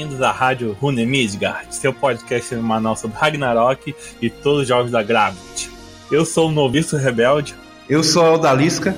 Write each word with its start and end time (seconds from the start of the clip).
Bem-vindos 0.00 0.22
à 0.22 0.32
Rádio 0.32 0.74
Rune 0.80 1.04
Midgard, 1.04 1.74
seu 1.74 1.92
podcast 1.92 2.48
semanal 2.48 2.96
sobre 2.96 3.18
Ragnarok 3.18 3.94
e 4.22 4.30
todos 4.30 4.62
os 4.62 4.68
jogos 4.68 4.90
da 4.90 5.02
Gravity. 5.02 5.70
Eu 6.10 6.24
sou 6.24 6.48
o 6.48 6.50
noviço 6.50 6.96
rebelde. 6.96 7.54
Eu 7.86 8.02
sou 8.02 8.24
a 8.24 8.32
Odalisca. 8.32 8.96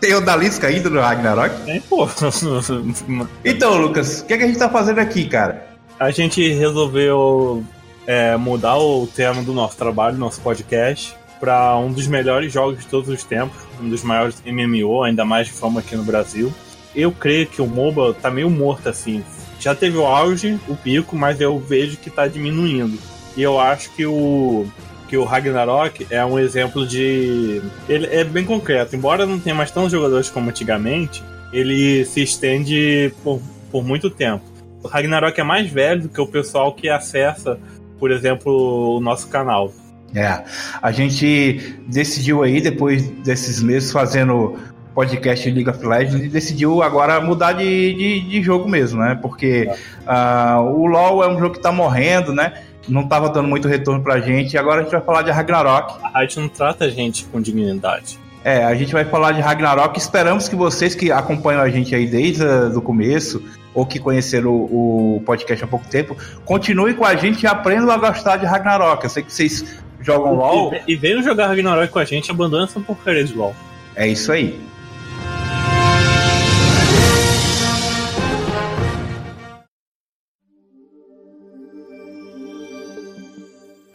Tem 0.00 0.16
Odalisca 0.16 0.66
ainda 0.66 0.90
no 0.90 0.98
Ragnarok? 0.98 1.54
É, 1.70 1.78
pô. 1.88 2.08
então, 3.44 3.76
Lucas, 3.76 4.22
o 4.22 4.26
que, 4.26 4.32
é 4.32 4.38
que 4.38 4.42
a 4.42 4.46
gente 4.48 4.58
tá 4.58 4.68
fazendo 4.68 4.98
aqui, 4.98 5.28
cara? 5.28 5.68
A 6.00 6.10
gente 6.10 6.52
resolveu 6.54 7.62
é, 8.04 8.36
mudar 8.36 8.78
o 8.78 9.06
tema 9.06 9.44
do 9.44 9.52
nosso 9.52 9.76
trabalho, 9.76 10.18
nosso 10.18 10.40
podcast, 10.40 11.14
para 11.38 11.76
um 11.76 11.92
dos 11.92 12.08
melhores 12.08 12.52
jogos 12.52 12.80
de 12.80 12.86
todos 12.88 13.08
os 13.08 13.22
tempos, 13.22 13.58
um 13.80 13.88
dos 13.88 14.02
maiores 14.02 14.42
MMO, 14.44 15.04
ainda 15.04 15.24
mais 15.24 15.46
de 15.46 15.52
fama 15.52 15.78
aqui 15.78 15.94
no 15.94 16.02
Brasil 16.02 16.52
eu 16.94 17.12
creio 17.12 17.46
que 17.46 17.62
o 17.62 17.66
MOBA 17.66 18.14
tá 18.14 18.30
meio 18.30 18.50
morto 18.50 18.88
assim. 18.88 19.24
Já 19.60 19.74
teve 19.74 19.96
o 19.96 20.06
auge, 20.06 20.58
o 20.68 20.76
pico, 20.76 21.16
mas 21.16 21.40
eu 21.40 21.58
vejo 21.58 21.96
que 21.96 22.10
tá 22.10 22.26
diminuindo. 22.26 22.98
E 23.36 23.42
eu 23.42 23.58
acho 23.58 23.90
que 23.94 24.06
o 24.06 24.66
que 25.08 25.16
o 25.16 25.24
Ragnarok 25.24 26.06
é 26.10 26.24
um 26.24 26.38
exemplo 26.38 26.86
de. 26.86 27.62
Ele 27.88 28.06
é 28.06 28.22
bem 28.22 28.44
concreto. 28.44 28.94
Embora 28.94 29.26
não 29.26 29.40
tenha 29.40 29.54
mais 29.54 29.70
tantos 29.70 29.90
jogadores 29.90 30.28
como 30.28 30.50
antigamente, 30.50 31.24
ele 31.52 32.04
se 32.04 32.22
estende 32.22 33.12
por, 33.24 33.40
por 33.72 33.82
muito 33.82 34.10
tempo. 34.10 34.44
O 34.82 34.86
Ragnarok 34.86 35.40
é 35.40 35.44
mais 35.44 35.68
velho 35.70 36.02
do 36.02 36.08
que 36.08 36.20
o 36.20 36.26
pessoal 36.26 36.72
que 36.74 36.88
acessa, 36.88 37.58
por 37.98 38.10
exemplo, 38.10 38.96
o 38.96 39.00
nosso 39.00 39.28
canal. 39.28 39.72
É, 40.14 40.44
a 40.80 40.92
gente 40.92 41.80
decidiu 41.86 42.42
aí, 42.42 42.60
depois 42.60 43.08
desses 43.22 43.62
meses 43.62 43.90
fazendo 43.90 44.56
podcast 44.98 45.48
League 45.48 45.70
of 45.70 45.86
Legends 45.86 46.24
e 46.24 46.28
decidiu 46.28 46.82
agora 46.82 47.20
mudar 47.20 47.52
de, 47.52 47.94
de, 47.94 48.20
de 48.20 48.42
jogo 48.42 48.68
mesmo, 48.68 49.00
né? 49.00 49.16
Porque 49.22 49.70
uh, 50.04 50.60
o 50.60 50.86
LoL 50.86 51.22
é 51.22 51.28
um 51.28 51.38
jogo 51.38 51.54
que 51.54 51.60
tá 51.60 51.70
morrendo, 51.70 52.34
né? 52.34 52.64
Não 52.88 53.06
tava 53.06 53.28
dando 53.28 53.46
muito 53.46 53.68
retorno 53.68 54.02
pra 54.02 54.18
gente. 54.18 54.54
E 54.54 54.58
agora 54.58 54.80
a 54.80 54.82
gente 54.82 54.90
vai 54.90 55.00
falar 55.00 55.22
de 55.22 55.30
Ragnarok. 55.30 55.94
A 56.12 56.22
gente 56.22 56.40
não 56.40 56.48
trata 56.48 56.86
a 56.86 56.90
gente 56.90 57.24
com 57.26 57.40
dignidade. 57.40 58.18
É, 58.42 58.64
a 58.64 58.74
gente 58.74 58.92
vai 58.92 59.04
falar 59.04 59.30
de 59.30 59.40
Ragnarok. 59.40 59.96
Esperamos 59.96 60.48
que 60.48 60.56
vocês 60.56 60.96
que 60.96 61.12
acompanham 61.12 61.62
a 61.62 61.68
gente 61.68 61.94
aí 61.94 62.04
desde 62.04 62.44
o 62.44 62.82
começo, 62.82 63.40
ou 63.72 63.86
que 63.86 64.00
conheceram 64.00 64.50
o, 64.50 65.18
o, 65.18 65.20
podcast 65.20 65.62
há 65.62 65.68
pouco 65.68 65.86
tempo, 65.86 66.16
continuem 66.44 66.94
com 66.94 67.04
a 67.04 67.14
gente 67.14 67.44
e 67.44 67.46
aprendam 67.46 67.92
a 67.92 67.96
gostar 67.98 68.36
de 68.36 68.46
Ragnarok. 68.46 69.04
Eu 69.04 69.10
sei 69.10 69.22
que 69.22 69.32
vocês 69.32 69.80
jogam 70.00 70.34
LOL. 70.34 70.74
E, 70.74 70.94
e 70.94 70.96
venham 70.96 71.22
jogar 71.22 71.46
Ragnarok 71.46 71.92
com 71.92 72.00
a 72.00 72.04
gente, 72.04 72.32
abandona 72.32 72.64
essa 72.64 72.80
porcaria 72.80 73.22
de 73.22 73.32
LOL. 73.32 73.54
É 73.94 74.08
isso 74.08 74.32
aí. 74.32 74.58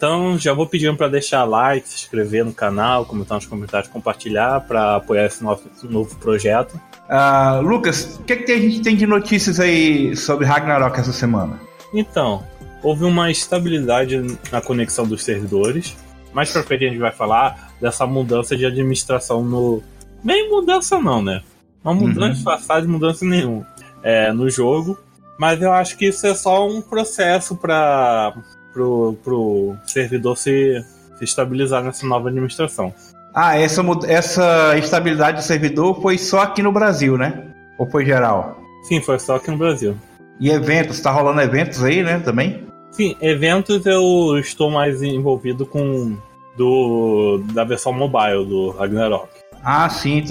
Então 0.04 0.38
já 0.38 0.54
vou 0.54 0.68
pedindo 0.68 0.98
para 0.98 1.08
deixar 1.08 1.46
like, 1.46 1.88
se 1.88 1.96
inscrever 1.96 2.44
no 2.44 2.54
canal, 2.54 3.06
comentar 3.06 3.38
nos 3.38 3.46
comentários, 3.46 3.90
compartilhar 3.90 4.60
para 4.68 4.98
apoiar 4.98 5.28
esse 5.28 5.42
nosso 5.42 5.64
novo 5.84 6.14
projeto. 6.18 6.74
Uh, 7.08 7.62
Lucas, 7.62 8.20
o 8.20 8.24
que, 8.24 8.34
é 8.34 8.36
que 8.36 8.52
a 8.52 8.60
gente 8.60 8.82
tem 8.82 8.98
de 8.98 9.08
notícias 9.08 9.62
aí 9.62 10.14
sobre 10.18 10.46
Ragnarok 10.46 11.00
essa 11.00 11.14
semana? 11.14 11.58
Então, 11.94 12.44
houve 12.84 13.06
uma 13.06 13.32
estabilidade 13.32 14.22
na 14.52 14.60
conexão 14.60 15.08
dos 15.08 15.24
servidores. 15.24 15.96
Mais 16.34 16.52
pra 16.52 16.64
frente 16.64 16.84
a 16.84 16.90
gente 16.90 17.00
vai 17.00 17.14
falar 17.14 17.72
dessa 17.80 18.06
mudança 18.06 18.58
de 18.58 18.66
administração 18.66 19.42
no. 19.42 19.82
Bem 20.22 20.50
mudança 20.50 21.00
não, 21.00 21.22
né? 21.22 21.42
Uma 21.82 21.94
mudança 21.94 22.52
uhum. 22.76 22.82
de 22.82 22.88
mudança 22.90 23.24
nenhuma 23.24 23.66
é, 24.04 24.34
no 24.34 24.50
jogo. 24.50 25.00
Mas 25.40 25.62
eu 25.62 25.72
acho 25.72 25.98
que 25.98 26.08
isso 26.08 26.28
é 26.28 26.36
só 26.36 26.68
um 26.68 26.82
processo 26.82 27.56
para 27.56 28.36
pro, 28.74 29.16
pro 29.24 29.76
servidor 29.86 30.38
se, 30.38 30.84
se 31.18 31.24
estabilizar 31.24 31.84
nessa 31.84 32.06
nova 32.06 32.30
administração. 32.30 32.94
Ah, 33.34 33.58
essa, 33.58 33.84
essa 34.08 34.78
estabilidade 34.78 35.38
do 35.38 35.44
servidor 35.44 36.02
foi 36.02 36.18
só 36.18 36.42
aqui 36.42 36.62
no 36.62 36.72
Brasil, 36.72 37.18
né? 37.18 37.48
Ou 37.78 37.90
foi 37.90 38.06
geral? 38.06 38.58
Sim, 38.84 39.02
foi 39.02 39.18
só 39.18 39.36
aqui 39.36 39.50
no 39.50 39.58
Brasil. 39.58 39.96
E 40.40 40.50
eventos, 40.50 41.00
tá 41.00 41.12
rolando 41.12 41.42
eventos 41.42 41.84
aí, 41.84 42.04
né, 42.04 42.20
também? 42.20 42.68
Sim, 42.92 43.16
eventos 43.22 43.86
eu 43.86 44.38
estou 44.38 44.70
mais 44.70 45.02
envolvido 45.02 45.66
com 45.66 46.16
do 46.56 47.44
da 47.54 47.64
versão 47.64 47.92
mobile 47.92 48.46
do 48.46 48.70
Ragnarok. 48.70 49.30
Ah, 49.64 49.90
sim. 49.90 50.24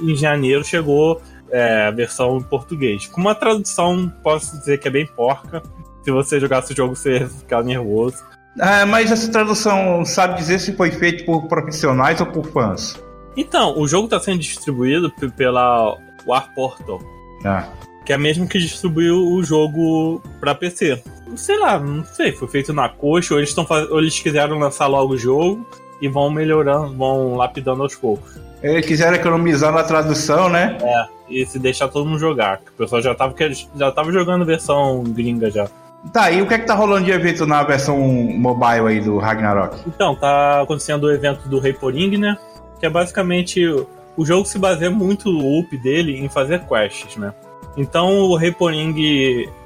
Em 0.00 0.16
janeiro 0.16 0.64
chegou 0.64 1.20
é, 1.50 1.86
a 1.86 1.90
versão 1.90 2.38
em 2.38 2.42
português. 2.42 3.06
Com 3.06 3.20
uma 3.20 3.34
tradução, 3.34 4.10
posso 4.22 4.58
dizer 4.58 4.78
que 4.78 4.88
é 4.88 4.90
bem 4.90 5.06
porca, 5.06 5.62
se 6.06 6.10
você 6.12 6.38
jogasse 6.38 6.72
o 6.72 6.76
jogo, 6.76 6.94
você 6.94 7.18
ia 7.18 7.28
ficar 7.28 7.64
nervoso. 7.64 8.22
Ah, 8.60 8.86
mas 8.86 9.10
essa 9.10 9.28
tradução 9.28 10.04
sabe 10.04 10.36
dizer 10.36 10.60
se 10.60 10.72
foi 10.72 10.92
feito 10.92 11.24
por 11.24 11.48
profissionais 11.48 12.20
ou 12.20 12.26
por 12.28 12.46
fãs? 12.46 12.94
Então, 13.36 13.76
o 13.76 13.88
jogo 13.88 14.04
está 14.04 14.20
sendo 14.20 14.38
distribuído 14.38 15.12
pela 15.36 15.98
War 16.24 16.54
Portal. 16.54 17.00
Ah. 17.44 17.66
Que 18.04 18.12
é 18.12 18.14
a 18.14 18.18
mesma 18.18 18.46
que 18.46 18.56
distribuiu 18.56 19.16
o 19.16 19.42
jogo 19.42 20.22
para 20.38 20.54
PC. 20.54 21.02
Sei 21.34 21.58
lá, 21.58 21.76
não 21.76 22.04
sei, 22.04 22.30
foi 22.30 22.46
feito 22.46 22.72
na 22.72 22.88
coxa, 22.88 23.34
ou 23.34 23.40
eles, 23.40 23.52
tão 23.52 23.66
faz... 23.66 23.90
ou 23.90 23.98
eles 23.98 24.20
quiseram 24.20 24.60
lançar 24.60 24.86
logo 24.86 25.14
o 25.14 25.18
jogo 25.18 25.66
e 26.00 26.06
vão 26.06 26.30
melhorando, 26.30 26.96
vão 26.96 27.34
lapidando 27.34 27.82
aos 27.82 27.96
poucos. 27.96 28.38
Eles 28.62 28.86
quiseram 28.86 29.16
economizar 29.16 29.72
na 29.72 29.82
tradução, 29.82 30.48
né? 30.48 30.78
É, 30.80 31.06
e 31.28 31.44
se 31.44 31.58
deixar 31.58 31.88
todo 31.88 32.06
mundo 32.06 32.20
jogar. 32.20 32.60
O 32.74 32.78
pessoal 32.78 33.02
já 33.02 33.12
tava, 33.12 33.34
já 33.76 33.90
tava 33.90 34.12
jogando 34.12 34.44
versão 34.44 35.02
gringa 35.02 35.50
já. 35.50 35.68
Tá, 36.12 36.30
e 36.30 36.40
o 36.40 36.46
que 36.46 36.54
é 36.54 36.58
que 36.58 36.66
tá 36.66 36.74
rolando 36.74 37.04
de 37.04 37.10
evento 37.10 37.46
na 37.46 37.62
versão 37.62 37.98
mobile 37.98 38.88
aí 38.88 39.00
do 39.00 39.18
Ragnarok? 39.18 39.80
Então, 39.86 40.14
tá 40.14 40.62
acontecendo 40.62 41.04
o 41.04 41.12
evento 41.12 41.48
do 41.48 41.58
Rei 41.58 41.72
Poring, 41.72 42.16
né? 42.16 42.36
Que 42.78 42.86
é 42.86 42.90
basicamente. 42.90 43.64
O 44.16 44.24
jogo 44.24 44.46
se 44.46 44.58
baseia 44.58 44.90
muito 44.90 45.28
o 45.28 45.60
up 45.60 45.76
dele 45.76 46.18
em 46.18 46.28
fazer 46.28 46.64
quests, 46.66 47.16
né? 47.16 47.34
Então 47.76 48.20
o 48.20 48.36
Rei 48.36 48.50
Poring 48.50 48.94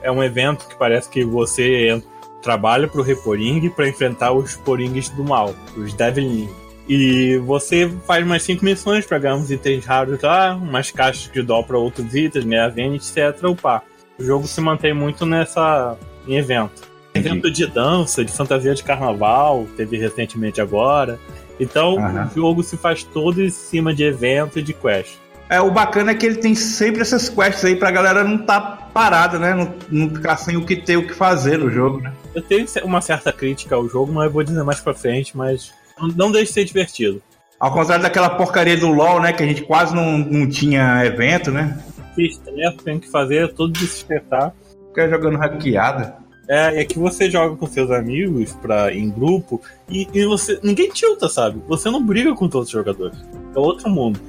é 0.03 0.11
um 0.11 0.23
evento 0.23 0.67
que 0.67 0.77
parece 0.77 1.09
que 1.09 1.25
você 1.25 2.03
trabalha 2.43 2.89
pro 2.89 3.03
Rei 3.03 3.15
Poring 3.15 3.69
para 3.71 3.89
enfrentar 3.89 4.33
os 4.33 4.57
Porings 4.57 5.09
do 5.11 5.23
mal, 5.23 5.55
os 5.77 5.93
Devilin. 5.95 6.49
E 6.89 7.37
você 7.47 7.89
faz 8.05 8.27
mais 8.27 8.43
cinco 8.43 8.65
missões 8.65 9.07
para 9.07 9.21
ganhar 9.21 9.37
uns 9.37 9.51
itens 9.51 9.87
raros 9.87 10.21
lá, 10.21 10.57
umas 10.57 10.91
caixas 10.91 11.31
de 11.31 11.41
dó 11.41 11.63
para 11.63 11.79
outros 11.79 12.13
itens, 12.15 12.45
né? 12.45 12.67
etc. 12.77 13.45
Upar. 13.45 13.85
O 14.19 14.25
jogo 14.25 14.47
se 14.49 14.61
mantém 14.61 14.93
muito 14.93 15.25
nessa 15.25 15.97
em 16.31 16.37
evento. 16.37 16.89
Evento 17.13 17.51
de 17.51 17.67
dança, 17.67 18.25
de 18.25 18.33
fantasia 18.33 18.75
de 18.75 18.85
carnaval, 18.85 19.67
teve 19.77 19.97
recentemente 19.97 20.61
agora. 20.61 21.19
Então 21.59 21.97
uhum. 21.97 22.25
o 22.25 22.35
jogo 22.35 22.63
se 22.63 22.77
faz 22.77 23.03
todo 23.03 23.43
em 23.43 23.51
cima 23.51 23.93
de 23.93 24.05
evento 24.05 24.59
e 24.59 24.63
de 24.63 24.73
quest. 24.73 25.17
É, 25.49 25.61
o 25.61 25.71
bacana 25.71 26.13
é 26.13 26.15
que 26.15 26.25
ele 26.25 26.37
tem 26.37 26.55
sempre 26.55 27.03
essas 27.03 27.29
quests 27.29 27.65
aí 27.65 27.75
pra 27.75 27.91
galera 27.91 28.23
não 28.23 28.39
tá 28.39 28.61
parada, 28.61 29.37
né? 29.37 29.53
Não, 29.53 29.75
não 29.91 30.15
ficar 30.15 30.37
sem 30.37 30.57
o 30.57 30.65
que 30.65 30.77
ter 30.77 30.97
o 30.97 31.05
que 31.05 31.13
fazer 31.13 31.59
no 31.59 31.69
jogo, 31.69 32.01
né? 32.01 32.13
Eu 32.33 32.41
tenho 32.41 32.65
uma 32.85 33.01
certa 33.01 33.33
crítica 33.33 33.75
ao 33.75 33.89
jogo, 33.89 34.13
mas 34.13 34.27
eu 34.27 34.31
vou 34.31 34.45
dizer 34.45 34.63
mais 34.63 34.81
pra 34.81 34.95
frente, 34.95 35.37
mas 35.37 35.73
não 36.17 36.31
deixe 36.31 36.47
de 36.47 36.53
ser 36.53 36.65
divertido. 36.65 37.21
Ao 37.59 37.73
contrário 37.73 38.03
daquela 38.03 38.31
porcaria 38.31 38.77
do 38.77 38.89
LoL, 38.89 39.21
né? 39.21 39.33
Que 39.33 39.43
a 39.43 39.47
gente 39.47 39.63
quase 39.63 39.93
não, 39.93 40.19
não 40.19 40.49
tinha 40.49 41.05
evento, 41.05 41.51
né? 41.51 41.83
Fiz 42.15 42.41
tem 42.85 43.01
que 43.01 43.11
fazer 43.11 43.53
tudo 43.53 43.73
despertar. 43.73 44.55
Ficar 44.89 45.09
jogando 45.09 45.37
hackeada. 45.37 46.20
É, 46.53 46.81
é 46.81 46.85
que 46.85 46.99
você 46.99 47.31
joga 47.31 47.55
com 47.55 47.65
seus 47.65 47.93
amigos 47.93 48.53
pra, 48.55 48.93
em 48.93 49.09
grupo 49.09 49.63
e, 49.89 50.09
e 50.13 50.27
você. 50.27 50.59
Ninguém 50.65 50.91
tilta, 50.91 51.29
sabe? 51.29 51.63
Você 51.69 51.89
não 51.89 52.05
briga 52.05 52.35
com 52.35 52.49
todos 52.49 52.67
os 52.67 52.73
jogadores. 52.73 53.17
É 53.55 53.59
outro 53.61 53.89
mundo. 53.89 54.21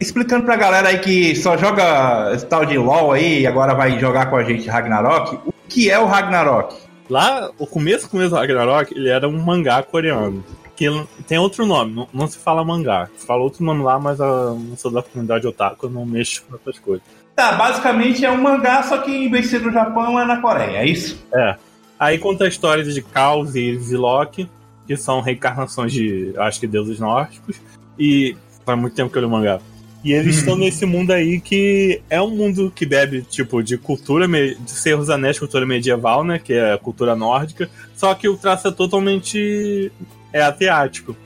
Explicando 0.00 0.46
pra 0.46 0.56
galera 0.56 0.88
aí 0.88 0.98
que 0.98 1.36
só 1.36 1.58
joga 1.58 2.38
tal 2.48 2.64
de 2.64 2.78
LoL 2.78 3.12
aí 3.12 3.42
e 3.42 3.46
agora 3.46 3.74
vai 3.74 4.00
jogar 4.00 4.30
com 4.30 4.36
a 4.36 4.44
gente 4.44 4.66
Ragnarok, 4.66 5.38
o 5.46 5.52
que 5.68 5.90
é 5.90 5.98
o 5.98 6.06
Ragnarok? 6.06 6.74
Lá, 7.10 7.50
o 7.58 7.66
começo, 7.66 8.08
começo 8.08 8.30
do 8.30 8.36
Ragnarok, 8.36 8.94
ele 8.94 9.10
era 9.10 9.28
um 9.28 9.44
mangá 9.44 9.82
coreano 9.82 10.42
que 10.78 10.86
tem 11.26 11.38
outro 11.38 11.66
nome, 11.66 11.92
não, 11.92 12.08
não, 12.14 12.28
se 12.28 12.38
fala 12.38 12.64
mangá. 12.64 13.08
Se 13.16 13.26
fala 13.26 13.42
outro 13.42 13.64
nome 13.64 13.82
lá, 13.82 13.98
mas 13.98 14.20
eu 14.20 14.54
não 14.54 14.76
sou 14.76 14.92
da 14.92 15.02
comunidade 15.02 15.44
otaku, 15.44 15.86
eu 15.86 15.90
não 15.90 16.06
mexo 16.06 16.44
com 16.44 16.52
outras 16.52 16.78
coisas. 16.78 17.04
Tá, 17.34 17.52
basicamente 17.52 18.24
é 18.24 18.30
um 18.30 18.40
mangá, 18.40 18.84
só 18.84 18.98
que 18.98 19.10
em 19.10 19.28
vez 19.28 19.44
de 19.44 19.50
ser 19.50 19.60
no 19.60 19.72
Japão, 19.72 20.18
é 20.20 20.24
na 20.24 20.40
Coreia, 20.40 20.78
é 20.78 20.86
isso? 20.86 21.20
É. 21.34 21.56
Aí 21.98 22.16
conta 22.16 22.44
a 22.44 22.48
história 22.48 22.84
de 22.84 23.02
Caos 23.02 23.56
e 23.56 23.76
Loki, 23.96 24.48
que 24.86 24.96
são 24.96 25.20
reencarnações 25.20 25.92
de, 25.92 26.32
acho 26.38 26.60
que, 26.60 26.68
deuses 26.68 27.00
nórdicos. 27.00 27.60
E 27.98 28.36
faz 28.64 28.78
muito 28.78 28.94
tempo 28.94 29.10
que 29.10 29.18
eu 29.18 29.22
li 29.22 29.26
o 29.26 29.30
mangá. 29.30 29.58
E 30.04 30.12
eles 30.12 30.36
estão 30.36 30.56
nesse 30.56 30.86
mundo 30.86 31.10
aí 31.10 31.40
que 31.40 32.00
é 32.08 32.22
um 32.22 32.30
mundo 32.30 32.72
que 32.72 32.86
bebe, 32.86 33.22
tipo, 33.22 33.64
de 33.64 33.76
cultura, 33.76 34.28
de 34.28 34.70
ser 34.70 34.96
os 34.96 35.10
anéis 35.10 35.40
cultura 35.40 35.66
medieval, 35.66 36.22
né? 36.22 36.38
Que 36.38 36.52
é 36.52 36.74
a 36.74 36.78
cultura 36.78 37.16
nórdica. 37.16 37.68
Só 37.96 38.14
que 38.14 38.28
o 38.28 38.36
traço 38.36 38.68
é 38.68 38.70
totalmente 38.70 39.90
é 40.32 40.42
asiático. 40.42 41.16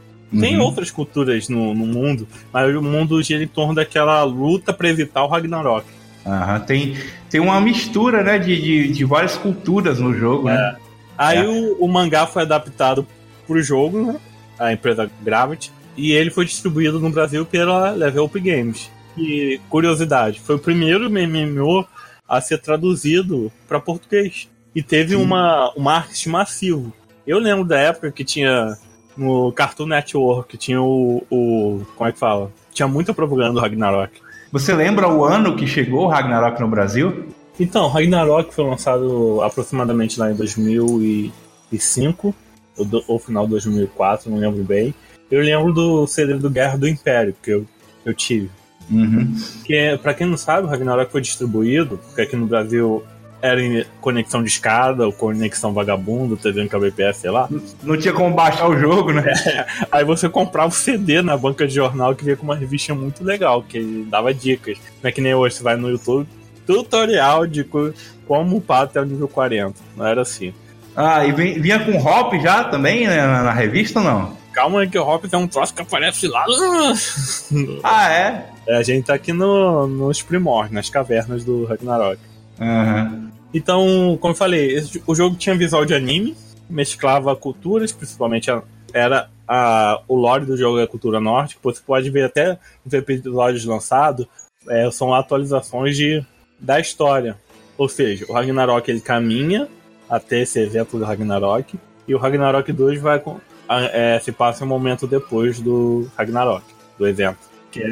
Tem 0.40 0.56
Uhum. 0.56 0.62
outras 0.64 0.90
culturas 0.90 1.49
no, 1.50 1.75
no 1.75 1.84
mundo, 1.87 2.26
mas 2.52 2.75
o 2.75 2.81
mundo 2.81 3.22
gira 3.22 3.43
em 3.44 3.46
torno 3.46 3.75
daquela 3.75 4.22
luta 4.25 4.72
pra 4.72 4.88
evitar 4.88 5.22
o 5.25 5.26
Ragnarok. 5.28 5.84
Aham, 6.25 6.60
Tem, 6.60 6.96
tem 7.28 7.40
uma 7.40 7.60
mistura, 7.60 8.22
né, 8.22 8.38
de, 8.38 8.58
de, 8.60 8.88
de 8.93 9.04
várias 9.04 9.37
culturas 9.37 9.99
no 9.99 10.14
jogo, 10.14 10.49
né? 10.49 10.76
Aí 11.19 11.38
É. 11.38 11.46
o, 11.46 11.84
o 11.84 11.88
mangá 11.88 12.26
foi 12.26 12.43
adaptado 12.43 13.06
pro 13.46 13.60
jogo, 13.62 14.06
né? 14.12 14.20
A 14.58 14.72
empresa 14.72 15.10
Gravity. 15.22 15.70
E 15.96 16.12
ele 16.12 16.31
foi 16.31 16.46
distribuído 16.46 16.98
no 16.98 17.10
Brasil 17.10 17.44
pela 17.44 17.90
Level 17.90 18.25
Up 18.25 18.40
Games. 18.40 18.90
E 19.19 19.60
curiosidade, 19.69 20.40
foi 20.40 20.55
o 20.55 20.58
primeiro 20.58 21.10
MMO 21.10 21.84
a 22.26 22.40
ser 22.40 22.56
traduzido 22.58 23.52
para 23.69 23.78
português. 23.78 24.48
E 24.75 24.82
teve 24.82 25.14
uma, 25.14 25.70
um 25.76 25.82
marketing 25.82 26.31
massivo. 26.31 26.93
Eu 27.26 27.38
lembro 27.38 27.64
da 27.66 27.78
época 27.78 28.10
que 28.10 28.25
tinha 28.25 28.78
no 29.16 29.52
Cartoon 29.52 29.86
Network, 29.86 30.56
tinha 30.56 30.80
o, 30.80 31.22
o. 31.30 31.82
Como 31.96 32.08
é 32.08 32.12
que 32.12 32.18
fala? 32.18 32.50
Tinha 32.72 32.88
muita 32.88 33.14
propaganda 33.14 33.52
do 33.52 33.60
Ragnarok. 33.60 34.12
Você 34.50 34.74
lembra 34.74 35.08
o 35.08 35.24
ano 35.24 35.56
que 35.56 35.66
chegou 35.66 36.04
o 36.04 36.08
Ragnarok 36.08 36.60
no 36.60 36.68
Brasil? 36.68 37.26
Então, 37.58 37.88
Ragnarok 37.88 38.54
foi 38.54 38.64
lançado 38.64 39.40
aproximadamente 39.42 40.18
lá 40.18 40.30
em 40.30 40.34
2005, 40.34 42.34
ou, 42.76 42.86
ou 43.08 43.18
final 43.18 43.44
de 43.44 43.50
2004, 43.50 44.30
não 44.30 44.38
lembro 44.38 44.62
bem. 44.62 44.94
Eu 45.30 45.40
lembro 45.40 45.72
do 45.72 46.06
CD 46.06 46.34
do 46.34 46.50
Guerra 46.50 46.76
do 46.76 46.88
Império, 46.88 47.34
que 47.42 47.50
eu, 47.50 47.66
eu 48.04 48.12
tive. 48.12 48.50
Uhum. 48.90 49.34
Que, 49.64 49.74
é, 49.74 49.96
pra 49.96 50.12
quem 50.12 50.26
não 50.26 50.36
sabe, 50.36 50.66
o 50.66 50.70
Ragnarok 50.70 51.10
foi 51.10 51.20
distribuído, 51.20 51.98
porque 51.98 52.22
aqui 52.22 52.36
no 52.36 52.46
Brasil 52.46 53.02
era 53.42 53.60
em 53.60 53.84
conexão 54.00 54.40
de 54.40 54.48
escada, 54.48 55.04
ou 55.04 55.12
conexão 55.12 55.74
vagabundo, 55.74 56.36
TV 56.36 56.68
KBPS, 56.68 57.20
sei 57.22 57.30
lá. 57.30 57.48
Não 57.82 57.96
tinha 57.98 58.14
como 58.14 58.32
baixar 58.34 58.68
o 58.68 58.78
jogo, 58.78 59.12
né? 59.12 59.24
Aí 59.90 60.04
você 60.04 60.28
comprava 60.28 60.68
o 60.68 60.72
CD 60.72 61.20
na 61.22 61.36
banca 61.36 61.66
de 61.66 61.74
jornal 61.74 62.14
que 62.14 62.24
vinha 62.24 62.36
com 62.36 62.44
uma 62.44 62.54
revista 62.54 62.94
muito 62.94 63.24
legal, 63.24 63.62
que 63.62 64.06
dava 64.08 64.32
dicas. 64.32 64.78
Não 65.02 65.08
é 65.08 65.12
que 65.12 65.20
nem 65.20 65.34
hoje, 65.34 65.56
você 65.56 65.62
vai 65.64 65.76
no 65.76 65.90
YouTube, 65.90 66.28
tutorial 66.64 67.44
de 67.44 67.64
co- 67.64 67.92
como 68.28 68.58
upar 68.58 68.82
até 68.82 69.00
o 69.00 69.04
nível 69.04 69.26
40. 69.26 69.74
Não 69.96 70.06
era 70.06 70.22
assim. 70.22 70.54
Ah, 70.94 71.26
e 71.26 71.32
vinha 71.32 71.80
com 71.80 71.96
hop 71.98 72.34
já 72.34 72.64
também 72.64 73.08
né, 73.08 73.26
na, 73.26 73.52
revista 73.52 73.98
ou 73.98 74.04
não? 74.04 74.36
Calma 74.52 74.82
aí 74.82 74.88
que 74.88 74.98
o 74.98 75.02
Hobbit 75.02 75.34
é 75.34 75.38
um 75.38 75.48
troço 75.48 75.74
que 75.74 75.80
aparece 75.82 76.28
lá. 76.28 76.44
Ah, 77.82 78.12
é? 78.12 78.46
É, 78.68 78.76
a 78.76 78.82
gente 78.82 79.06
tá 79.06 79.14
aqui 79.14 79.32
no, 79.32 79.86
nos 79.88 80.22
primórdios, 80.22 80.74
nas 80.74 80.88
cavernas 80.90 81.44
do 81.44 81.64
Ragnarok. 81.64 82.18
Aham. 82.60 83.31
Então, 83.54 84.16
como 84.20 84.32
eu 84.32 84.37
falei, 84.37 84.72
esse- 84.75 85.02
o 85.06 85.14
jogo 85.14 85.37
tinha 85.37 85.54
visual 85.56 85.84
de 85.84 85.94
anime, 85.94 86.37
mesclava 86.69 87.34
culturas, 87.37 87.93
principalmente 87.93 88.50
a- 88.50 88.62
era 88.94 89.28
a, 89.46 90.00
o 90.08 90.16
lore 90.16 90.46
do 90.46 90.56
jogo 90.56 90.78
é 90.78 90.87
cultura 90.87 91.20
norte, 91.20 91.56
que 91.56 91.62
você 91.64 91.81
pode 91.84 92.08
ver 92.10 92.25
até 92.25 92.58
nos 92.84 92.94
episódios 92.94 93.64
lançados, 93.64 94.26
é, 94.69 94.90
são 94.90 95.12
atualizações 95.12 95.96
de, 95.96 96.25
da 96.58 96.81
história. 96.81 97.37
Ou 97.76 97.88
seja, 97.88 98.25
o 98.28 98.32
Ragnarok 98.32 98.88
ele 98.90 99.00
caminha 99.00 99.69
até 100.08 100.40
esse 100.40 100.58
evento 100.60 100.98
do 100.98 101.05
Ragnarok, 101.05 101.78
e 102.06 102.14
o 102.14 102.19
Ragnarok 102.19 102.72
2 102.72 103.00
vai 103.00 103.22
é, 103.69 104.19
se 104.22 104.32
passa 104.32 104.64
um 104.64 104.69
momento 104.69 105.06
depois 105.06 105.58
do 105.60 106.08
Ragnarok, 106.16 106.64
do 106.98 107.06
evento. 107.06 107.38
Que 107.70 107.82
é, 107.82 107.88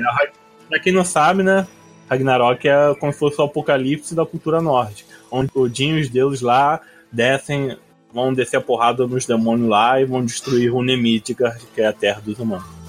pra 0.68 0.78
quem 0.78 0.92
não 0.92 1.04
sabe, 1.04 1.42
né? 1.42 1.66
Ragnarok 2.08 2.66
é 2.68 2.94
como 2.98 3.12
se 3.12 3.18
fosse 3.18 3.40
o 3.40 3.44
apocalipse 3.44 4.14
da 4.14 4.26
cultura 4.26 4.60
norte 4.60 5.06
onde 5.30 5.50
Odin 5.54 5.96
e 5.96 6.00
os 6.00 6.08
deuses 6.08 6.40
lá 6.40 6.80
descem, 7.12 7.76
vão 8.12 8.32
descer 8.32 8.56
a 8.56 8.60
porrada 8.60 9.06
nos 9.06 9.26
demônios 9.26 9.68
lá 9.68 10.00
e 10.00 10.04
vão 10.04 10.24
destruir 10.24 10.72
o 10.74 10.82
Nemidgard, 10.82 11.60
que 11.74 11.80
é 11.80 11.86
a 11.86 11.92
terra 11.92 12.20
dos 12.20 12.38
humanos. 12.38 12.80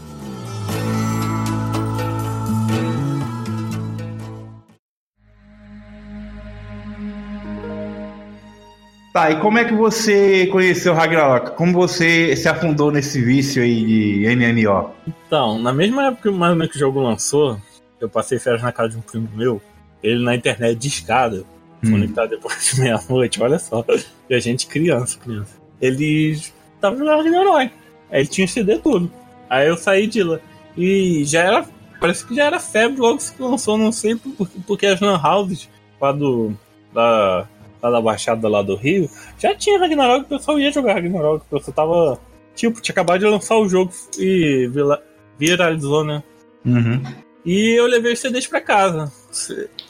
Tá, 9.14 9.30
e 9.30 9.42
como 9.42 9.58
é 9.58 9.66
que 9.66 9.74
você 9.74 10.48
conheceu 10.48 10.94
Ragnarok? 10.94 11.52
Como 11.58 11.74
você 11.74 12.34
se 12.34 12.48
afundou 12.48 12.92
nesse 12.92 13.22
vício 13.22 13.62
aí 13.62 13.84
de 13.84 14.36
MMO? 14.38 14.90
Então, 15.06 15.60
na 15.60 15.74
mesma 15.74 16.08
época 16.08 16.32
mais 16.32 16.54
ou 16.54 16.58
menos 16.58 16.72
que 16.72 16.78
o 16.78 16.80
jogo 16.80 17.02
lançou, 17.02 17.60
eu 18.00 18.10
passei 18.10 18.40
férias 18.40 18.62
na 18.62 18.72
casa 18.72 18.92
de 18.92 18.98
um 18.98 19.02
primo 19.02 19.28
meu, 19.36 19.62
ele 20.02 20.24
na 20.24 20.34
internet 20.34 20.80
de 20.80 20.88
escada, 20.88 21.44
Hum. 21.84 21.92
conectado 21.92 22.30
depois 22.30 22.66
de 22.74 22.80
meia-noite, 22.82 23.42
olha 23.42 23.58
só. 23.60 23.84
E 24.30 24.36
a 24.36 24.40
gente 24.40 24.68
criança, 24.68 25.18
criança. 25.20 25.56
Ele 25.82 26.40
tava 26.80 26.96
jogando 26.98 27.18
Ragnarok. 27.24 27.72
Aí 28.12 28.20
ele 28.22 28.28
tinha 28.28 28.48
CD 28.48 28.78
tudo. 28.78 29.12
Aí 29.50 29.68
eu 29.68 29.76
saí 29.78 30.06
de 30.08 30.22
lá. 30.24 30.40
E 30.78 31.24
já 31.26 31.42
era. 31.44 31.66
Parece 32.00 32.26
que 32.26 32.36
já 32.36 32.46
era 32.46 32.60
febre 32.60 33.00
logo 33.00 33.18
que 33.18 33.24
se 33.24 33.34
lançou, 33.42 33.78
não 33.78 33.92
sei 33.92 34.16
por, 34.16 34.48
porque 34.66 34.86
as 34.88 35.00
lan 35.00 35.20
houses 35.24 35.70
lá 36.00 36.12
do. 36.12 36.54
Da, 36.94 37.48
lá 37.82 37.90
da 37.90 38.02
Baixada 38.02 38.48
lá 38.48 38.62
do 38.62 38.76
Rio, 38.76 39.10
já 39.40 39.56
tinha 39.56 39.80
Ragnarok, 39.80 40.26
o 40.26 40.38
pessoal 40.38 40.60
ia 40.60 40.72
jogar 40.72 40.94
Ragnarok, 40.96 41.46
o 41.50 41.58
pessoal 41.58 41.74
tava. 41.76 42.20
Tipo, 42.56 42.82
tinha 42.82 42.94
acabado 42.94 43.20
de 43.20 43.26
lançar 43.26 43.58
o 43.58 43.68
jogo 43.68 43.92
e 44.20 44.68
vira- 44.72 45.02
viralizou, 45.40 46.04
né? 46.04 46.22
Uhum. 46.66 47.02
E 47.46 47.80
eu 47.80 47.88
levei 47.88 48.14
os 48.14 48.20
CDs 48.20 48.46
pra 48.46 48.62
casa. 48.62 49.12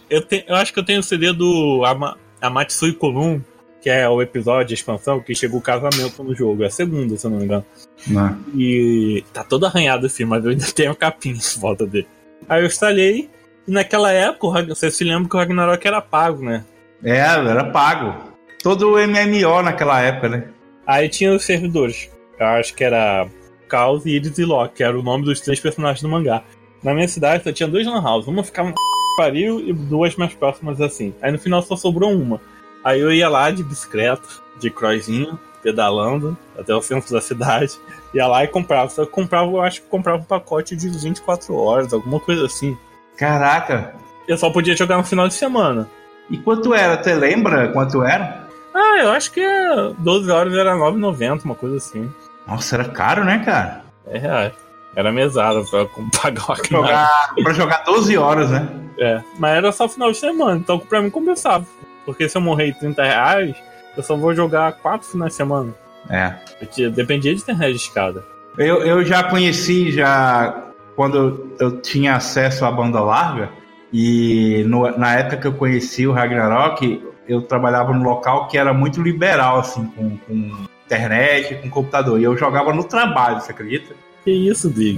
Eu, 0.10 0.22
te- 0.22 0.46
eu 0.48 0.56
acho 0.56 0.74
que 0.74 0.80
eu 0.80 0.86
tenho 0.86 1.00
o 1.00 1.04
CD 1.04 1.34
do 1.34 1.84
Ama, 1.86 2.18
Amatsui 2.42 2.94
Kolum, 2.94 3.42
que 3.82 3.90
é 3.90 4.08
o 4.08 4.22
episódio 4.22 4.68
de 4.68 4.74
expansão 4.76 5.20
que 5.20 5.34
chegou 5.34 5.60
o 5.60 5.64
casamento 5.64 6.24
no 6.24 6.36
jogo. 6.36 6.64
É 6.64 6.68
a 6.68 6.70
segunda, 6.72 7.18
se 7.18 7.26
eu 7.26 7.32
não 7.32 7.38
me 7.40 7.46
engano. 7.46 7.66
Não. 8.08 8.38
E 8.56 9.24
tá 9.34 9.44
todo 9.44 9.66
arranhado 9.66 10.06
assim, 10.06 10.24
mas 10.26 10.44
eu 10.46 10.52
ainda 10.52 10.66
tenho 10.74 10.92
a 10.92 10.96
capinha 10.96 11.36
em 11.36 11.60
volta 11.60 11.86
dele. 11.86 12.08
Aí 12.48 12.62
eu 12.62 12.68
instalei, 12.68 13.30
e 13.68 13.72
naquela 13.72 14.12
época, 14.12 14.64
você 14.66 14.90
se 14.92 15.04
lembra 15.04 15.30
que 15.30 15.36
o 15.36 15.40
Ragnarok 15.40 15.86
era 15.88 16.02
pago, 16.02 16.44
né? 16.44 16.64
É, 17.04 17.18
era 17.20 17.64
pago. 17.66 18.32
Todo 18.62 18.92
o 18.92 18.98
MMO 19.08 19.62
naquela 19.64 20.00
época, 20.02 20.30
né? 20.30 20.48
Aí 20.86 21.10
tinha 21.10 21.34
os 21.34 21.44
servidores. 21.44 22.10
Eu 22.40 22.46
acho 22.48 22.74
que 22.76 22.84
era 22.84 23.28
Caos, 23.68 24.06
Iris 24.06 24.38
e 24.38 24.46
Loki, 24.46 24.76
que 24.78 24.84
era 24.84 25.00
o 25.00 25.02
nome 25.04 25.26
dos 25.26 25.40
três 25.42 25.60
personagens 25.60 26.02
do 26.02 26.10
mangá. 26.10 26.44
Na 26.84 26.94
minha 26.94 27.08
cidade 27.08 27.44
só 27.44 27.52
tinha 27.52 27.70
dois 27.70 27.86
lan 27.88 28.02
houses. 28.04 28.28
Uma 28.28 28.44
ficava 28.44 28.74
pariu 29.16 29.60
e 29.60 29.74
duas 29.74 30.16
mais 30.16 30.34
próximas 30.34 30.80
assim. 30.82 31.14
Aí 31.22 31.32
no 31.32 31.40
final 31.40 31.62
só 31.62 31.76
sobrou 31.76 32.12
uma. 32.12 32.40
Aí 32.84 33.00
eu 33.00 33.12
ia 33.12 33.30
lá 33.30 33.52
de 33.52 33.64
bicicleta, 33.64 34.28
de 34.60 34.70
croizinho, 34.70 35.40
pedalando 35.62 36.38
até 36.58 36.74
o 36.74 36.82
centro 36.82 37.12
da 37.14 37.22
cidade. 37.22 37.80
Ia 38.14 38.28
lá 38.28 38.44
e 38.44 38.48
comprava. 38.48 38.90
Só 38.90 39.06
que 39.06 39.12
comprava, 39.12 39.50
eu 39.50 39.62
acho 39.62 39.82
que 39.82 39.88
comprava 39.88 40.20
um 40.20 40.26
pacote 40.26 40.76
de 40.76 40.90
24 40.90 41.56
horas, 41.56 41.94
alguma 41.94 42.20
coisa 42.20 42.46
assim. 42.46 42.78
Caraca. 43.18 43.94
Eu 44.28 44.38
só 44.38 44.50
podia 44.50 44.76
jogar 44.76 44.98
no 44.98 45.04
final 45.04 45.28
de 45.28 45.34
semana. 45.34 45.88
E 46.30 46.38
quanto 46.38 46.74
era? 46.74 47.02
Você 47.02 47.14
lembra 47.14 47.70
quanto 47.70 48.04
era? 48.04 48.48
Ah, 48.74 49.00
eu 49.00 49.12
acho 49.12 49.32
que 49.32 49.42
é 49.42 49.92
12 50.00 50.32
horas 50.32 50.54
era 50.54 50.74
9,90, 50.76 51.44
uma 51.44 51.56
coisa 51.56 51.78
assim. 51.78 52.10
Nossa, 52.48 52.76
era 52.76 52.86
caro, 52.86 53.24
né, 53.24 53.40
cara? 53.40 53.84
É 54.08 54.18
reais. 54.18 54.54
Era 54.96 55.12
mesada 55.12 55.62
pra 55.64 55.86
pagar 56.22 56.46
uma 56.46 56.58
Jogar, 56.68 57.34
pra 57.44 57.54
jogar 57.54 57.84
12 57.84 58.18
horas, 58.18 58.50
né? 58.50 58.68
É, 59.02 59.22
mas 59.40 59.58
era 59.58 59.72
só 59.72 59.90
final 59.90 60.12
de 60.12 60.18
semana, 60.18 60.58
então 60.60 60.78
pra 60.78 61.02
mim 61.02 61.10
compensava. 61.10 61.66
Porque 62.06 62.30
se 62.30 62.38
eu 62.38 62.42
morrer 62.42 62.68
em 62.68 62.74
30 62.74 63.04
reais, 63.04 63.56
eu 63.98 64.04
só 64.04 64.16
vou 64.16 64.34
jogar 64.36 64.74
quatro 64.74 65.08
finais 65.08 65.32
de 65.34 65.38
semana. 65.38 65.74
É. 66.10 66.30
Porque 66.60 66.88
dependia 66.90 67.34
de 67.34 67.42
internet 67.42 67.72
de 67.72 67.78
escada. 67.78 68.24
Eu, 68.58 68.84
eu 68.84 69.04
já 69.04 69.24
conheci 69.24 69.92
já 69.92 70.68
quando 70.96 71.52
eu 71.60 71.80
tinha 71.82 72.16
acesso 72.16 72.64
à 72.66 72.72
banda 72.72 73.00
larga 73.00 73.50
e 73.94 74.64
no- 74.68 74.96
na 74.98 75.16
época 75.16 75.38
que 75.38 75.48
eu 75.48 75.54
conheci 75.54 76.06
o 76.06 76.12
Ragnarok, 76.12 77.04
eu 77.28 77.42
trabalhava 77.42 77.94
num 77.94 78.04
local 78.04 78.48
que 78.48 78.58
era 78.58 78.74
muito 78.74 79.02
liberal, 79.02 79.60
assim, 79.60 79.86
com, 79.96 80.18
com 80.18 80.52
internet, 80.86 81.56
com 81.56 81.70
computador. 81.70 82.20
E 82.20 82.24
eu 82.24 82.36
jogava 82.38 82.74
no 82.74 82.84
trabalho, 82.84 83.40
você 83.40 83.52
acredita? 83.52 83.96
Que 84.24 84.32
isso, 84.32 84.70
Big? 84.70 84.98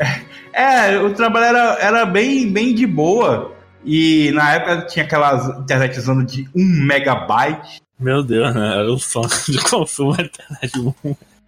É, 0.51 0.97
o 0.99 1.13
trabalho 1.13 1.45
era, 1.45 1.77
era 1.79 2.05
bem, 2.05 2.51
bem 2.51 2.73
de 2.75 2.85
boa. 2.85 3.51
E 3.85 4.31
na 4.33 4.53
época 4.53 4.85
tinha 4.87 5.05
aquelas 5.05 5.47
internet 5.59 5.99
usando 5.99 6.25
de 6.25 6.47
1 6.55 6.63
megabyte. 6.85 7.81
Meu 7.99 8.23
Deus, 8.23 8.53
né? 8.53 8.79
Era 8.79 8.91
o 8.91 8.99
sonho 8.99 9.29
de 9.47 9.57
consumo 9.63 10.15
da 10.15 10.23
internet. 10.23 10.95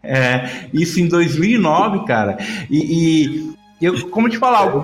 É, 0.04 0.68
isso 0.74 1.00
em 1.00 1.08
2009, 1.08 2.06
cara. 2.06 2.38
E, 2.70 2.78
e 2.78 3.56
eu, 3.82 4.10
como 4.10 4.30
te 4.30 4.38
falar, 4.38 4.74
o, 4.74 4.80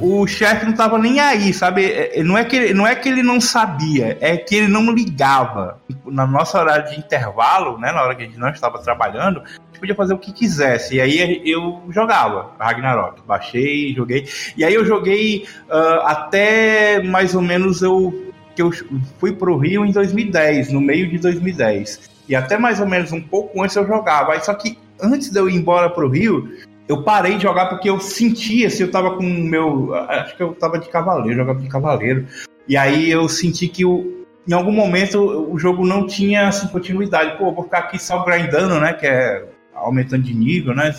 o, 0.00 0.22
o 0.22 0.26
chefe 0.26 0.64
não 0.64 0.72
tava 0.74 0.96
nem 0.96 1.18
aí, 1.18 1.52
sabe? 1.52 1.84
É, 1.86 2.22
Não 2.22 2.38
é, 2.38 2.44
que 2.44 2.56
ele, 2.56 2.74
não 2.74 2.86
é 2.86 2.94
que 2.94 3.08
ele 3.08 3.22
não 3.22 3.40
sabia, 3.40 4.16
é 4.20 4.36
que 4.36 4.54
ele 4.54 4.68
não 4.68 4.92
ligava. 4.92 5.80
Na 6.06 6.24
nossa 6.24 6.60
hora 6.60 6.78
de 6.78 6.98
intervalo, 6.98 7.78
né, 7.78 7.90
na 7.90 8.02
hora 8.02 8.14
que 8.14 8.22
a 8.22 8.26
gente 8.26 8.38
não 8.38 8.48
estava 8.48 8.78
trabalhando, 8.78 9.40
a 9.40 9.48
gente 9.48 9.80
podia 9.80 9.94
fazer 9.94 10.14
o 10.14 10.18
que 10.18 10.32
quisesse. 10.32 10.96
E 10.96 11.00
aí 11.00 11.42
eu 11.44 11.82
jogava 11.90 12.52
Ragnarok. 12.58 13.22
Baixei, 13.26 13.92
joguei. 13.92 14.26
E 14.56 14.64
aí 14.64 14.74
eu 14.74 14.84
joguei 14.84 15.46
ah, 15.68 16.04
até 16.06 17.02
mais 17.02 17.34
ou 17.34 17.42
menos 17.42 17.82
eu 17.82 18.32
que 18.54 18.62
eu 18.62 18.70
fui 19.18 19.32
pro 19.32 19.56
Rio 19.56 19.84
em 19.84 19.92
2010, 19.92 20.72
no 20.72 20.80
meio 20.80 21.08
de 21.08 21.18
2010. 21.18 22.10
E 22.28 22.36
até 22.36 22.56
mais 22.58 22.80
ou 22.80 22.86
menos 22.86 23.10
um 23.12 23.20
pouco 23.20 23.62
antes 23.62 23.74
eu 23.74 23.86
jogava. 23.86 24.32
Aí 24.32 24.40
só 24.40 24.54
que 24.54 24.78
antes 25.02 25.30
de 25.30 25.38
eu 25.38 25.48
ir 25.48 25.56
embora 25.56 25.88
pro 25.90 26.08
Rio, 26.08 26.48
eu 26.90 27.04
parei 27.04 27.36
de 27.36 27.44
jogar 27.44 27.66
porque 27.66 27.88
eu 27.88 28.00
sentia, 28.00 28.68
se 28.68 28.76
assim, 28.76 28.82
eu 28.82 28.90
tava 28.90 29.16
com 29.16 29.22
o 29.22 29.44
meu. 29.44 29.94
Acho 29.94 30.36
que 30.36 30.42
eu 30.42 30.52
tava 30.54 30.76
de 30.76 30.88
cavaleiro, 30.88 31.38
jogava 31.38 31.60
de 31.60 31.68
cavaleiro. 31.68 32.26
E 32.66 32.76
aí 32.76 33.08
eu 33.08 33.28
senti 33.28 33.68
que 33.68 33.84
o, 33.84 34.26
em 34.46 34.52
algum 34.52 34.72
momento 34.72 35.20
o 35.20 35.56
jogo 35.56 35.86
não 35.86 36.04
tinha 36.04 36.48
assim, 36.48 36.66
continuidade. 36.66 37.38
Pô, 37.38 37.52
vou 37.52 37.62
ficar 37.62 37.78
aqui 37.78 37.96
só 37.96 38.24
grindando, 38.24 38.80
né? 38.80 38.92
Que 38.92 39.06
é 39.06 39.44
aumentando 39.72 40.24
de 40.24 40.34
nível, 40.34 40.74
né? 40.74 40.92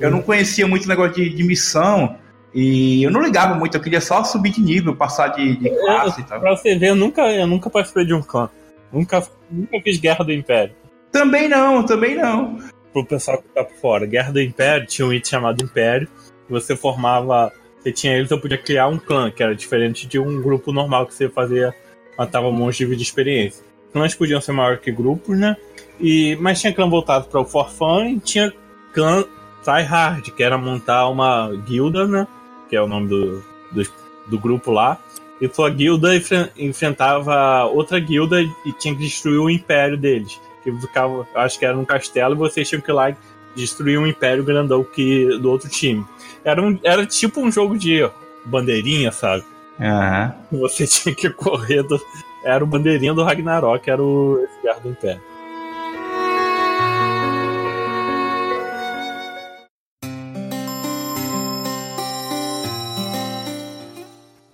Eu 0.00 0.10
não 0.10 0.22
conhecia 0.22 0.66
muito 0.66 0.86
o 0.86 0.88
negócio 0.88 1.12
de, 1.12 1.28
de 1.28 1.44
missão. 1.44 2.16
E 2.54 3.02
eu 3.02 3.10
não 3.10 3.20
ligava 3.20 3.54
muito, 3.54 3.76
eu 3.76 3.82
queria 3.82 4.00
só 4.00 4.24
subir 4.24 4.50
de 4.50 4.62
nível, 4.62 4.96
passar 4.96 5.28
de, 5.28 5.56
de 5.56 5.68
classe 5.68 6.20
eu, 6.20 6.24
e 6.24 6.28
tal. 6.28 6.40
Pra 6.40 6.56
você 6.56 6.74
ver, 6.74 6.90
eu 6.90 6.96
nunca, 6.96 7.20
eu 7.22 7.46
nunca 7.46 7.68
participei 7.68 8.06
de 8.06 8.14
um 8.14 8.22
clã. 8.22 8.48
Nunca, 8.90 9.22
nunca 9.50 9.78
fiz 9.82 9.98
Guerra 9.98 10.24
do 10.24 10.32
Império. 10.32 10.74
Também 11.12 11.48
não, 11.48 11.84
também 11.84 12.16
não 12.16 12.58
pro 12.94 13.04
pessoal 13.04 13.38
que 13.42 13.48
tá 13.48 13.64
por 13.64 13.76
fora. 13.76 14.06
Guerra 14.06 14.32
do 14.32 14.40
Império 14.40 14.86
tinha 14.86 15.06
um 15.06 15.12
item 15.12 15.30
chamado 15.30 15.62
Império. 15.62 16.08
Você 16.48 16.76
formava. 16.76 17.52
Você 17.82 17.92
tinha 17.92 18.16
eles, 18.16 18.28
você 18.28 18.36
podia 18.38 18.56
criar 18.56 18.86
um 18.86 18.96
clã, 18.96 19.30
que 19.30 19.42
era 19.42 19.54
diferente 19.54 20.06
de 20.06 20.18
um 20.18 20.40
grupo 20.40 20.72
normal 20.72 21.06
que 21.06 21.12
você 21.12 21.28
fazia. 21.28 21.74
Matava 22.16 22.50
monstros 22.50 22.96
de 22.96 23.02
experiência. 23.02 23.64
Clãs 23.92 24.14
podiam 24.14 24.40
ser 24.40 24.52
maior 24.52 24.78
que 24.78 24.90
grupos, 24.90 25.36
né? 25.36 25.56
E, 26.00 26.36
mas 26.40 26.60
tinha 26.60 26.72
clã 26.72 26.88
voltado 26.88 27.26
para 27.26 27.40
o 27.40 27.44
For 27.44 27.68
Fun 27.70 28.06
e 28.06 28.20
tinha 28.20 28.52
clã 28.92 29.24
Tryhard, 29.64 30.30
que 30.30 30.42
era 30.42 30.56
montar 30.56 31.08
uma 31.08 31.52
guilda, 31.66 32.06
né? 32.06 32.26
Que 32.68 32.76
é 32.76 32.82
o 32.82 32.86
nome 32.86 33.08
do, 33.08 33.44
do, 33.72 33.82
do 34.28 34.38
grupo 34.38 34.70
lá. 34.70 34.98
E 35.40 35.48
sua 35.52 35.68
guilda 35.68 36.10
enfrentava 36.56 37.64
outra 37.64 37.98
guilda 37.98 38.40
e 38.40 38.72
tinha 38.78 38.94
que 38.94 39.00
destruir 39.00 39.38
o 39.38 39.50
império 39.50 39.96
deles 39.96 40.40
que 40.64 40.72
ficava, 40.80 41.26
acho 41.34 41.58
que 41.58 41.64
era 41.64 41.78
um 41.78 41.84
castelo, 41.84 42.34
e 42.34 42.38
vocês 42.38 42.68
tinham 42.68 42.80
que 42.80 42.90
ir 42.90 42.94
lá 42.94 43.14
destruir 43.54 43.98
um 43.98 44.06
império 44.06 44.42
grandão 44.42 44.82
que, 44.82 45.38
do 45.38 45.50
outro 45.50 45.68
time. 45.68 46.04
Era, 46.44 46.60
um, 46.60 46.78
era 46.82 47.06
tipo 47.06 47.40
um 47.40 47.52
jogo 47.52 47.78
de 47.78 48.08
bandeirinha, 48.44 49.12
sabe? 49.12 49.44
Uhum. 49.78 50.60
Você 50.60 50.86
tinha 50.88 51.14
que 51.14 51.30
correr 51.30 51.82
do. 51.82 52.00
Era 52.42 52.64
o 52.64 52.66
bandeirinha 52.66 53.14
do 53.14 53.22
Ragnarok, 53.22 53.88
era 53.88 54.02
o 54.02 54.46
Guerra 54.62 54.80
do 54.80 54.90
Império. 54.90 55.22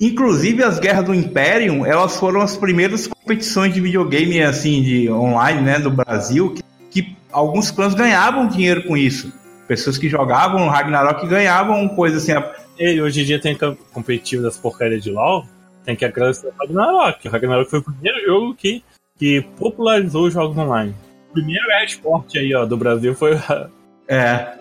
Inclusive 0.01 0.65
as 0.65 0.79
guerras 0.79 1.05
do 1.05 1.15
Império, 1.15 1.85
elas 1.85 2.17
foram 2.17 2.41
as 2.41 2.57
primeiras 2.57 3.07
competições 3.07 3.75
de 3.75 3.83
videogame 3.83 4.41
assim 4.41 4.83
de 4.83 5.11
online, 5.11 5.61
né, 5.61 5.79
do 5.79 5.91
Brasil, 5.91 6.55
que, 6.55 6.63
que 7.03 7.17
alguns 7.31 7.71
clãs 7.71 7.93
ganhavam 7.93 8.49
dinheiro 8.49 8.85
com 8.85 8.97
isso. 8.97 9.31
Pessoas 9.69 9.99
que 9.99 10.09
jogavam 10.09 10.69
Ragnarok 10.69 11.27
ganhavam 11.27 11.87
coisa 11.91 12.17
assim. 12.17 12.33
E 12.79 13.01
hoje 13.01 13.21
em 13.21 13.25
dia 13.27 13.39
tem 13.39 13.57
competitivo 13.93 14.43
das 14.43 14.57
porcarias 14.57 15.05
de 15.05 15.11
LoL, 15.11 15.45
tem 15.85 15.95
que 15.95 16.05
agradecer 16.05 16.47
o 16.49 16.53
Ragnarok. 16.59 17.29
O 17.29 17.31
Ragnarok 17.31 17.71
foi 17.71 17.79
o 17.81 17.85
primeiro 17.85 18.25
jogo 18.25 18.55
que, 18.55 18.83
que 19.19 19.43
popularizou 19.59 20.27
os 20.29 20.33
jogos 20.33 20.57
online. 20.57 20.95
O 21.29 21.35
primeiro 21.35 21.67
esporte 21.85 22.39
aí, 22.39 22.55
ó, 22.55 22.65
do 22.65 22.77
Brasil 22.77 23.15
foi 23.15 23.39
é, 24.09 24.55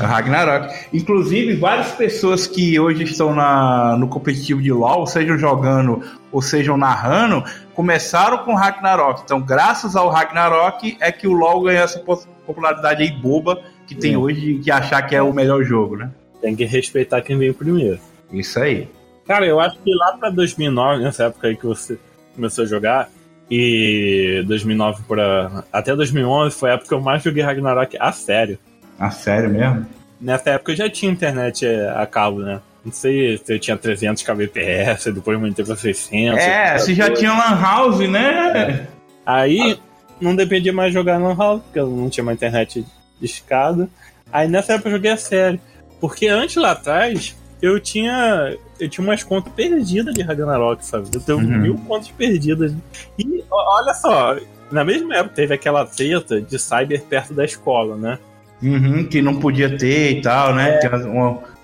Ragnarok. 0.06 0.74
Inclusive, 0.92 1.56
várias 1.56 1.92
pessoas 1.92 2.46
que 2.46 2.78
hoje 2.78 3.04
estão 3.04 3.34
na, 3.34 3.96
no 3.96 4.08
competitivo 4.08 4.60
de 4.60 4.72
LoL, 4.72 5.06
sejam 5.06 5.38
jogando 5.38 6.02
ou 6.32 6.40
sejam 6.40 6.76
narrando, 6.76 7.44
começaram 7.74 8.38
com 8.38 8.54
Ragnarok. 8.54 9.22
Então, 9.24 9.40
graças 9.40 9.96
ao 9.96 10.08
Ragnarok, 10.08 10.96
é 11.00 11.10
que 11.10 11.26
o 11.26 11.32
LoL 11.32 11.62
ganhou 11.62 11.84
essa 11.84 11.98
popularidade 11.98 13.02
aí 13.02 13.10
boba 13.10 13.62
que 13.86 13.94
tem 13.94 14.16
hoje 14.16 14.58
de 14.58 14.70
achar 14.70 15.02
que 15.02 15.16
é 15.16 15.22
o 15.22 15.32
melhor 15.32 15.64
jogo, 15.64 15.96
né? 15.96 16.10
Tem 16.40 16.54
que 16.54 16.64
respeitar 16.64 17.20
quem 17.22 17.36
veio 17.36 17.52
primeiro. 17.52 17.98
Isso 18.32 18.58
aí. 18.58 18.88
Cara, 19.26 19.46
eu 19.46 19.60
acho 19.60 19.78
que 19.80 19.94
lá 19.94 20.16
pra 20.16 20.30
2009, 20.30 21.02
nessa 21.02 21.24
época 21.24 21.48
aí 21.48 21.56
que 21.56 21.66
você 21.66 21.98
começou 22.34 22.64
a 22.64 22.66
jogar, 22.66 23.08
e 23.50 24.44
2009 24.46 25.02
para 25.08 25.64
até 25.72 25.94
2011 25.96 26.54
foi 26.54 26.70
a 26.70 26.74
época 26.74 26.88
que 26.88 26.94
eu 26.94 27.00
mais 27.00 27.22
joguei 27.22 27.42
Ragnarok 27.42 27.96
a 27.98 28.12
sério. 28.12 28.58
A 29.00 29.10
sério 29.10 29.48
mesmo? 29.48 29.86
Nessa 30.20 30.50
época 30.50 30.72
eu 30.72 30.76
já 30.76 30.90
tinha 30.90 31.10
internet 31.10 31.66
é, 31.66 31.88
a 31.88 32.04
cabo, 32.04 32.40
né? 32.40 32.60
Não 32.84 32.92
sei 32.92 33.38
se 33.38 33.54
eu 33.54 33.58
tinha 33.58 33.76
300 33.76 34.22
kbps, 34.22 35.06
depois 35.14 35.36
aumentei 35.36 35.64
pra 35.64 35.74
600. 35.74 36.38
É, 36.38 36.78
se 36.78 36.94
já 36.94 37.10
tinha 37.10 37.32
Lan 37.32 37.58
House, 37.58 37.98
né? 38.08 38.86
Aí 39.24 39.78
não 40.20 40.36
dependia 40.36 40.72
mais 40.72 40.90
de 40.90 40.94
jogar 40.98 41.16
Lan 41.18 41.34
House, 41.34 41.62
porque 41.62 41.78
eu 41.78 41.88
não 41.88 42.10
tinha 42.10 42.22
uma 42.22 42.34
internet 42.34 42.84
de 43.18 43.26
escada. 43.26 43.88
Aí 44.30 44.46
nessa 44.46 44.74
época 44.74 44.90
eu 44.90 44.92
joguei 44.92 45.10
a 45.10 45.16
série. 45.16 45.58
Porque 45.98 46.28
antes 46.28 46.56
lá 46.56 46.72
atrás, 46.72 47.34
eu 47.62 47.80
tinha. 47.80 48.54
Eu 48.78 48.88
tinha 48.88 49.06
umas 49.06 49.22
contas 49.22 49.52
perdidas 49.52 50.14
de 50.14 50.22
Ragnarok, 50.22 50.84
sabe? 50.84 51.08
Eu 51.14 51.20
tenho 51.20 51.38
uhum. 51.38 51.58
mil 51.58 51.74
contas 51.86 52.10
perdidas. 52.10 52.74
E 53.18 53.44
olha 53.50 53.94
só, 53.94 54.36
na 54.70 54.84
mesma 54.84 55.16
época 55.16 55.34
teve 55.34 55.54
aquela 55.54 55.84
treta 55.84 56.40
de 56.40 56.58
cyber 56.58 57.02
perto 57.02 57.34
da 57.34 57.44
escola, 57.44 57.96
né? 57.96 58.18
Uhum, 58.62 59.04
que 59.04 59.22
não 59.22 59.36
podia 59.36 59.76
ter 59.76 60.18
e 60.18 60.20
tal, 60.20 60.54
né? 60.54 60.78
É. 60.82 60.90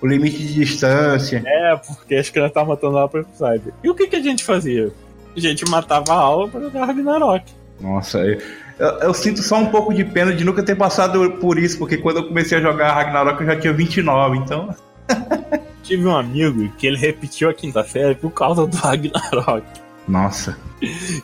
O 0.01 0.07
limite 0.07 0.37
de 0.37 0.53
distância. 0.53 1.43
É, 1.45 1.75
porque 1.75 2.15
as 2.15 2.29
crianças 2.29 2.51
estavam 2.51 2.69
matando 2.69 2.97
aula 2.97 3.09
pra 3.09 3.23
cyber. 3.33 3.73
E 3.83 3.89
o 3.89 3.95
que, 3.95 4.07
que 4.07 4.15
a 4.15 4.21
gente 4.21 4.43
fazia? 4.43 4.91
A 5.35 5.39
gente 5.39 5.69
matava 5.69 6.13
a 6.13 6.17
aula 6.17 6.47
pra 6.47 6.59
jogar 6.59 6.85
Ragnarok. 6.85 7.45
Nossa, 7.79 8.19
eu, 8.19 8.39
eu, 8.79 8.87
eu, 9.01 9.13
sinto 9.13 9.41
só 9.43 9.57
um 9.57 9.67
pouco 9.67 9.93
de 9.93 10.03
pena 10.03 10.33
de 10.33 10.43
nunca 10.43 10.63
ter 10.63 10.75
passado 10.75 11.31
por 11.33 11.59
isso, 11.59 11.77
porque 11.77 11.97
quando 11.97 12.17
eu 12.17 12.27
comecei 12.27 12.57
a 12.57 12.61
jogar 12.61 12.93
Ragnarok 12.93 13.41
eu 13.41 13.47
já 13.47 13.59
tinha 13.59 13.73
29, 13.73 14.37
então. 14.37 14.75
Tive 15.83 16.05
um 16.05 16.17
amigo 16.17 16.69
que 16.77 16.87
ele 16.87 16.97
repetiu 16.97 17.49
a 17.49 17.53
quinta 17.53 17.83
série 17.83 18.15
por 18.15 18.31
causa 18.31 18.65
do 18.65 18.75
Ragnarok. 18.75 19.63
Nossa. 20.07 20.57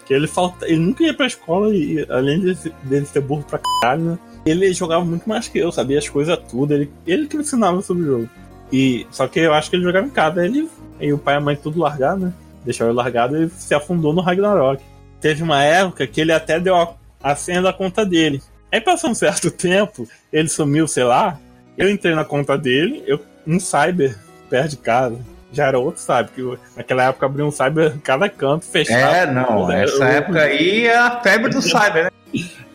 Que 0.05 0.13
ele 0.13 0.27
falta. 0.27 0.67
Ele 0.67 0.79
nunca 0.79 1.03
ia 1.03 1.13
pra 1.13 1.25
escola 1.25 1.73
e, 1.73 2.05
além 2.09 2.39
dele, 2.39 2.57
dele 2.83 3.05
ser 3.05 3.21
burro 3.21 3.43
pra 3.43 3.59
caralho, 3.81 4.03
né? 4.03 4.17
Ele 4.45 4.73
jogava 4.73 5.03
muito 5.05 5.27
mais 5.27 5.47
que 5.47 5.59
eu, 5.59 5.71
sabia 5.71 5.99
as 5.99 6.09
coisas 6.09 6.37
tudo, 6.49 6.73
ele, 6.73 6.91
ele 7.05 7.27
que 7.27 7.37
me 7.37 7.43
ensinava 7.43 7.81
sobre 7.81 8.03
o 8.03 8.05
jogo. 8.05 8.29
E, 8.71 9.05
só 9.11 9.27
que 9.27 9.39
eu 9.39 9.53
acho 9.53 9.69
que 9.69 9.75
ele 9.75 9.83
jogava 9.83 10.05
em 10.05 10.09
casa, 10.09 10.45
ele, 10.45 10.69
e 10.99 11.13
o 11.13 11.17
pai 11.17 11.35
e 11.35 11.37
a 11.37 11.41
mãe 11.41 11.55
tudo 11.55 11.79
largado, 11.79 12.25
né? 12.25 12.33
Deixou 12.65 12.87
ele 12.87 12.95
largado 12.95 13.41
e 13.41 13.49
se 13.49 13.73
afundou 13.73 14.13
no 14.13 14.21
Ragnarok. 14.21 14.81
Teve 15.21 15.43
uma 15.43 15.63
época 15.63 16.07
que 16.07 16.21
ele 16.21 16.31
até 16.31 16.59
deu 16.59 16.75
a, 16.75 16.93
a 17.21 17.35
senha 17.35 17.61
da 17.61 17.71
conta 17.71 18.05
dele. 18.05 18.41
Aí 18.71 18.81
passou 18.81 19.11
um 19.11 19.15
certo 19.15 19.49
tempo, 19.51 20.07
ele 20.31 20.49
sumiu, 20.49 20.87
sei 20.87 21.03
lá, 21.03 21.39
eu 21.77 21.89
entrei 21.89 22.15
na 22.15 22.25
conta 22.25 22.57
dele, 22.57 23.03
eu 23.05 23.19
um 23.45 23.59
cyber 23.59 24.17
perto 24.49 24.71
de 24.71 24.77
casa. 24.77 25.19
Já 25.51 25.67
era 25.67 25.77
outro 25.77 26.01
cyber, 26.01 26.29
que 26.33 26.57
naquela 26.75 27.03
época 27.03 27.25
abriu 27.27 27.45
um 27.45 27.51
cyber 27.51 27.93
em 27.95 27.99
cada 27.99 28.27
canto, 28.27 28.65
fechado. 28.65 29.15
É, 29.15 29.31
não, 29.31 29.71
essa 29.71 30.05
época 30.05 30.41
aí 30.41 30.87
é 30.87 30.97
a 30.97 31.21
febre 31.21 31.51
do 31.51 31.61
cyber, 31.61 32.05
né? 32.05 32.09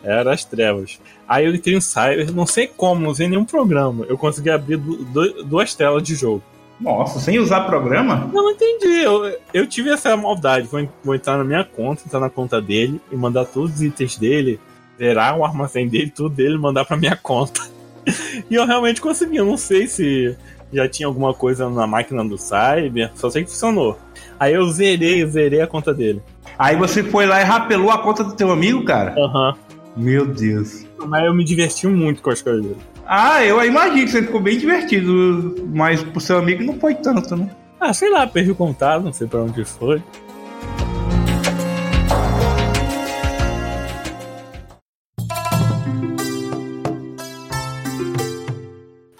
Era 0.01 0.33
as 0.33 0.45
trevas. 0.45 0.97
Aí 1.29 1.45
eu 1.45 1.53
entrei 1.53 1.75
no 1.75 1.81
Cyber, 1.81 2.33
não 2.33 2.47
sei 2.47 2.65
como, 2.65 2.99
não 2.99 3.11
usei 3.11 3.27
nenhum 3.27 3.45
programa. 3.45 4.03
Eu 4.09 4.17
consegui 4.17 4.49
abrir 4.49 4.77
duas 4.77 5.75
telas 5.75 6.01
de 6.01 6.15
jogo. 6.15 6.41
Nossa, 6.81 7.19
sem 7.19 7.37
usar 7.37 7.65
programa? 7.65 8.31
Eu 8.33 8.41
não 8.41 8.49
entendi. 8.49 9.03
Eu, 9.03 9.37
eu 9.53 9.67
tive 9.67 9.91
essa 9.91 10.17
maldade. 10.17 10.67
Vou, 10.67 10.89
vou 11.03 11.13
entrar 11.13 11.37
na 11.37 11.43
minha 11.43 11.63
conta, 11.63 12.01
entrar 12.03 12.19
na 12.19 12.31
conta 12.31 12.59
dele 12.59 12.99
e 13.11 13.15
mandar 13.15 13.45
todos 13.45 13.75
os 13.75 13.81
itens 13.83 14.17
dele, 14.17 14.59
zerar 14.97 15.37
o 15.37 15.45
armazém 15.45 15.87
dele, 15.87 16.09
tudo 16.09 16.29
dele, 16.33 16.57
mandar 16.57 16.83
pra 16.83 16.97
minha 16.97 17.15
conta. 17.15 17.61
e 18.49 18.55
eu 18.55 18.65
realmente 18.65 18.99
consegui. 18.99 19.35
Eu 19.35 19.45
não 19.45 19.57
sei 19.57 19.87
se 19.87 20.35
já 20.73 20.89
tinha 20.89 21.05
alguma 21.05 21.31
coisa 21.31 21.69
na 21.69 21.85
máquina 21.85 22.25
do 22.25 22.39
Cyber, 22.39 23.11
só 23.13 23.29
sei 23.29 23.43
que 23.43 23.51
funcionou. 23.51 23.99
Aí 24.39 24.55
eu 24.55 24.67
zerei, 24.71 25.23
zerei 25.27 25.61
a 25.61 25.67
conta 25.67 25.93
dele. 25.93 26.23
Aí 26.57 26.75
você 26.75 27.03
foi 27.03 27.27
lá 27.27 27.39
e 27.39 27.43
rapelou 27.43 27.91
a 27.91 27.99
conta 27.99 28.23
do 28.23 28.35
teu 28.35 28.51
amigo, 28.51 28.83
cara? 28.83 29.13
Aham. 29.15 29.49
Uhum. 29.49 29.68
Meu 29.99 30.25
Deus. 30.25 30.85
Mas 31.07 31.25
eu 31.25 31.33
me 31.33 31.43
diverti 31.43 31.85
muito 31.85 32.21
com 32.21 32.29
as 32.29 32.41
coisas 32.41 32.63
dele. 32.63 32.77
Ah, 33.05 33.43
eu 33.43 33.61
imagino 33.65 34.05
que 34.05 34.11
você 34.11 34.21
ficou 34.21 34.39
bem 34.39 34.57
divertido, 34.57 35.67
mas 35.73 36.01
pro 36.01 36.21
seu 36.21 36.37
amigo 36.37 36.63
não 36.63 36.79
foi 36.79 36.95
tanto, 36.95 37.35
né? 37.35 37.53
Ah, 37.77 37.93
sei 37.93 38.09
lá, 38.09 38.25
perdi 38.25 38.51
o 38.51 38.55
contato, 38.55 39.03
não 39.03 39.11
sei 39.11 39.27
pra 39.27 39.41
onde 39.41 39.65
foi. 39.65 40.01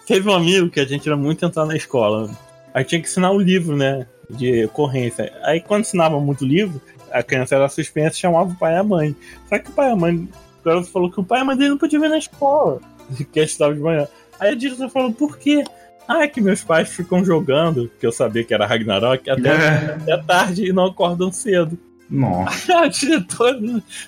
Teve 0.08 0.30
um 0.30 0.34
amigo 0.34 0.70
que 0.70 0.80
a 0.80 0.86
gente 0.86 1.10
era 1.10 1.18
muito 1.18 1.46
entrar 1.46 1.66
na 1.66 1.76
escola. 1.76 2.32
Aí 2.74 2.86
tinha 2.86 3.02
que 3.02 3.08
ensinar 3.10 3.32
o 3.32 3.38
livro, 3.38 3.76
né? 3.76 4.08
De 4.30 4.64
ocorrência. 4.64 5.34
Aí 5.44 5.60
quando 5.60 5.82
ensinava 5.82 6.18
muito 6.22 6.46
livro, 6.46 6.82
a 7.12 7.22
criança 7.22 7.56
era 7.56 7.68
suspensa 7.68 8.16
e 8.16 8.20
chamava 8.22 8.50
o 8.50 8.56
pai 8.56 8.76
e 8.76 8.78
a 8.78 8.84
mãe. 8.84 9.14
Só 9.50 9.60
que 9.60 9.70
o 9.70 9.74
pai 9.74 9.90
e 9.90 9.92
a 9.92 9.96
mãe 9.98 10.30
o 10.62 10.66
garoto 10.66 10.92
falou 10.92 11.12
que 11.12 11.20
o 11.20 11.24
pai 11.24 11.40
e 11.40 11.42
a 11.42 11.46
mãe 11.46 11.58
dele 11.58 11.72
não 11.72 11.78
podiam 11.78 12.02
ver 12.02 12.10
na 12.10 12.18
escola, 12.18 12.80
que 13.32 13.40
estudava 13.40 13.74
de 13.74 13.80
manhã. 13.80 14.08
Aí 14.40 14.52
a 14.52 14.56
diretora 14.56 14.90
falou, 14.90 15.12
por 15.12 15.38
quê? 15.38 15.64
Ah, 16.08 16.24
é 16.24 16.28
que 16.28 16.42
meus 16.42 16.64
pais 16.64 16.90
ficam 16.90 17.24
jogando, 17.24 17.92
que 18.00 18.06
eu 18.06 18.12
sabia 18.12 18.44
que 18.44 18.54
era 18.54 18.66
Ragnarok, 18.66 19.30
até, 19.30 19.50
é. 19.50 19.98
até 20.02 20.18
tarde 20.18 20.66
e 20.66 20.74
não 20.74 20.86
acordam 20.86 21.32
cedo. 21.32 21.78
Nossa. 22.10 22.80
Aí 22.80 22.86
a 22.86 22.88
diretora 22.88 23.60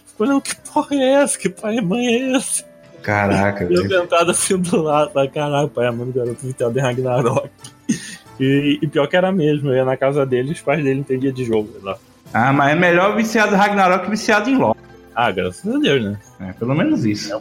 ficou, 0.05 0.27
não, 0.27 0.41
que 0.41 0.55
porra 0.55 0.95
é 0.95 1.13
essa? 1.21 1.37
Que 1.37 1.49
pai 1.49 1.77
e 1.77 1.81
mãe 1.81 2.07
é 2.07 2.37
esse? 2.37 2.65
Caraca, 3.03 3.63
Eu 3.65 3.87
sentado 3.87 4.31
assim 4.31 4.57
do 4.57 4.81
lado, 4.81 5.11
falei, 5.11 5.29
caraca, 5.29 5.67
pai, 5.67 5.87
é 5.87 5.91
mano, 5.91 6.11
garoto 6.11 6.45
viciado 6.45 6.77
em 6.77 6.81
Ragnarok. 6.81 7.49
E, 8.39 8.79
e, 8.81 8.87
pior 8.87 9.07
que 9.07 9.15
era 9.15 9.31
mesmo, 9.31 9.69
eu 9.69 9.75
ia 9.75 9.85
na 9.85 9.95
casa 9.95 10.25
dele 10.25 10.49
e 10.49 10.51
os 10.53 10.61
pais 10.61 10.83
dele 10.83 11.01
entendiam 11.01 11.31
de 11.31 11.45
jogo. 11.45 11.69
Lá. 11.83 11.97
Ah, 12.33 12.51
mas 12.51 12.71
é 12.71 12.75
melhor 12.75 13.15
viciado 13.15 13.53
em 13.53 13.57
Ragnarok 13.57 14.05
que 14.05 14.09
viciado 14.09 14.49
em 14.49 14.55
LoL. 14.55 14.75
Ah, 15.15 15.31
graças 15.31 15.67
a 15.73 15.77
Deus, 15.77 16.03
né? 16.03 16.17
É, 16.39 16.53
pelo 16.53 16.75
menos 16.75 17.05
isso. 17.05 17.33
É, 17.33 17.39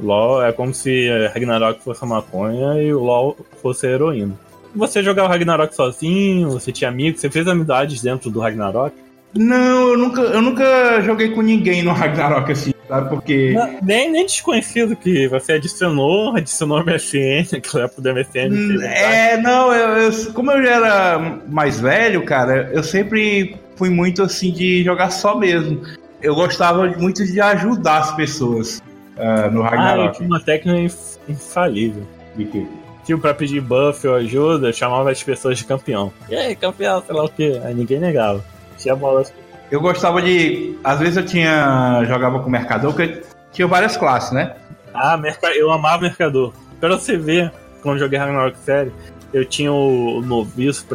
LoL 0.00 0.44
é 0.44 0.52
como 0.52 0.72
se 0.72 1.08
Ragnarok 1.32 1.82
fosse 1.82 2.02
a 2.02 2.06
maconha 2.06 2.82
e 2.82 2.92
o 2.92 3.00
LoL 3.00 3.36
fosse 3.60 3.86
a 3.86 3.90
heroína. 3.90 4.34
Você 4.74 5.02
jogava 5.02 5.28
Ragnarok 5.28 5.74
sozinho? 5.74 6.50
Você 6.50 6.72
tinha 6.72 6.90
amigos? 6.90 7.20
Você 7.20 7.30
fez 7.30 7.46
amizades 7.46 8.02
dentro 8.02 8.30
do 8.30 8.40
Ragnarok? 8.40 8.94
Não, 9.34 9.90
eu 9.90 9.98
nunca, 9.98 10.20
eu 10.20 10.42
nunca 10.42 11.00
joguei 11.02 11.30
com 11.30 11.42
ninguém 11.42 11.82
no 11.82 11.92
Ragnarok 11.92 12.52
assim, 12.52 12.72
sabe? 12.88 13.08
Porque. 13.08 13.52
Não, 13.52 13.78
nem, 13.82 14.10
nem 14.10 14.24
desconhecido 14.24 14.96
que 14.96 15.28
você 15.28 15.54
adicionou, 15.54 16.36
adicionou 16.36 16.84
MSN, 16.84 17.48
naquela 17.52 17.84
época 17.86 18.02
do 18.02 18.14
MSN. 18.14 18.52
Hum, 18.52 18.82
é, 18.82 19.36
não, 19.36 19.72
eu, 19.72 20.10
eu, 20.10 20.32
como 20.32 20.52
eu 20.52 20.62
já 20.62 20.70
era 20.70 21.38
mais 21.48 21.80
velho, 21.80 22.24
cara, 22.24 22.70
eu 22.72 22.82
sempre 22.82 23.56
fui 23.76 23.90
muito 23.90 24.22
assim 24.22 24.52
de 24.52 24.84
jogar 24.84 25.10
só 25.10 25.36
mesmo 25.36 25.82
eu 26.24 26.34
gostava 26.34 26.86
muito 26.86 27.22
de 27.24 27.38
ajudar 27.38 27.98
as 27.98 28.12
pessoas 28.12 28.82
uh, 29.16 29.50
no 29.50 29.60
Ragnarok. 29.60 30.00
Ah, 30.00 30.04
eu 30.06 30.12
tinha 30.12 30.26
uma 30.26 30.40
técnica 30.40 30.94
infalível. 31.28 32.02
De 32.34 32.46
quê? 32.46 32.66
Tipo, 33.04 33.20
pra 33.20 33.34
pedir 33.34 33.60
buff 33.60 34.06
ou 34.08 34.14
ajuda, 34.14 34.68
eu 34.68 34.72
chamava 34.72 35.10
as 35.10 35.22
pessoas 35.22 35.58
de 35.58 35.64
campeão. 35.66 36.10
E 36.30 36.34
aí, 36.34 36.56
campeão, 36.56 37.02
sei 37.04 37.14
lá 37.14 37.24
o 37.24 37.28
quê. 37.28 37.60
Aí 37.62 37.74
ninguém 37.74 38.00
negava. 38.00 38.42
Tinha 38.78 38.96
bolas. 38.96 39.32
Eu 39.70 39.80
gostava 39.82 40.22
de. 40.22 40.78
Às 40.82 40.98
vezes 40.98 41.18
eu 41.18 41.26
tinha. 41.26 42.02
jogava 42.06 42.38
com 42.40 42.48
o 42.48 42.50
mercador, 42.50 42.94
porque 42.94 43.22
tinha 43.52 43.68
várias 43.68 43.94
classes, 43.94 44.32
né? 44.32 44.54
Ah, 44.94 45.20
eu 45.54 45.70
amava 45.70 46.02
mercador. 46.02 46.54
Pra 46.80 46.88
você 46.88 47.18
ver, 47.18 47.52
quando 47.82 47.96
eu 47.96 48.04
joguei 48.04 48.18
Ragnarok 48.18 48.56
série, 48.58 48.92
eu 49.32 49.44
tinha 49.44 49.72
o 49.72 50.22
noviço 50.22 50.86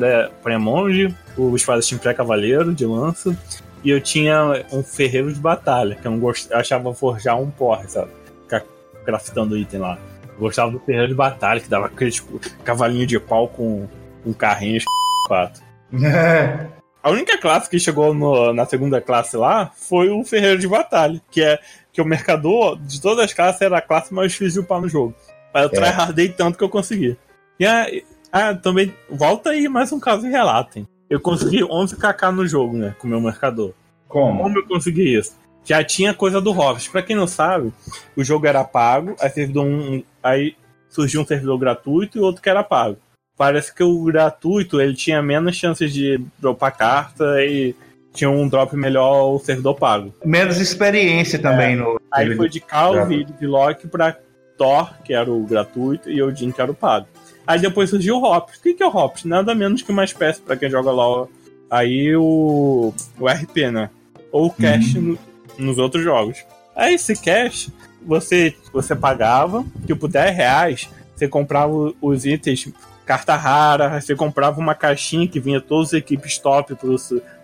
pré-monge, 0.42 1.10
pré 1.10 1.16
o 1.38 1.56
espadachim 1.56 1.98
pré-cavaleiro 1.98 2.74
de 2.74 2.86
lança, 2.86 3.38
e 3.84 3.90
eu 3.90 4.02
tinha 4.02 4.66
um 4.72 4.84
ferreiro 4.84 5.32
de 5.34 5.40
batalha, 5.40 5.96
que 5.96 6.06
eu 6.06 6.12
não 6.12 6.20
gost... 6.20 6.50
eu 6.50 6.58
achava 6.58 6.94
forjar 6.94 7.40
um 7.40 7.50
porra, 7.50 7.88
sabe? 7.88 8.12
Ficar 8.44 8.64
craftando 9.06 9.58
item 9.58 9.80
lá. 9.80 9.98
Eu 10.28 10.40
gostava 10.40 10.72
do 10.72 10.80
ferreiro 10.80 11.08
de 11.08 11.16
batalha, 11.16 11.60
que 11.60 11.70
dava 11.70 11.86
aquele 11.86 12.12
tipo, 12.12 12.40
cavalinho 12.64 13.08
de 13.08 13.20
pau 13.20 13.48
com 13.48 13.88
um 14.26 14.34
carrinho 14.34 14.82
4. 15.28 15.64
A 17.02 17.12
única 17.12 17.38
classe 17.38 17.70
que 17.70 17.80
chegou 17.80 18.14
no, 18.14 18.54
na 18.54 18.66
segunda 18.66 19.00
classe 19.00 19.38
lá 19.38 19.72
foi 19.74 20.10
o 20.10 20.22
ferreiro 20.26 20.60
de 20.60 20.68
batalha, 20.68 21.22
que 21.32 21.42
é 21.42 21.58
que 21.94 22.02
o 22.02 22.06
mercador 22.06 22.78
de 22.78 23.02
todas 23.02 23.24
as 23.24 23.34
classes 23.34 23.62
era 23.62 23.78
a 23.78 23.82
classe 23.82 24.14
mais 24.14 24.34
difícil 24.34 24.62
de 24.62 24.66
upar 24.66 24.82
no 24.82 24.90
jogo. 24.90 25.16
Aí 25.54 25.64
eu 25.64 25.68
é. 25.68 25.72
tryhardei 25.72 26.28
tanto 26.28 26.58
que 26.58 26.64
eu 26.64 26.70
consegui. 26.70 27.18
E 27.58 27.66
aí, 27.66 28.04
ah, 28.32 28.54
também 28.54 28.94
volta 29.10 29.52
aí 29.52 29.70
mais 29.70 29.94
um 29.94 30.00
caso 30.00 30.28
e 30.28 30.30
relatem 30.30 30.86
eu 31.10 31.20
consegui 31.20 31.62
11kk 31.62 32.32
no 32.32 32.48
jogo, 32.48 32.78
né? 32.78 32.96
Com 33.00 33.08
o 33.08 33.10
meu 33.10 33.20
marcador. 33.20 33.74
Como? 34.08 34.44
Como 34.44 34.58
eu 34.58 34.68
consegui 34.68 35.18
isso? 35.18 35.36
Já 35.64 35.84
tinha 35.84 36.14
coisa 36.14 36.40
do 36.40 36.52
Hobbs. 36.52 36.88
Pra 36.88 37.02
quem 37.02 37.16
não 37.16 37.28
sabe, 37.28 37.74
o 38.16 38.24
jogo 38.24 38.48
era 38.48 38.64
pago, 38.64 39.16
aí, 39.20 39.30
servidor 39.30 39.66
um, 39.66 40.04
aí 40.24 40.56
surgiu 40.90 41.22
um 41.22 41.26
servidor 41.26 41.58
gratuito 41.58 42.18
e 42.18 42.22
outro 42.22 42.42
que 42.42 42.50
era 42.50 42.64
pago. 42.64 42.98
Parece 43.38 43.74
que 43.74 43.84
o 43.84 44.04
gratuito 44.04 44.82
ele 44.82 44.96
tinha 44.96 45.22
menos 45.22 45.56
chances 45.56 45.94
de 45.94 46.20
dropar 46.40 46.76
carta 46.76 47.24
e 47.44 47.76
tinha 48.14 48.30
um 48.30 48.48
drop 48.50 48.76
melhor 48.76 49.36
o 49.36 49.40
servidor 49.40 49.76
pago. 49.76 50.14
Menos 50.26 50.60
experiência 50.60 51.40
também 51.40 51.74
é. 51.74 51.76
no. 51.76 52.02
Aí 52.12 52.36
foi 52.36 52.50
de 52.50 52.60
Calvi 52.60 53.22
e 53.22 53.24
de 53.24 53.48
Loki 53.48 53.88
pra 53.88 54.16
Thor, 54.58 54.94
que 55.06 55.14
era 55.14 55.32
o 55.32 55.46
gratuito, 55.46 56.10
e 56.10 56.22
Odin, 56.22 56.52
que 56.52 56.62
era 56.62 56.72
o 56.72 56.76
pago. 56.76 57.08
Aí 57.50 57.60
depois 57.60 57.90
surgiu 57.90 58.18
o 58.18 58.24
Hops. 58.24 58.60
O 58.60 58.62
que, 58.62 58.76
que 58.76 58.84
é 58.84 58.86
o 58.86 58.96
Hops? 58.96 59.24
Nada 59.24 59.56
menos 59.56 59.82
que 59.82 59.92
uma 59.92 60.04
espécie, 60.04 60.40
para 60.40 60.56
quem 60.56 60.70
joga 60.70 60.92
LoL, 60.92 61.32
aí 61.68 62.16
o, 62.16 62.94
o 63.20 63.28
RP, 63.28 63.72
né? 63.72 63.90
Ou 64.32 64.46
o 64.46 64.54
cash 64.54 64.94
uhum. 64.94 65.18
no, 65.58 65.66
nos 65.66 65.80
outros 65.80 66.04
jogos. 66.04 66.46
Aí 66.76 66.94
esse 66.94 67.20
cash, 67.20 67.72
você, 68.06 68.56
você 68.72 68.96
pagava, 68.96 69.66
tipo 69.88 70.08
10 70.08 70.36
reais, 70.36 70.90
você 71.16 71.28
comprava 71.28 71.74
os 72.00 72.24
itens, 72.24 72.72
carta 73.04 73.36
rara, 73.36 74.00
você 74.00 74.16
comprava 74.16 74.60
uma 74.60 74.76
caixinha 74.76 75.28
que 75.28 75.40
vinha 75.40 75.60
todas 75.60 75.88
as 75.88 75.94
equipes 75.94 76.38
top 76.38 76.78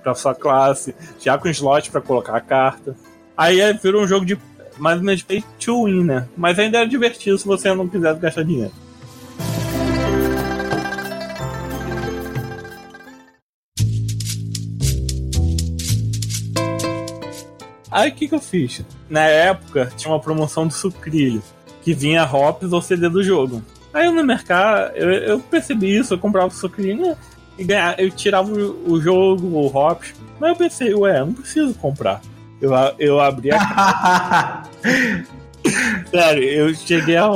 para 0.04 0.14
sua 0.14 0.36
classe, 0.36 0.94
já 1.20 1.36
com 1.36 1.50
slot 1.50 1.90
para 1.90 2.00
colocar 2.00 2.38
a 2.38 2.42
carta. 2.42 2.96
Aí 3.36 3.58
virou 3.82 4.04
um 4.04 4.08
jogo 4.08 4.24
de 4.24 4.38
mais 4.78 5.00
ou 5.00 5.04
menos 5.04 5.24
pay 5.24 5.44
to 5.60 5.86
win, 5.86 6.04
né? 6.04 6.28
Mas 6.38 6.60
ainda 6.60 6.78
era 6.78 6.88
divertido 6.88 7.40
se 7.40 7.46
você 7.48 7.74
não 7.74 7.88
quisesse 7.88 8.20
gastar 8.20 8.44
dinheiro. 8.44 8.85
Aí 17.96 18.10
o 18.10 18.14
que, 18.14 18.28
que 18.28 18.36
eu 18.36 18.42
fiz? 18.42 18.84
Na 19.10 19.22
época 19.22 19.90
tinha 19.96 20.12
uma 20.12 20.20
promoção 20.20 20.68
do 20.68 20.74
sucrilho, 20.74 21.42
que 21.82 21.94
vinha 21.94 22.26
hops 22.26 22.74
ou 22.74 22.82
CD 22.82 23.08
do 23.08 23.24
jogo. 23.24 23.64
Aí 23.94 24.06
eu 24.06 24.12
no 24.12 24.22
mercado, 24.22 24.94
eu, 24.98 25.10
eu 25.10 25.40
percebi 25.40 25.96
isso, 25.96 26.14
eu 26.14 26.20
comprava 26.20 26.48
o 26.48 26.52
sucrilho 26.52 27.08
né, 27.08 27.18
e 27.58 27.64
ganhava, 27.64 28.02
eu 28.02 28.12
tirava 28.12 28.52
o, 28.52 28.92
o 28.92 29.02
jogo, 29.02 29.48
o 29.48 29.68
hops. 29.68 30.14
Mas 30.38 30.50
eu 30.50 30.56
pensei, 30.58 30.94
ué, 30.94 31.20
não 31.20 31.32
preciso 31.32 31.74
comprar. 31.76 32.20
Eu, 32.60 32.72
eu 33.00 33.22
abri 33.22 33.52
a. 33.54 34.64
Sério, 36.12 36.44
eu 36.44 36.76
cheguei 36.76 37.16
a. 37.16 37.30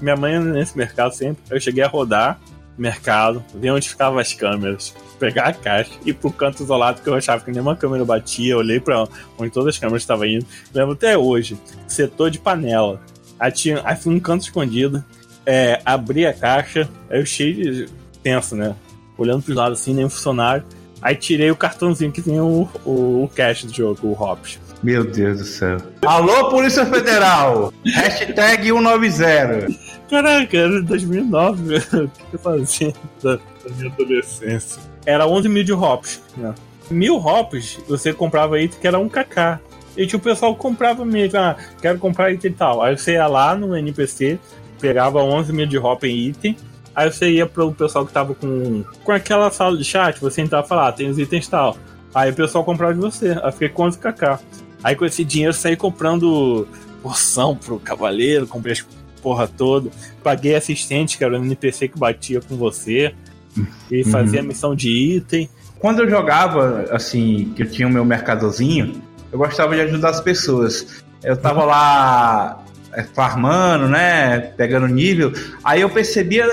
Minha 0.00 0.16
mãe 0.16 0.40
nesse 0.40 0.78
mercado 0.78 1.12
sempre. 1.12 1.42
Eu 1.50 1.60
cheguei 1.60 1.84
a 1.84 1.88
rodar 1.88 2.40
mercado, 2.78 3.44
ver 3.54 3.70
onde 3.70 3.86
ficavam 3.86 4.18
as 4.18 4.32
câmeras 4.32 4.94
pegar 5.20 5.48
a 5.48 5.52
caixa 5.52 5.92
e 6.04 6.10
ir 6.10 6.14
pro 6.14 6.32
canto 6.32 6.62
isolado 6.62 7.02
que 7.02 7.08
eu 7.08 7.14
achava 7.14 7.44
que 7.44 7.52
nenhuma 7.52 7.76
câmera 7.76 8.04
batia. 8.04 8.54
Eu 8.54 8.58
olhei 8.58 8.80
pra 8.80 9.06
onde 9.38 9.50
todas 9.50 9.74
as 9.74 9.78
câmeras 9.78 10.02
estavam 10.02 10.24
indo. 10.24 10.46
Lembro 10.74 10.94
até 10.94 11.16
hoje. 11.16 11.56
Setor 11.86 12.30
de 12.30 12.38
panela. 12.38 13.00
Aí, 13.38 13.52
tinha, 13.52 13.82
aí 13.84 13.94
fui 13.94 14.14
um 14.14 14.18
canto 14.18 14.42
escondido. 14.42 15.04
É, 15.44 15.80
abri 15.84 16.26
a 16.26 16.32
caixa. 16.32 16.88
Aí 17.10 17.20
eu 17.20 17.26
cheio 17.26 17.54
de. 17.54 17.88
Tenso, 18.22 18.56
né? 18.56 18.74
Olhando 19.16 19.42
pros 19.42 19.56
lados 19.56 19.80
assim, 19.80 19.94
nem 19.94 20.04
um 20.04 20.10
funcionário. 20.10 20.64
Aí 21.02 21.14
tirei 21.14 21.50
o 21.50 21.56
cartãozinho 21.56 22.12
que 22.12 22.20
tinha 22.20 22.42
o, 22.42 22.68
o, 22.84 23.24
o 23.24 23.30
cash 23.34 23.64
do 23.64 23.72
jogo, 23.72 24.08
o 24.08 24.12
Hops. 24.12 24.58
Meu 24.82 25.04
Deus 25.04 25.38
do 25.38 25.44
céu. 25.44 25.76
Alô, 26.06 26.50
Polícia 26.50 26.84
Federal! 26.86 27.72
Hashtag 27.84 28.64
190. 28.64 29.66
Caraca, 30.10 30.56
era 30.56 30.82
2009, 30.82 31.76
o 31.94 32.08
que 32.08 32.34
eu 32.34 32.38
fazia 32.38 32.92
da, 33.22 33.36
da 33.36 33.74
minha 33.76 33.92
adolescência? 33.92 34.89
Era 35.04 35.26
11 35.26 35.48
mil 35.48 35.64
de 35.64 35.72
hops. 35.72 36.22
Né? 36.36 36.54
Mil 36.90 37.16
hops 37.16 37.78
você 37.88 38.12
comprava 38.12 38.60
item 38.60 38.80
que 38.80 38.86
era 38.86 38.98
um 38.98 39.08
kk. 39.08 39.58
E 39.96 40.06
tipo, 40.06 40.18
o 40.18 40.20
pessoal 40.20 40.54
comprava 40.54 41.04
mesmo, 41.04 41.38
ah, 41.38 41.56
quero 41.80 41.98
comprar 41.98 42.32
item 42.32 42.50
e 42.50 42.54
tal. 42.54 42.82
Aí 42.82 42.96
você 42.96 43.12
ia 43.12 43.26
lá 43.26 43.54
no 43.54 43.76
NPC, 43.76 44.38
pegava 44.80 45.22
11 45.22 45.52
mil 45.52 45.66
de 45.66 45.78
hop 45.78 46.04
em 46.04 46.28
item, 46.28 46.56
aí 46.94 47.10
você 47.10 47.30
ia 47.30 47.46
pro 47.46 47.72
pessoal 47.72 48.06
que 48.06 48.12
tava 48.12 48.34
com, 48.34 48.84
com 49.04 49.12
aquela 49.12 49.50
sala 49.50 49.76
de 49.76 49.84
chat, 49.84 50.20
você 50.20 50.42
entrava 50.42 50.64
e 50.64 50.68
falava, 50.68 50.88
ah, 50.88 50.92
tem 50.92 51.08
os 51.08 51.18
itens 51.18 51.48
tal. 51.48 51.76
Aí 52.14 52.30
o 52.30 52.34
pessoal 52.34 52.64
comprava 52.64 52.94
de 52.94 53.00
você, 53.00 53.36
aí 53.42 53.52
fiquei 53.52 53.68
com 53.68 53.84
11 53.84 53.98
kk. 53.98 54.38
Aí 54.82 54.96
com 54.96 55.04
esse 55.04 55.24
dinheiro 55.24 55.52
saí 55.52 55.76
comprando 55.76 56.66
poção 57.02 57.56
pro 57.56 57.78
cavaleiro, 57.78 58.46
comprei 58.46 58.72
as 58.72 58.84
porra 59.20 59.46
toda, 59.46 59.90
paguei 60.22 60.54
assistente, 60.54 61.18
que 61.18 61.24
era 61.24 61.38
o 61.38 61.44
NPC 61.44 61.88
que 61.88 61.98
batia 61.98 62.40
com 62.40 62.56
você 62.56 63.14
e 63.90 64.04
fazia 64.04 64.40
uhum. 64.40 64.48
missão 64.48 64.74
de 64.74 64.90
item. 64.90 65.48
Quando 65.78 66.00
eu 66.00 66.10
jogava, 66.10 66.86
assim, 66.90 67.52
que 67.56 67.62
eu 67.62 67.70
tinha 67.70 67.88
o 67.88 67.90
meu 67.90 68.04
mercadorzinho, 68.04 69.00
eu 69.32 69.38
gostava 69.38 69.74
de 69.74 69.80
ajudar 69.82 70.10
as 70.10 70.20
pessoas. 70.20 71.02
Eu 71.22 71.36
tava 71.36 71.64
lá 71.64 72.64
é, 72.92 73.02
farmando, 73.02 73.88
né, 73.88 74.38
pegando 74.56 74.86
nível, 74.86 75.32
aí 75.64 75.80
eu 75.80 75.90
percebia 75.90 76.46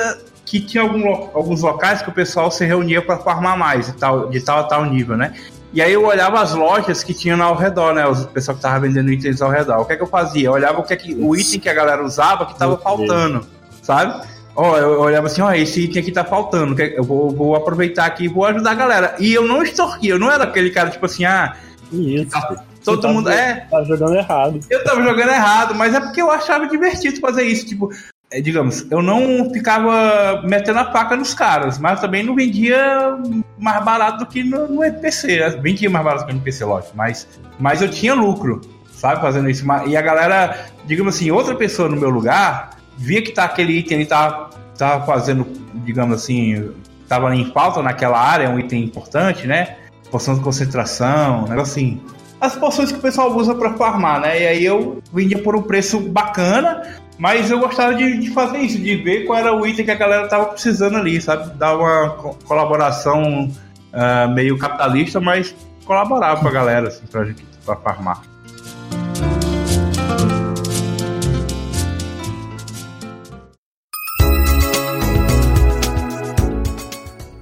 que 0.46 0.62
tinha 0.62 0.84
algum, 0.84 1.08
alguns 1.34 1.62
locais 1.62 2.02
que 2.02 2.10
o 2.10 2.14
pessoal 2.14 2.50
se 2.50 2.66
reunia 2.66 3.02
para 3.02 3.18
farmar 3.18 3.58
mais 3.58 3.88
de 3.88 3.94
tal, 3.94 4.30
de 4.30 4.40
tal 4.40 4.60
a 4.60 4.64
tal 4.64 4.86
nível, 4.86 5.18
né? 5.18 5.34
E 5.74 5.82
aí 5.82 5.92
eu 5.92 6.06
olhava 6.06 6.42
as 6.42 6.54
lojas 6.54 7.04
que 7.04 7.14
tinham 7.14 7.42
ao 7.44 7.54
redor, 7.54 7.94
né? 7.94 8.08
O 8.08 8.16
pessoal 8.28 8.56
que 8.56 8.64
tava 8.64 8.80
vendendo 8.80 9.12
itens 9.12 9.42
ao 9.42 9.50
redor. 9.50 9.82
O 9.82 9.86
que 9.86 9.94
é 9.94 9.96
que 9.98 10.04
eu 10.04 10.08
fazia? 10.08 10.48
Eu 10.48 10.54
olhava 10.54 10.80
o 10.80 10.84
que 10.84 10.94
é 10.94 10.96
que 10.96 11.14
o 11.14 11.36
item 11.36 11.60
que 11.60 11.68
a 11.68 11.74
galera 11.74 12.04
usava 12.04 12.46
que 12.46 12.58
tava 12.58 12.78
faltando, 12.78 13.46
sabe? 13.82 14.26
Ó, 14.60 14.76
eu 14.76 15.00
olhava 15.02 15.28
assim, 15.28 15.40
ó, 15.40 15.54
esse 15.54 15.82
item 15.82 16.02
aqui 16.02 16.12
tá 16.12 16.24
faltando, 16.24 16.82
eu 16.82 17.04
vou, 17.04 17.30
vou 17.30 17.56
aproveitar 17.56 18.08
aqui 18.08 18.24
e 18.26 18.28
vou 18.28 18.44
ajudar 18.44 18.72
a 18.72 18.76
galera. 18.76 19.16
E 19.20 19.32
eu 19.32 19.48
não 19.48 19.62
extorquia, 19.62 20.14
eu 20.14 20.20
não 20.20 20.32
era 20.32 20.46
aquele 20.46 20.72
cara, 20.72 20.90
tipo 20.90 21.06
assim, 21.06 21.26
ah. 21.26 21.56
Isso. 21.92 22.32
Tá, 22.32 22.66
todo 22.84 23.02
tava, 23.02 23.14
mundo. 23.14 23.30
É. 23.30 23.68
Tava 23.70 23.86
jogando 23.86 24.16
errado. 24.16 24.60
Eu 24.68 24.84
tava 24.84 25.04
jogando 25.04 25.30
errado, 25.30 25.76
mas 25.76 25.94
é 25.94 26.00
porque 26.00 26.20
eu 26.20 26.32
achava 26.32 26.68
divertido 26.68 27.20
fazer 27.20 27.44
isso. 27.44 27.68
Tipo, 27.68 27.92
é, 28.32 28.42
digamos, 28.42 28.86
eu 28.90 29.02
não 29.02 29.52
ficava 29.54 30.42
metendo 30.44 30.80
a 30.80 30.92
faca 30.92 31.16
nos 31.16 31.36
caras, 31.36 31.78
mas 31.78 32.02
também 32.02 32.24
não 32.24 32.36
vendia 32.36 33.16
mais 33.60 33.86
barato 33.86 34.20
do 34.20 34.26
que 34.26 34.44
no, 34.44 34.68
no 34.68 34.84
NPC. 34.84 35.60
Vendia 35.62 35.90
mais 35.90 36.04
barato 36.04 36.26
que 36.26 36.32
no 36.34 36.38
NPC, 36.40 36.66
lógico, 36.66 36.98
mas, 36.98 37.28
mas 37.60 37.82
eu 37.84 37.90
tinha 37.90 38.16
lucro. 38.16 38.60
sabe? 38.92 39.22
Fazendo 39.22 39.50
isso. 39.50 39.64
E 39.86 39.96
a 39.96 40.02
galera, 40.02 40.66
digamos 40.86 41.16
assim, 41.16 41.30
outra 41.30 41.56
pessoa 41.56 41.88
no 41.88 41.96
meu 41.96 42.10
lugar, 42.10 42.72
via 42.98 43.22
que 43.22 43.32
tá 43.32 43.46
aquele 43.46 43.74
item, 43.74 44.00
ele 44.00 44.06
tá, 44.08 44.50
tá 44.78 45.02
fazendo, 45.02 45.46
digamos 45.74 46.16
assim, 46.16 46.72
tava 47.08 47.34
em 47.36 47.52
falta 47.52 47.82
naquela 47.82 48.20
área, 48.20 48.46
é 48.46 48.50
um 48.50 48.60
item 48.60 48.84
importante, 48.84 49.48
né? 49.48 49.78
Poção 50.12 50.36
de 50.36 50.42
concentração, 50.42 51.46
um 51.46 51.48
negócio 51.48 51.74
assim. 51.74 52.02
As 52.40 52.56
poções 52.56 52.92
que 52.92 52.98
o 53.00 53.02
pessoal 53.02 53.36
usa 53.36 53.56
para 53.56 53.74
farmar, 53.74 54.22
né? 54.22 54.42
E 54.42 54.48
aí 54.48 54.66
eu 54.66 55.02
vendia 55.12 55.42
por 55.42 55.56
um 55.56 55.62
preço 55.62 56.00
bacana, 56.00 56.84
mas 57.18 57.50
eu 57.50 57.60
gostava 57.60 57.96
de, 57.96 58.20
de, 58.20 58.30
fazer 58.30 58.60
isso, 58.60 58.78
de 58.78 58.96
ver 58.96 59.26
qual 59.26 59.40
era 59.40 59.54
o 59.54 59.66
item 59.66 59.86
que 59.86 59.92
a 59.92 59.96
galera 59.96 60.28
tava 60.28 60.46
precisando 60.48 60.98
ali, 60.98 61.20
sabe? 61.20 61.50
Dar 61.58 61.76
uma 61.76 62.10
co 62.12 62.38
colaboração 62.46 63.46
uh, 63.48 64.34
meio 64.34 64.58
capitalista, 64.58 65.20
mas 65.20 65.56
colaborava 65.84 66.42
com 66.42 66.48
a 66.48 66.52
galera, 66.52 66.90
assim, 66.90 67.06
pra 67.08 67.26
gente 67.26 67.44
pra 67.66 67.76
farmar. 67.76 68.22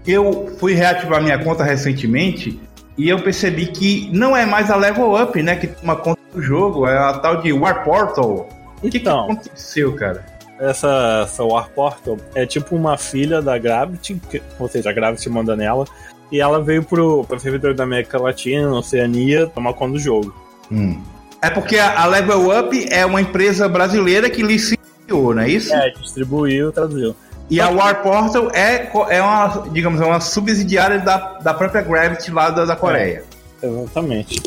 Eu 0.06 0.56
fui 0.60 0.74
reativar 0.74 1.22
minha 1.22 1.38
conta 1.44 1.64
recentemente 1.64 2.60
e 2.98 3.10
eu 3.10 3.20
percebi 3.22 3.68
que 3.68 4.10
não 4.14 4.36
é 4.36 4.46
mais 4.46 4.70
a 4.72 4.76
Level 4.76 5.22
Up, 5.22 5.42
né, 5.42 5.56
que 5.56 5.68
toma 5.68 5.96
conta 5.96 6.22
do 6.34 6.42
jogo, 6.42 6.88
é 6.88 6.98
a 6.98 7.14
tal 7.14 7.42
de 7.42 7.52
War 7.52 7.84
Portal. 7.84 8.50
O 8.82 8.90
que, 8.90 8.98
então, 8.98 9.28
que 9.28 9.32
aconteceu, 9.34 9.96
cara? 9.96 10.26
Essa, 10.60 11.24
essa 11.26 11.44
War 11.44 11.70
Portal 11.70 12.18
é 12.34 12.46
tipo 12.46 12.76
uma 12.76 12.98
filha 12.98 13.42
da 13.42 13.58
Gravity, 13.58 14.22
que, 14.30 14.42
ou 14.60 14.70
seja, 14.70 14.90
a 14.90 14.94
Gravity 14.94 15.30
manda 15.30 15.56
nela, 15.56 15.86
e 16.32 16.40
ela 16.40 16.62
veio 16.62 16.84
pro, 16.84 17.26
pro 17.26 17.40
servidor 17.40 17.74
da 17.74 17.84
América 17.84 18.22
Latina, 18.22 18.70
Oceania, 18.72 19.48
tomar 19.48 19.74
conta 19.74 19.94
do 19.94 20.00
jogo. 20.00 20.34
Hum. 20.72 21.02
É 21.42 21.50
porque 21.50 21.78
a 21.78 22.06
Level 22.06 22.58
Up 22.58 22.88
é 22.90 23.06
uma 23.06 23.22
empresa 23.22 23.68
brasileira 23.68 24.30
que 24.30 24.42
licenciou, 24.42 25.36
não 25.36 25.42
é 25.42 25.50
isso? 25.50 25.74
É, 25.74 25.92
distribuiu, 25.92 26.72
traduziu. 26.72 27.16
E 27.50 27.62
a 27.62 27.70
War 27.70 28.02
Portal 28.02 28.50
é, 28.54 28.90
é 29.10 29.22
uma, 29.22 29.68
digamos, 29.72 30.02
é 30.02 30.06
uma 30.06 30.20
subsidiária 30.20 31.00
da, 31.00 31.38
da 31.40 31.54
própria 31.54 31.82
Gravity 31.82 32.32
lá 32.32 32.50
da, 32.50 32.66
da 32.66 32.76
Coreia. 32.76 33.24
É, 33.62 33.68
exatamente. 33.68 34.42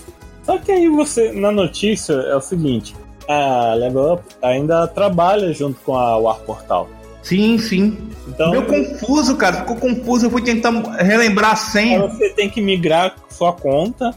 Só 0.44 0.58
que 0.58 0.72
aí 0.72 0.88
você, 0.88 1.32
na 1.32 1.52
notícia, 1.52 2.14
é 2.14 2.34
o 2.34 2.40
seguinte: 2.40 2.96
a 3.28 3.74
Level 3.74 4.14
Up 4.14 4.24
ainda 4.42 4.86
trabalha 4.88 5.52
junto 5.52 5.78
com 5.80 5.94
a 5.94 6.16
War 6.16 6.38
Portal. 6.40 6.88
Sim, 7.22 7.58
sim. 7.58 7.98
Então, 8.26 8.50
Meu 8.50 8.64
confuso, 8.64 9.36
cara, 9.36 9.58
ficou 9.58 9.76
confuso. 9.76 10.26
Eu 10.26 10.30
fui 10.30 10.42
tentar 10.42 10.70
relembrar 10.98 11.52
a 11.52 11.56
senha. 11.56 12.00
Você 12.00 12.30
tem 12.30 12.48
que 12.48 12.60
migrar 12.60 13.14
sua 13.28 13.52
conta 13.52 14.14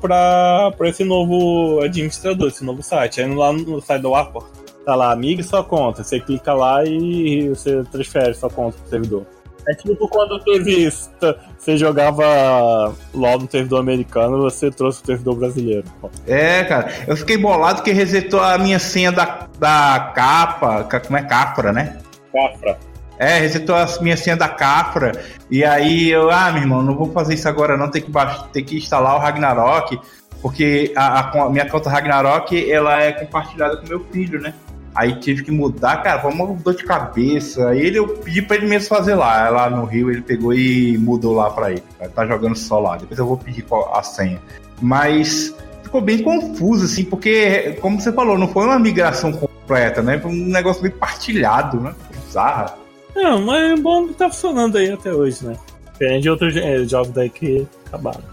para 0.00 0.88
esse 0.88 1.02
novo 1.02 1.80
administrador, 1.82 2.48
esse 2.48 2.64
novo 2.64 2.82
site. 2.82 3.20
Aí 3.20 3.34
lá 3.34 3.52
no 3.52 3.80
site 3.82 4.02
do 4.02 4.10
War 4.10 4.30
Portal 4.30 4.67
tá 4.88 4.94
lá, 4.94 5.12
amiga 5.12 5.42
sua 5.42 5.62
conta. 5.62 6.02
Você 6.02 6.18
clica 6.18 6.54
lá 6.54 6.82
e 6.82 7.50
você 7.50 7.84
transfere 7.92 8.32
sua 8.32 8.48
conta 8.48 8.78
pro 8.78 8.88
servidor. 8.88 9.26
É 9.68 9.74
tipo 9.74 10.08
quando 10.08 10.42
teve 10.42 10.86
isso, 10.86 11.10
você 11.58 11.76
jogava 11.76 12.94
LOL 13.12 13.40
no 13.40 13.50
servidor 13.50 13.80
americano, 13.80 14.40
você 14.40 14.70
trouxe 14.70 15.02
o 15.02 15.06
servidor 15.06 15.36
brasileiro. 15.36 15.84
É, 16.26 16.64
cara, 16.64 16.90
eu 17.06 17.14
fiquei 17.18 17.36
bolado 17.36 17.82
que 17.82 17.92
resetou 17.92 18.40
a 18.40 18.56
minha 18.56 18.78
senha 18.78 19.12
da, 19.12 19.46
da 19.58 20.12
capa, 20.14 20.88
como 21.06 21.18
é 21.18 21.22
Capra, 21.22 21.70
né? 21.70 21.98
Capra. 22.32 22.78
É, 23.18 23.40
resetou 23.40 23.76
a 23.76 23.86
minha 24.00 24.16
senha 24.16 24.38
da 24.38 24.48
Capra, 24.48 25.12
e 25.50 25.62
aí 25.62 26.08
eu, 26.08 26.30
ah, 26.30 26.50
meu 26.50 26.62
irmão, 26.62 26.82
não 26.82 26.96
vou 26.96 27.12
fazer 27.12 27.34
isso 27.34 27.48
agora 27.48 27.76
não, 27.76 27.90
tem 27.90 28.00
que, 28.00 28.10
tem 28.54 28.64
que 28.64 28.78
instalar 28.78 29.16
o 29.16 29.18
Ragnarok, 29.18 30.00
porque 30.40 30.94
a, 30.96 31.28
a 31.28 31.50
minha 31.50 31.68
conta 31.68 31.90
Ragnarok, 31.90 32.70
ela 32.70 33.02
é 33.02 33.12
compartilhada 33.12 33.76
com 33.76 33.86
meu 33.86 34.02
filho, 34.10 34.40
né? 34.40 34.54
Aí 34.98 35.14
tive 35.14 35.44
que 35.44 35.52
mudar, 35.52 36.02
cara, 36.02 36.20
foi 36.20 36.32
uma 36.32 36.44
dor 36.54 36.74
de 36.74 36.82
cabeça. 36.82 37.68
Aí 37.68 37.78
ele, 37.78 38.00
eu 38.00 38.08
pedi 38.08 38.42
pra 38.42 38.56
ele 38.56 38.66
mesmo 38.66 38.88
fazer 38.88 39.14
lá. 39.14 39.48
Lá 39.48 39.70
no 39.70 39.84
Rio 39.84 40.10
ele 40.10 40.22
pegou 40.22 40.52
e 40.52 40.98
mudou 40.98 41.36
lá 41.36 41.50
pra 41.50 41.70
ele. 41.70 41.84
Tá 42.12 42.26
jogando 42.26 42.56
só 42.56 42.80
lá. 42.80 42.96
Depois 42.96 43.16
eu 43.16 43.24
vou 43.24 43.36
pedir 43.36 43.64
a 43.94 44.02
senha. 44.02 44.42
Mas 44.82 45.54
ficou 45.84 46.00
bem 46.00 46.20
confuso, 46.20 46.86
assim, 46.86 47.04
porque, 47.04 47.78
como 47.80 48.00
você 48.00 48.10
falou, 48.10 48.36
não 48.36 48.48
foi 48.48 48.64
uma 48.64 48.76
migração 48.76 49.30
completa, 49.30 50.02
né? 50.02 50.18
Foi 50.18 50.32
um 50.32 50.46
negócio 50.48 50.82
meio 50.82 50.96
partilhado, 50.96 51.80
né? 51.80 51.94
Bizarro. 52.26 52.74
Não, 53.14 53.40
mas 53.40 53.78
é 53.78 53.80
bom 53.80 54.08
que 54.08 54.14
tá 54.14 54.28
funcionando 54.28 54.78
aí 54.78 54.90
até 54.90 55.12
hoje, 55.12 55.46
né? 55.46 55.56
Diferente 55.92 56.22
de 56.22 56.30
outros 56.30 56.56
é, 56.56 56.84
jogos 56.84 57.12
daí 57.12 57.30
que 57.30 57.64
acabaram. 57.86 58.24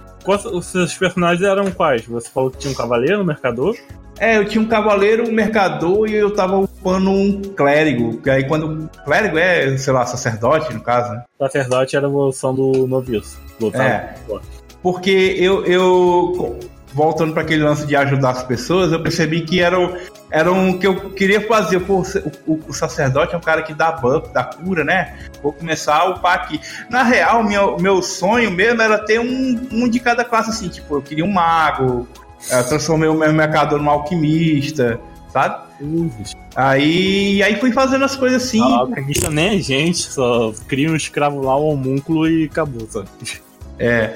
Os 0.51 0.65
seus 0.65 0.97
personagens 0.97 1.47
eram 1.47 1.69
quais? 1.69 2.07
Você 2.07 2.27
falou 2.27 2.49
que 2.49 2.57
tinha 2.57 2.73
um 2.73 2.75
cavaleiro, 2.75 3.21
um 3.21 3.23
mercador? 3.23 3.77
É, 4.19 4.37
eu 4.37 4.45
tinha 4.45 4.61
um 4.61 4.67
cavaleiro, 4.67 5.27
um 5.27 5.31
mercador 5.31 6.09
e 6.09 6.15
eu 6.15 6.33
tava 6.33 6.57
upando 6.57 7.09
um 7.09 7.41
clérigo. 7.41 8.17
Que 8.21 8.29
aí 8.29 8.47
quando. 8.47 8.89
Clérigo 9.03 9.37
é, 9.37 9.77
sei 9.77 9.93
lá, 9.93 10.05
sacerdote, 10.05 10.73
no 10.73 10.81
caso, 10.81 11.11
né? 11.13 11.23
Sacerdote 11.37 11.95
era 11.95 12.07
a 12.07 12.09
evolução 12.09 12.53
do 12.53 12.87
noviço. 12.87 13.39
É. 13.73 14.13
Porque 14.81 15.35
eu, 15.39 15.65
eu 15.65 16.59
voltando 16.95 17.33
para 17.33 17.41
aquele 17.41 17.61
lance 17.61 17.85
de 17.85 17.95
ajudar 17.95 18.29
as 18.29 18.43
pessoas, 18.43 18.91
eu 18.91 19.03
percebi 19.03 19.41
que 19.41 19.61
era, 19.61 19.77
o, 19.77 19.97
era 20.31 20.49
um 20.49 20.79
que 20.79 20.87
eu 20.87 21.11
queria 21.11 21.45
fazer. 21.45 21.81
Pô, 21.81 22.03
o, 22.47 22.59
o, 22.69 22.73
sacerdote 22.73 23.35
é 23.35 23.37
um 23.37 23.41
cara 23.41 23.63
que 23.63 23.73
dá 23.73 23.91
buff, 23.91 24.31
dá 24.33 24.45
cura, 24.45 24.83
né? 24.85 25.17
Vou 25.43 25.51
começar 25.51 25.97
a 25.97 26.09
upar 26.11 26.35
aqui. 26.35 26.59
Na 26.89 27.03
real, 27.03 27.43
meu, 27.43 27.77
meu 27.77 28.01
sonho 28.01 28.49
mesmo 28.49 28.81
era 28.81 28.97
ter 28.97 29.19
um, 29.19 29.67
um 29.71 29.89
de 29.89 29.99
cada 29.99 30.23
classe, 30.23 30.51
assim. 30.51 30.69
Tipo, 30.69 30.95
eu 30.95 31.01
queria 31.01 31.25
um 31.25 31.31
mago, 31.31 32.07
eu 32.51 32.63
transformei 32.67 33.09
o 33.09 33.13
meu 33.13 33.33
mercador 33.33 33.81
num 33.81 33.89
alquimista, 33.89 34.99
sabe? 35.31 35.65
Aí, 36.55 37.43
aí 37.43 37.55
fui 37.57 37.71
fazendo 37.71 38.05
as 38.05 38.15
coisas 38.15 38.43
assim. 38.43 38.61
Ah, 38.61 38.79
alquimista 38.79 39.29
nem 39.29 39.57
é 39.57 39.61
gente, 39.61 39.97
só 39.97 40.53
cria 40.67 40.89
um 40.89 40.95
escravo 40.95 41.41
lá, 41.41 41.57
um 41.57 41.69
homúnculo 41.69 42.27
e 42.27 42.45
acabou, 42.45 42.87
sabe? 42.89 43.07
É. 43.77 44.13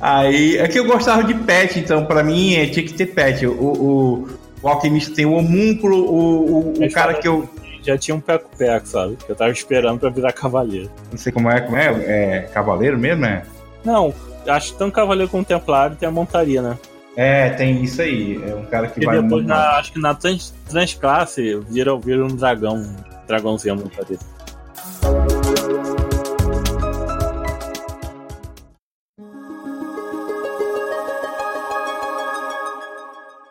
Aí, 0.00 0.56
é 0.56 0.66
que 0.66 0.78
eu 0.78 0.84
gostava 0.84 1.22
de 1.22 1.34
pet, 1.34 1.78
então 1.78 2.04
pra 2.04 2.22
mim 2.22 2.54
é, 2.54 2.66
tinha 2.66 2.84
que 2.84 2.92
ter 2.92 3.06
pet. 3.06 3.46
O, 3.46 3.52
o, 3.52 4.28
o 4.60 4.68
alquimista 4.68 5.14
tem 5.14 5.24
o 5.24 5.34
homúnculo, 5.34 5.96
o, 5.96 6.50
o, 6.50 6.84
o 6.84 6.92
cara 6.92 7.14
que 7.14 7.28
eu. 7.28 7.48
Já 7.80 7.96
tinha 7.96 8.14
um 8.14 8.20
peco-peco, 8.20 8.86
sabe? 8.86 9.16
Que 9.16 9.30
eu 9.30 9.36
tava 9.36 9.50
esperando 9.52 10.00
pra 10.00 10.10
virar 10.10 10.32
cavaleiro. 10.32 10.90
Não 11.10 11.16
sei 11.16 11.32
como 11.32 11.48
é, 11.48 11.60
como 11.60 11.76
é, 11.76 11.86
é 11.86 12.40
cavaleiro 12.52 12.98
mesmo, 12.98 13.24
é? 13.24 13.44
Não, 13.84 14.12
acho 14.46 14.74
que 14.74 14.82
um 14.82 14.90
cavaleiro 14.90 15.30
templário 15.44 15.94
e 15.94 15.96
tem 15.96 16.08
a 16.08 16.12
montaria, 16.12 16.60
né? 16.60 16.76
É, 17.20 17.50
tem 17.50 17.82
isso 17.82 18.00
aí. 18.00 18.40
É 18.48 18.54
um 18.54 18.64
cara 18.66 18.86
que 18.86 19.02
e 19.02 19.04
vai. 19.04 19.20
Depois, 19.20 19.44
na, 19.44 19.70
acho 19.72 19.92
que 19.92 19.98
na 19.98 20.14
trans, 20.14 20.54
transclasse 20.68 21.58
vira, 21.68 21.98
vira 21.98 22.24
um 22.24 22.28
dragão. 22.28 22.94
Dragãozinho 23.26 23.74
muito 23.74 24.04
dele. 24.04 24.20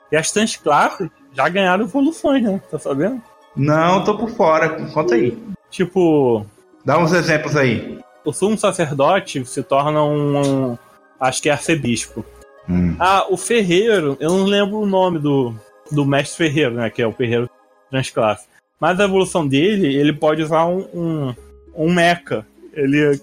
E 0.10 0.16
as 0.16 0.32
transclasses 0.32 1.10
já 1.34 1.50
ganharam 1.50 1.84
evoluções, 1.84 2.42
né? 2.44 2.62
Tá 2.72 2.80
sabendo? 2.80 3.22
Não, 3.54 4.02
tô 4.06 4.18
por 4.18 4.30
fora. 4.30 4.70
Conta 4.94 5.16
aí. 5.16 5.38
Tipo. 5.70 6.46
Dá 6.86 6.98
uns 6.98 7.12
exemplos 7.12 7.54
aí. 7.58 8.00
O 8.24 8.32
sumo 8.32 8.58
sacerdote 8.58 9.46
se 9.46 9.62
torna 9.62 10.02
um. 10.06 10.72
um 10.72 10.78
acho 11.20 11.42
que 11.42 11.50
é 11.50 11.52
arcebispo. 11.52 12.24
Hum. 12.70 12.96
Ah, 13.00 13.26
o 13.30 13.38
Ferreiro, 13.38 14.18
eu 14.20 14.30
não 14.30 14.46
lembro 14.46 14.78
o 14.78 14.86
nome 14.86 15.20
do, 15.20 15.54
do 15.92 16.06
mestre 16.06 16.38
Ferreiro, 16.38 16.76
né? 16.76 16.90
Que 16.90 17.02
é 17.02 17.08
o 17.08 17.14
Ferreiro 17.14 17.50
Transclasse. 17.90 18.48
Mas 18.80 19.00
a 19.00 19.06
evolução 19.06 19.48
dele, 19.48 19.96
ele 19.96 20.14
pode 20.14 20.42
usar 20.42 20.66
um, 20.66 20.88
um, 20.94 21.36
um 21.76 21.94
mecha. 21.94 22.46
Ele, 22.74 23.20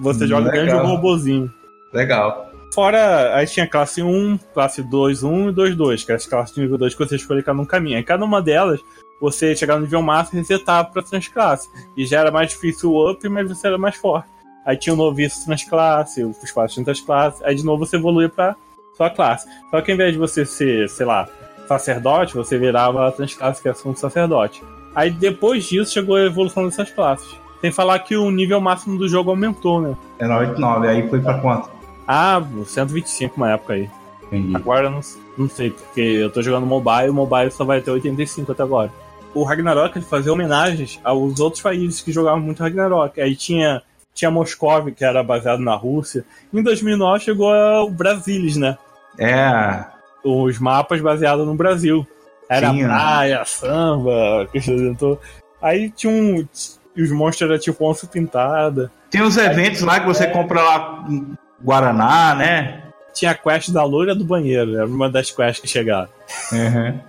você 0.00 0.26
joga 0.26 0.50
dentro 0.50 0.68
de 0.68 0.74
um 0.74 0.86
robozinho. 0.86 1.50
Legal. 1.92 2.50
Fora, 2.74 3.36
aí 3.36 3.46
tinha 3.46 3.68
classe 3.68 4.02
1, 4.02 4.38
classe 4.52 4.82
2, 4.82 5.22
1 5.22 5.50
e 5.50 5.52
2, 5.52 5.76
2, 5.76 6.04
que 6.04 6.12
é 6.12 6.14
as 6.14 6.26
classes 6.26 6.54
de 6.54 6.60
nível 6.60 6.78
2 6.78 6.94
que 6.94 7.06
você 7.06 7.16
escolhe 7.16 7.42
cada 7.42 7.60
um 7.60 7.64
caminho. 7.64 7.96
Aí 7.96 8.02
cada 8.02 8.24
uma 8.24 8.42
delas, 8.42 8.80
você 9.20 9.54
chegar 9.54 9.76
no 9.76 9.82
nível 9.82 10.02
máximo 10.02 10.38
e 10.38 10.42
resetava 10.42 10.88
pra 10.88 11.02
transclasse. 11.02 11.68
E 11.96 12.04
já 12.04 12.20
era 12.20 12.32
mais 12.32 12.50
difícil 12.50 12.90
o 12.90 13.10
up, 13.10 13.28
mas 13.28 13.48
você 13.48 13.68
era 13.68 13.78
mais 13.78 13.94
forte. 13.94 14.28
Aí 14.64 14.76
tinha 14.76 14.92
o 14.92 14.96
noviço 14.96 15.44
transclasse, 15.44 16.24
os 16.24 16.50
quatro 16.50 16.82
transclasse, 16.82 17.44
aí 17.44 17.54
de 17.54 17.64
novo 17.64 17.84
você 17.84 17.96
evoluía 17.96 18.28
pra 18.28 18.56
sua 18.96 19.10
classe. 19.10 19.46
Só 19.70 19.80
que 19.80 19.90
ao 19.90 19.94
invés 19.94 20.12
de 20.12 20.18
você 20.18 20.44
ser, 20.44 20.88
sei 20.88 21.06
lá, 21.06 21.28
sacerdote, 21.66 22.34
você 22.34 22.58
virava 22.58 23.08
a 23.08 23.12
transclasse 23.12 23.62
que 23.62 23.68
é 23.68 23.74
sacerdote. 23.74 24.62
Aí 24.94 25.10
depois 25.10 25.64
disso 25.64 25.92
chegou 25.92 26.16
a 26.16 26.24
evolução 26.24 26.64
dessas 26.64 26.90
classes. 26.90 27.36
Sem 27.60 27.72
falar 27.72 27.98
que 28.00 28.16
o 28.16 28.30
nível 28.30 28.60
máximo 28.60 28.98
do 28.98 29.08
jogo 29.08 29.30
aumentou, 29.30 29.80
né? 29.80 29.96
Era 30.18 30.38
89, 30.38 30.86
aí 30.86 31.08
foi 31.08 31.20
pra 31.20 31.38
quanto? 31.38 31.70
Ah, 32.06 32.42
125 32.66 33.36
uma 33.36 33.52
época 33.52 33.72
aí. 33.72 33.90
Entendi. 34.24 34.54
Agora 34.54 34.90
não, 34.90 35.00
não 35.36 35.48
sei, 35.48 35.70
porque 35.70 36.00
eu 36.00 36.30
tô 36.30 36.42
jogando 36.42 36.66
mobile, 36.66 37.08
o 37.08 37.14
mobile 37.14 37.50
só 37.50 37.64
vai 37.64 37.78
até 37.78 37.90
85 37.90 38.52
até 38.52 38.62
agora. 38.62 38.92
O 39.34 39.42
Ragnarok 39.42 39.96
ele 39.96 40.04
fazia 40.04 40.32
homenagens 40.32 41.00
aos 41.02 41.40
outros 41.40 41.62
países 41.62 42.00
que 42.00 42.12
jogavam 42.12 42.40
muito 42.40 42.62
Ragnarok. 42.62 43.20
Aí 43.20 43.34
tinha 43.34 43.82
tinha 44.14 44.30
Moscov, 44.30 44.92
que 44.92 45.04
era 45.04 45.22
baseado 45.22 45.60
na 45.60 45.74
Rússia. 45.74 46.24
Em 46.52 46.62
2009 46.62 47.24
chegou 47.24 47.52
o 47.52 47.90
Brasilis, 47.90 48.56
né? 48.56 48.78
É. 49.18 49.84
os 50.24 50.58
mapas 50.58 51.00
baseados 51.00 51.46
no 51.46 51.54
Brasil. 51.54 52.06
Era 52.48 52.70
Tinha, 52.70 52.86
né? 52.86 52.94
praia, 52.94 53.44
samba, 53.44 54.46
que 54.52 54.58
apresentou. 54.58 55.20
Aí 55.62 55.90
tinha 55.90 56.12
um. 56.12 56.46
Os 56.96 57.10
monstros 57.10 57.50
eram 57.50 57.58
tipo 57.58 57.84
onça 57.88 58.06
pintada. 58.06 58.90
Tem 59.10 59.22
uns 59.22 59.36
eventos 59.36 59.80
lá 59.80 59.98
que 60.00 60.06
você 60.06 60.26
compra 60.28 60.62
lá 60.62 61.04
Guaraná, 61.62 62.34
né? 62.34 62.82
Tinha 63.12 63.30
a 63.30 63.34
quest 63.34 63.70
da 63.70 63.82
loira 63.84 64.14
do 64.14 64.24
banheiro, 64.24 64.76
era 64.76 64.86
uma 64.86 65.08
das 65.10 65.30
quests 65.30 65.60
que 65.60 65.66
chegaram. 65.68 66.08
Uhum. 66.52 67.00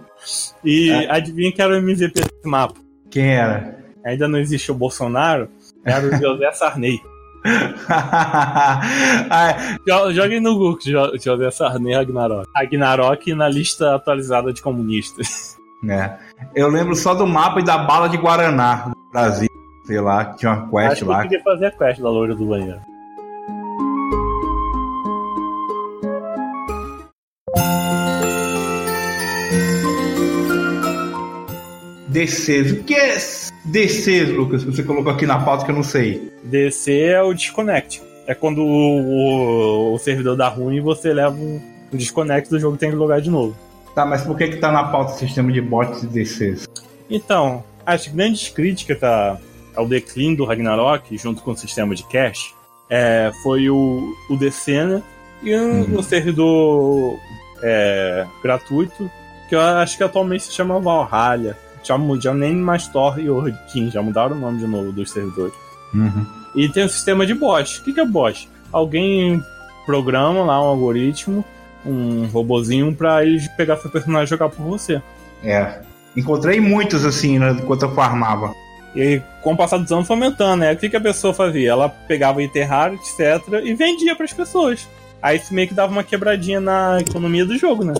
E 0.63 0.89
É. 0.91 1.11
adivinha 1.11 1.51
que 1.51 1.61
era 1.61 1.73
o 1.73 1.75
MVP 1.77 2.13
desse 2.21 2.47
mapa? 2.47 2.75
Quem 3.11 3.35
era? 3.35 3.75
Ainda 4.05 4.27
não 4.27 4.39
existe 4.39 4.71
o 4.71 4.75
Bolsonaro, 4.75 5.49
era 5.83 6.05
o 6.07 6.11
José 6.17 6.51
Sarney. 6.53 6.99
Ah, 9.29 9.77
Jo- 9.87 10.11
Joguem 10.11 10.39
no 10.39 10.55
Google 10.57 10.79
José 11.23 11.51
Sarney 11.51 11.93
Ragnarok. 11.93 12.49
Ragnarok 12.55 13.33
na 13.33 13.47
lista 13.47 13.95
atualizada 13.95 14.51
de 14.51 14.61
comunistas. 14.61 15.55
é. 15.87 16.17
Eu 16.55 16.67
lembro 16.69 16.95
só 16.95 17.13
do 17.13 17.25
mapa 17.27 17.59
e 17.59 17.63
da 17.63 17.77
bala 17.77 18.07
de 18.09 18.17
Guaraná 18.17 18.87
do 18.87 18.95
Brasil. 19.11 19.49
Sei 19.85 19.99
lá, 20.01 20.25
que 20.25 20.37
tinha 20.37 20.51
uma 20.53 20.69
quest 20.69 20.91
Acho 20.93 20.95
que 20.97 21.03
eu 21.03 21.09
lá. 21.13 21.21
queria 21.23 21.43
fazer 21.43 21.65
a 21.67 21.71
quest 21.71 22.01
da 22.01 22.09
loira 22.09 22.33
do 22.35 22.45
banheiro. 22.45 22.79
DCs. 32.09 32.71
O 32.71 32.83
que 32.83 32.93
é 32.95 33.15
DCs, 33.65 34.29
Lucas? 34.29 34.63
que 34.63 34.71
Você 34.71 34.83
colocou 34.83 35.11
aqui 35.11 35.25
na 35.25 35.39
pauta 35.39 35.65
que 35.65 35.71
eu 35.71 35.75
não 35.75 35.83
sei. 35.83 36.31
DC 36.43 36.91
é 36.99 37.21
o 37.21 37.33
disconnect. 37.33 38.01
É 38.27 38.33
quando 38.33 38.59
o, 38.63 39.91
o- 39.91 39.93
o 39.93 39.99
servidor 39.99 40.35
dá 40.35 40.47
ruim 40.47 40.77
e 40.77 40.81
você 40.81 41.13
leva 41.13 41.35
um, 41.35 41.61
um 41.93 41.97
disconnect 41.97 42.49
do 42.49 42.59
jogo 42.59 42.75
e 42.75 42.79
tem 42.79 42.89
que 42.89 42.95
logar 42.95 43.21
de 43.21 43.29
novo. 43.29 43.55
Tá, 43.93 44.05
mas 44.05 44.23
por 44.23 44.37
que 44.37 44.47
que 44.49 44.57
tá 44.57 44.71
na 44.71 44.83
pauta 44.85 45.13
o 45.13 45.17
sistema 45.17 45.51
de 45.51 45.61
bots 45.61 46.03
e 46.03 46.07
DCs? 46.07 46.67
Então, 47.09 47.63
as 47.85 48.07
grandes 48.07 48.49
críticas 48.49 49.01
a- 49.03 49.37
ao 49.75 49.87
declínio 49.87 50.37
do 50.37 50.45
Ragnarok, 50.45 51.17
junto 51.17 51.41
com 51.41 51.51
o 51.51 51.57
sistema 51.57 51.93
de 51.95 52.03
cache, 52.07 52.53
é, 52.89 53.31
foi 53.43 53.69
o, 53.69 54.13
o 54.29 54.35
DC, 54.37 54.83
né? 54.85 55.03
E 55.43 55.53
o, 55.55 55.95
Uhum. 55.95 56.01
servidor 56.03 57.17
é, 57.61 58.25
gratuito, 58.41 59.09
que 59.49 59.55
eu 59.55 59.61
acho 59.61 59.97
que 59.97 60.03
atualmente 60.03 60.43
se 60.43 60.51
chama 60.53 60.79
Valhalla. 60.79 61.57
Já, 61.85 61.97
já 62.19 62.33
nem 62.33 62.55
mais 62.55 62.87
Thor 62.87 63.19
e 63.19 63.29
Orkin, 63.29 63.91
já 63.91 64.01
mudaram 64.01 64.35
o 64.35 64.39
nome 64.39 64.59
de 64.59 64.67
novo 64.67 64.91
dos 64.91 65.11
servidores. 65.11 65.53
Uhum. 65.93 66.25
E 66.55 66.67
tem 66.69 66.85
o 66.85 66.89
sistema 66.89 67.25
de 67.25 67.33
bot. 67.33 67.79
O 67.79 67.83
que 67.83 67.93
que 67.93 67.99
é 67.99 68.05
bot? 68.05 68.49
Alguém 68.71 69.43
programa 69.85 70.43
lá 70.43 70.61
um 70.61 70.67
algoritmo, 70.67 71.45
um 71.85 72.25
robozinho, 72.27 72.93
pra 72.93 73.23
ele 73.23 73.47
pegar 73.55 73.77
seu 73.77 73.89
personagem 73.89 74.25
e 74.25 74.29
jogar 74.29 74.49
por 74.49 74.63
você. 74.63 75.01
É. 75.43 75.81
Encontrei 76.17 76.59
muitos 76.59 77.05
assim, 77.05 77.37
né, 77.37 77.51
enquanto 77.51 77.83
eu 77.83 77.93
farmava. 77.93 78.53
E 78.95 79.21
com 79.41 79.53
o 79.53 79.57
passar 79.57 79.77
dos 79.77 79.91
anos 79.91 80.07
foi 80.07 80.15
aumentando, 80.15 80.61
né? 80.61 80.71
O 80.71 80.77
que, 80.77 80.89
que 80.89 80.95
a 80.95 81.01
pessoa 81.01 81.33
fazia? 81.33 81.71
Ela 81.71 81.89
pegava 81.89 82.41
item 82.41 82.63
raro, 82.63 82.95
etc., 82.95 83.61
e 83.63 83.73
vendia 83.73 84.15
para 84.15 84.23
as 84.23 84.31
pessoas. 84.31 84.87
Aí 85.21 85.37
isso 85.37 85.53
meio 85.53 85.67
que 85.67 85.73
dava 85.73 85.91
uma 85.91 86.03
quebradinha 86.03 86.61
na 86.61 86.99
economia 87.01 87.45
do 87.45 87.57
jogo, 87.57 87.83
né? 87.83 87.93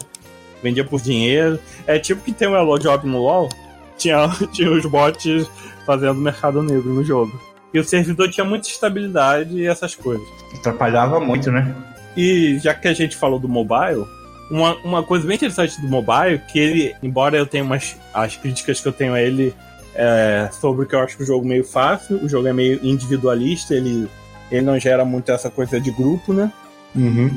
Vendia 0.64 0.86
por 0.86 1.02
dinheiro. 1.02 1.60
É 1.86 2.00
tipo 2.00 2.22
que 2.22 2.32
tem 2.32 2.48
o 2.48 2.56
Elo 2.56 2.80
Job 2.80 3.06
no 3.06 3.22
LoL, 3.22 3.50
tinha, 3.98 4.30
tinha 4.54 4.72
os 4.72 4.86
bots 4.86 5.50
fazendo 5.86 6.16
mercado 6.16 6.62
negro 6.62 6.94
no 6.94 7.04
jogo. 7.04 7.40
E 7.74 7.80
o 7.80 7.84
servidor 7.84 8.30
tinha 8.30 8.46
muita 8.46 8.68
estabilidade 8.68 9.58
e 9.58 9.68
essas 9.68 9.96
coisas. 9.96 10.26
Atrapalhava 10.58 11.20
muito, 11.20 11.52
né? 11.52 11.76
E 12.16 12.58
já 12.60 12.74
que 12.74 12.88
a 12.88 12.94
gente 12.94 13.18
falou 13.18 13.38
do 13.38 13.50
mobile, 13.50 14.06
uma, 14.50 14.76
uma 14.76 15.04
coisa 15.04 15.28
bem 15.28 15.36
interessante 15.36 15.82
do 15.82 15.88
mobile, 15.88 16.42
que 16.48 16.58
ele, 16.58 16.96
embora 17.04 17.38
eu 17.38 17.46
tenha 17.46 17.64
umas. 17.64 17.98
As 18.14 18.38
críticas 18.38 18.80
que 18.80 18.88
eu 18.88 18.94
tenho 18.94 19.14
a 19.14 19.22
ele 19.22 19.54
é, 19.94 20.50
sobre 20.52 20.86
que 20.86 20.96
eu 20.96 21.00
acho 21.00 21.22
o 21.22 21.26
jogo 21.26 21.46
meio 21.46 21.64
fácil, 21.64 22.24
o 22.24 22.30
jogo 22.30 22.48
é 22.48 22.54
meio 22.54 22.80
individualista, 22.84 23.74
ele, 23.74 24.08
ele 24.52 24.62
não 24.62 24.80
gera 24.80 25.04
muito 25.04 25.32
essa 25.32 25.50
coisa 25.50 25.80
de 25.80 25.92
grupo, 25.92 26.34
né? 26.34 26.52
Uhum. 26.96 27.32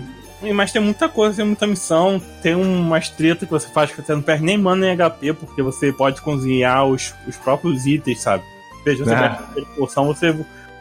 Mas 0.55 0.70
tem 0.70 0.81
muita 0.81 1.09
coisa, 1.09 1.38
tem 1.38 1.46
muita 1.46 1.66
missão, 1.66 2.22
tem 2.42 2.55
umas 2.55 3.09
treta 3.09 3.44
que 3.44 3.51
você 3.51 3.68
faz 3.68 3.90
que 3.90 4.01
você 4.01 4.14
não 4.14 4.22
perde 4.22 4.44
nem 4.44 4.57
mana 4.57 4.87
nem 4.87 4.96
HP, 4.96 5.33
porque 5.33 5.62
você 5.62 5.92
pode 5.92 6.20
cozinhar 6.20 6.87
os, 6.87 7.12
os 7.27 7.37
próprios 7.37 7.87
itens, 7.87 8.20
sabe? 8.20 8.44
Veja, 8.85 9.05
você 9.05 9.14
Ah. 9.14 9.42
de 9.55 9.64
poção, 9.77 10.07
você 10.07 10.33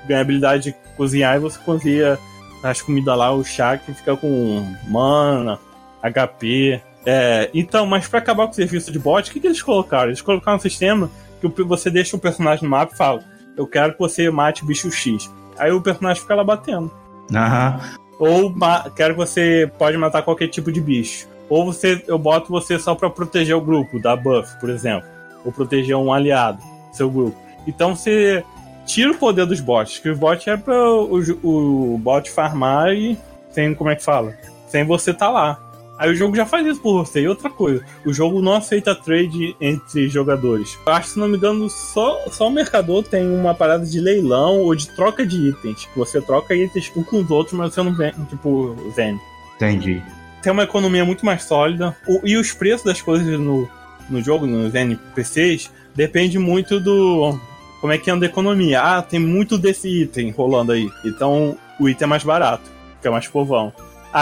ganha 0.07 0.19
a 0.19 0.21
habilidade 0.21 0.65
de 0.65 0.75
cozinhar 0.95 1.35
e 1.35 1.39
você 1.39 1.57
cozinha 1.59 2.19
as 2.61 2.81
comidas 2.81 3.17
lá, 3.17 3.31
o 3.31 3.43
chá 3.43 3.77
que 3.77 3.93
fica 3.93 4.15
com 4.15 4.75
mana, 4.87 5.59
HP. 6.03 6.81
É, 7.05 7.49
então, 7.53 7.85
mas 7.85 8.07
pra 8.07 8.19
acabar 8.19 8.45
com 8.45 8.51
o 8.51 8.55
serviço 8.55 8.91
de 8.91 8.99
bot, 8.99 9.29
o 9.29 9.33
que, 9.33 9.39
que 9.39 9.47
eles 9.47 9.61
colocaram? 9.61 10.07
Eles 10.09 10.21
colocaram 10.21 10.57
um 10.57 10.61
sistema 10.61 11.09
que 11.41 11.63
você 11.63 11.89
deixa 11.89 12.15
o 12.15 12.19
personagem 12.19 12.63
no 12.63 12.69
mapa 12.69 12.93
e 12.93 12.97
fala: 12.97 13.23
Eu 13.55 13.65
quero 13.65 13.93
que 13.93 13.99
você 13.99 14.29
mate 14.29 14.65
bicho 14.65 14.91
X. 14.91 15.31
Aí 15.57 15.71
o 15.71 15.81
personagem 15.81 16.21
fica 16.21 16.35
lá 16.35 16.43
batendo. 16.43 16.91
Aham. 17.33 17.79
Ou 18.19 18.53
quero 18.95 19.13
que 19.13 19.19
você 19.19 19.69
pode 19.77 19.97
matar 19.97 20.21
qualquer 20.23 20.47
tipo 20.47 20.71
de 20.71 20.81
bicho. 20.81 21.27
Ou 21.49 21.65
você, 21.65 22.03
eu 22.07 22.17
boto 22.17 22.49
você 22.51 22.77
só 22.79 22.93
pra 22.95 23.09
proteger 23.09 23.55
o 23.55 23.61
grupo, 23.61 23.99
da 24.01 24.15
buff, 24.15 24.59
por 24.59 24.69
exemplo. 24.69 25.07
Ou 25.45 25.51
proteger 25.51 25.95
um 25.95 26.11
aliado, 26.11 26.61
seu 26.91 27.09
grupo. 27.09 27.37
Então 27.65 27.95
você 27.95 28.43
tira 28.85 29.11
o 29.11 29.17
poder 29.17 29.45
dos 29.45 29.59
bots, 29.59 29.99
que 29.99 30.09
os 30.09 30.17
bots 30.17 30.47
é 30.47 30.57
pra 30.57 30.89
o, 30.91 31.21
ju- 31.21 31.39
o 31.43 31.97
bot 32.01 32.29
farmar 32.31 32.93
e 32.93 33.17
sem, 33.51 33.73
como 33.75 33.89
é 33.89 33.95
que 33.95 34.03
fala? 34.03 34.33
Sem 34.67 34.83
você 34.83 35.13
tá 35.13 35.29
lá. 35.29 35.59
Aí 35.97 36.11
o 36.11 36.15
jogo 36.15 36.35
já 36.35 36.45
faz 36.45 36.65
isso 36.67 36.79
por 36.79 37.03
você. 37.05 37.21
E 37.21 37.27
outra 37.27 37.49
coisa, 37.49 37.83
o 38.05 38.13
jogo 38.13 38.41
não 38.41 38.53
aceita 38.53 38.93
trade 38.93 39.55
entre 39.59 40.07
jogadores. 40.07 40.77
Eu 40.85 40.93
acho 40.93 41.07
que, 41.07 41.13
se 41.13 41.19
não 41.19 41.27
me 41.27 41.37
engano, 41.37 41.69
só, 41.69 42.19
só 42.31 42.47
o 42.47 42.51
mercador 42.51 43.03
tem 43.03 43.27
uma 43.27 43.53
parada 43.55 43.85
de 43.85 43.99
leilão 43.99 44.59
ou 44.61 44.75
de 44.75 44.87
troca 44.89 45.25
de 45.25 45.49
itens. 45.49 45.87
Você 45.95 46.21
troca 46.21 46.53
itens 46.55 46.91
um 46.95 47.03
com 47.03 47.17
os 47.21 47.31
outros, 47.31 47.57
mas 47.57 47.73
você 47.73 47.81
não 47.81 47.95
vende, 47.95 48.23
tipo, 48.25 48.75
vende. 48.95 49.19
Entendi. 49.55 50.01
Tem 50.43 50.51
uma 50.51 50.63
economia 50.63 51.03
muito 51.03 51.25
mais 51.25 51.43
sólida. 51.43 51.95
O- 52.07 52.21
e 52.23 52.37
os 52.37 52.51
preços 52.53 52.85
das 52.85 53.01
coisas 53.01 53.39
no, 53.39 53.67
no 54.09 54.21
jogo, 54.21 54.45
nos 54.45 54.73
NPCs, 54.75 55.71
depende 55.95 56.37
muito 56.37 56.79
do. 56.79 57.37
Como 57.81 57.91
é 57.91 57.97
que 57.97 58.09
anda 58.11 58.25
a 58.25 58.29
economia? 58.29 58.81
Ah, 58.81 59.01
tem 59.01 59.19
muito 59.19 59.57
desse 59.57 59.87
item 60.03 60.29
rolando 60.31 60.71
aí. 60.71 60.89
Então 61.05 61.57
o 61.79 61.89
item 61.89 62.05
é 62.05 62.09
mais 62.09 62.23
barato, 62.23 62.69
fica 62.97 63.09
mais 63.11 63.27
povão. 63.27 63.73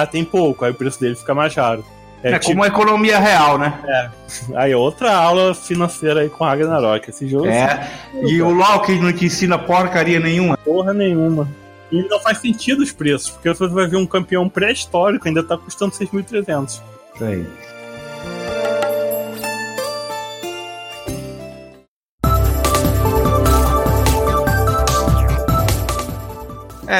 Ah, 0.01 0.05
tem 0.05 0.23
pouco, 0.23 0.65
aí 0.65 0.71
o 0.71 0.75
preço 0.75 0.99
dele 0.99 1.15
fica 1.15 1.33
mais 1.33 1.53
raro. 1.55 1.83
É, 2.23 2.33
tipo- 2.39 2.45
como 2.53 2.63
a 2.63 2.67
economia 2.67 3.19
real, 3.19 3.57
né? 3.57 3.79
Aí 4.55 4.73
outra 4.73 5.13
aula 5.15 5.53
financeira 5.53 6.21
aí 6.21 6.29
com 6.29 6.43
Ragnarok. 6.43 7.09
Esse 7.09 7.27
jogo 7.27 7.45
É. 7.45 7.87
E 8.23 8.41
o 8.41 8.49
LOL 8.49 8.79
que 8.81 8.97
não 8.99 9.13
te 9.13 9.25
ensina 9.25 9.59
porcaria 9.59 10.19
nenhuma. 10.19 10.57
porra 10.57 10.91
nenhuma. 10.93 11.47
E 11.91 12.01
não 12.07 12.19
faz 12.19 12.39
sentido 12.39 12.81
os 12.81 12.91
preços, 12.91 13.29
porque 13.29 13.47
você 13.47 13.67
vai 13.67 13.85
ver 13.87 13.97
um 13.97 14.07
campeão 14.07 14.49
pré-histórico 14.49 15.27
ainda 15.27 15.43
tá 15.43 15.55
custando 15.55 15.93
6.300. 15.93 16.81
Isso 17.13 17.23
aí. 17.23 17.45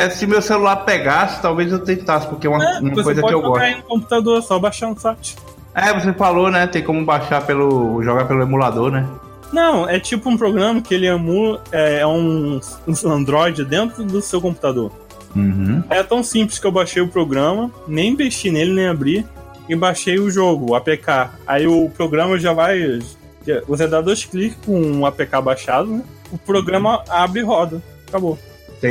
É, 0.04 0.10
se 0.10 0.28
meu 0.28 0.42
celular 0.42 0.78
pegasse, 0.78 1.42
talvez 1.42 1.72
eu 1.72 1.80
tentasse, 1.80 2.28
porque 2.28 2.48
é 2.48 2.50
uma, 2.50 2.64
É, 2.64 2.80
uma 2.80 2.90
você 2.94 3.04
coisa 3.04 3.22
pode 3.22 3.34
que 3.34 3.40
eu 3.40 3.42
gosto. 3.42 3.64
aí 3.64 3.76
no 3.76 3.84
computador, 3.84 4.42
só 4.44 4.60
baixar 4.60 4.88
um 4.88 4.98
site. 4.98 5.36
É, 5.74 5.94
você 5.94 6.14
falou, 6.14 6.50
né? 6.50 6.68
Tem 6.68 6.84
como 6.84 7.04
baixar 7.06 7.46
pelo. 7.46 8.02
jogar 8.04 8.26
pelo 8.26 8.42
emulador, 8.42 8.92
né? 8.92 9.08
Não, 9.52 9.88
é 9.88 10.00
tipo 10.00 10.30
um 10.30 10.38
programa 10.38 10.82
que 10.82 10.94
ele 10.94 11.08
emula, 11.08 11.62
é, 11.72 12.00
é 12.00 12.08
um, 12.08 12.60
um 12.88 13.12
Android 13.12 13.64
dentro 13.64 14.04
do 14.04 14.22
seu 14.22 14.42
computador. 14.42 14.92
Uhum. 15.36 15.84
É 15.90 16.02
tão 16.02 16.24
simples 16.24 16.60
que 16.60 16.66
eu 16.66 16.72
baixei 16.72 17.02
o 17.02 17.08
programa, 17.08 17.70
nem 17.88 18.14
investi 18.14 18.50
nele, 18.50 18.74
nem 18.74 18.88
abri, 18.88 19.26
e 19.68 19.76
baixei 19.76 20.20
o 20.20 20.30
jogo, 20.30 20.72
o 20.72 20.76
APK. 20.76 21.30
Aí 21.46 21.68
o 21.68 21.90
programa 21.90 22.38
já 22.40 22.54
vai. 22.54 23.00
Você 23.68 23.88
dá 23.88 24.02
dois 24.02 24.26
cliques 24.26 24.58
com 24.66 25.00
o 25.02 25.06
APK 25.06 25.42
baixado, 25.44 25.88
né? 25.88 26.04
O 26.32 26.38
programa 26.38 27.04
abre 27.10 27.42
e 27.42 27.44
roda. 27.44 27.82
Acabou. 28.08 28.40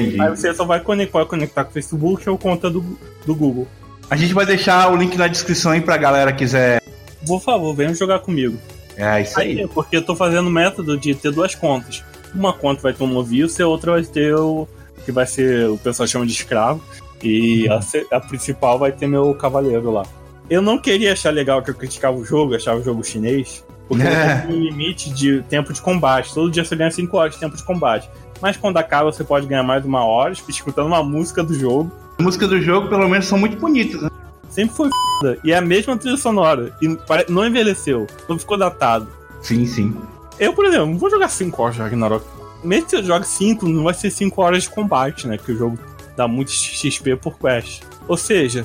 Entendi. 0.03 0.21
Aí 0.21 0.31
você 0.31 0.53
só 0.55 0.65
vai 0.65 0.81
conectar, 0.81 1.13
pode 1.13 1.29
conectar 1.29 1.65
com 1.65 1.71
o 1.71 1.73
Facebook 1.73 2.29
ou 2.29 2.37
conta 2.39 2.69
do, 2.71 2.85
do 3.27 3.35
Google. 3.35 3.67
A 4.11 4.17
gente 4.17 4.35
vai 4.35 4.45
deixar 4.47 4.93
o 4.93 4.97
link 4.97 5.17
na 5.17 5.27
descrição 5.29 5.73
aí 5.73 5.81
pra 5.81 5.97
galera 5.97 6.33
que 6.33 6.39
quiser. 6.41 6.81
Por 7.27 7.41
favor, 7.41 7.75
venham 7.75 7.95
jogar 7.95 8.19
comigo. 8.19 8.59
É 8.97 9.23
isso 9.23 9.41
aí. 9.41 9.61
Aí, 9.61 9.69
porque 9.69 9.97
eu 9.97 10.03
tô 10.03 10.15
fazendo 10.15 10.47
o 10.47 10.51
método 10.51 10.97
de 10.99 11.15
ter 11.15 11.33
duas 11.33 11.55
contas. 11.55 12.03
Uma 12.35 12.53
conta 12.53 12.83
vai 12.83 12.93
ter 12.93 13.03
um 13.03 13.07
noviço 13.09 13.61
e 13.61 13.63
a 13.63 13.67
outra 13.67 13.93
vai 13.93 14.03
ter 14.03 14.35
o 14.37 14.69
que 15.05 15.11
vai 15.13 15.27
ser, 15.27 15.69
o 15.69 15.77
pessoal 15.79 16.07
chama 16.07 16.27
de 16.27 16.33
escravo. 16.33 16.83
E 17.23 17.67
a, 17.71 17.81
se- 17.81 18.07
a 18.13 18.21
principal 18.21 18.79
vai 18.79 18.93
ter 18.93 19.07
meu 19.07 19.35
cavaleiro 19.35 19.91
lá. 19.91 20.03
Eu 20.51 20.61
não 20.61 20.77
queria 20.79 21.13
achar 21.15 21.31
legal 21.31 21.63
que 21.63 21.71
eu 21.71 21.75
criticava 21.75 22.17
o 22.17 22.25
jogo, 22.25 22.55
achava 22.55 22.79
o 22.79 22.85
jogo 22.85 23.03
chinês, 23.03 23.65
porque 23.89 24.03
É. 24.07 24.37
tem 24.43 24.55
um 24.55 24.61
limite 24.63 25.09
de 25.11 25.43
tempo 25.49 25.73
de 25.73 25.81
combate. 25.81 26.35
Todo 26.35 26.51
dia 26.51 26.65
você 26.65 26.77
ganha 26.77 26.91
5 26.91 27.17
horas 27.17 27.33
de 27.35 27.41
tempo 27.41 27.57
de 27.57 27.63
combate. 27.63 28.09
Mas 28.41 28.57
quando 28.57 28.77
acaba, 28.77 29.13
você 29.13 29.25
pode 29.25 29.47
ganhar 29.47 29.63
mais 29.63 29.85
uma 29.85 30.05
hora 30.05 30.33
escutando 30.33 30.87
uma 30.87 31.03
música 31.03 31.43
do 31.43 31.55
jogo. 31.55 31.91
As 32.19 32.25
músicas 32.25 32.49
do 32.49 32.61
jogo, 32.61 32.89
pelo 32.89 33.09
menos, 33.09 33.27
são 33.27 33.39
muito 33.39 33.57
bonitas, 33.57 34.03
né? 34.03 34.11
sempre 34.55 34.75
foi 34.77 34.89
foda. 34.91 35.39
E 35.43 35.53
é 35.53 35.57
a 35.57 35.61
mesma 35.61 35.97
trilha 35.97 36.17
sonora. 36.17 36.73
E 36.81 36.97
não 37.29 37.45
envelheceu, 37.45 38.07
não 38.29 38.39
ficou 38.39 38.57
datado. 38.57 39.09
Sim, 39.43 39.67
sim. 39.67 39.95
Eu, 40.39 40.53
por 40.53 40.65
exemplo, 40.65 40.87
não 40.87 40.99
vou 40.99 41.11
jogar 41.11 41.29
5 41.29 41.61
horas 41.61 41.75
de 41.75 41.83
Ragnarok. 41.83 42.25
Mesmo 42.63 42.87
que 42.87 42.97
eu 42.97 43.05
jogue 43.05 43.27
5, 43.27 43.69
não 43.69 43.83
vai 43.83 43.95
ser 43.95 44.11
5 44.11 44.41
horas 44.41 44.63
de 44.63 44.71
combate, 44.71 45.27
né? 45.27 45.37
Que 45.37 45.53
o 45.53 45.57
jogo 45.59 45.79
dá 46.17 46.27
muito 46.27 46.51
XP 46.51 47.17
por 47.17 47.37
quest. 47.39 47.83
Ou 48.09 48.17
seja, 48.17 48.65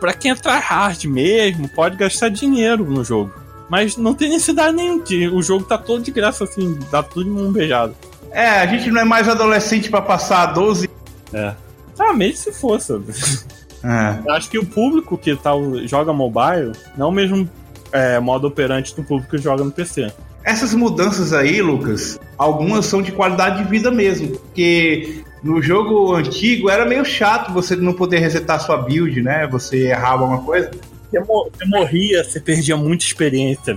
para 0.00 0.14
quem 0.14 0.30
é 0.30 0.34
tryhard 0.34 1.04
mesmo, 1.08 1.68
pode 1.68 1.96
gastar 1.96 2.30
dinheiro 2.30 2.84
no 2.84 3.04
jogo. 3.04 3.32
Mas 3.68 3.96
não 3.96 4.14
tem 4.14 4.30
necessidade 4.30 4.76
nenhuma. 4.76 5.02
O 5.32 5.42
jogo 5.42 5.64
tá 5.64 5.76
todo 5.76 6.02
de 6.02 6.10
graça, 6.10 6.44
assim, 6.44 6.78
dá 6.90 7.02
tudo 7.02 7.28
em 7.28 7.32
um 7.32 7.52
beijado. 7.52 7.94
É, 8.32 8.48
a 8.60 8.66
gente 8.66 8.90
não 8.90 9.00
é 9.00 9.04
mais 9.04 9.28
adolescente 9.28 9.90
para 9.90 10.02
passar 10.02 10.46
12. 10.46 10.88
É. 11.32 11.54
Ah, 11.98 12.12
mesmo 12.12 12.36
se 12.36 12.52
fosse. 12.52 12.92
É. 13.84 14.30
Acho 14.30 14.48
que 14.48 14.56
o 14.60 14.64
público 14.64 15.18
que 15.18 15.34
tá, 15.34 15.50
joga 15.86 16.12
mobile 16.12 16.70
não 16.96 17.06
é 17.06 17.08
o 17.08 17.12
mesmo 17.12 17.50
é, 17.90 18.20
modo 18.20 18.46
operante 18.46 18.94
do 18.94 19.02
público 19.02 19.36
que 19.36 19.42
joga 19.42 19.64
no 19.64 19.72
PC. 19.72 20.12
Essas 20.44 20.72
mudanças 20.72 21.32
aí, 21.32 21.60
Lucas, 21.60 22.18
algumas 22.38 22.86
são 22.86 23.02
de 23.02 23.10
qualidade 23.10 23.62
de 23.62 23.68
vida 23.68 23.90
mesmo. 23.90 24.38
Porque 24.38 25.24
no 25.42 25.60
jogo 25.60 26.14
antigo 26.14 26.70
era 26.70 26.84
meio 26.84 27.04
chato 27.04 27.52
você 27.52 27.74
não 27.74 27.92
poder 27.92 28.18
resetar 28.18 28.60
sua 28.60 28.76
build, 28.76 29.20
né? 29.20 29.48
Você 29.48 29.88
errava 29.88 30.22
alguma 30.22 30.42
coisa. 30.42 30.70
Você, 31.12 31.64
morria, 31.66 32.24
você 32.24 32.40
perdia 32.40 32.76
muita 32.76 33.04
experiência. 33.04 33.76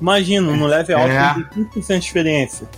Imagina, 0.00 0.54
no 0.54 0.66
level 0.66 0.98
alto, 0.98 1.10
é. 1.10 1.34
5% 1.56 1.98
de 1.98 2.04
experiência. 2.04 2.68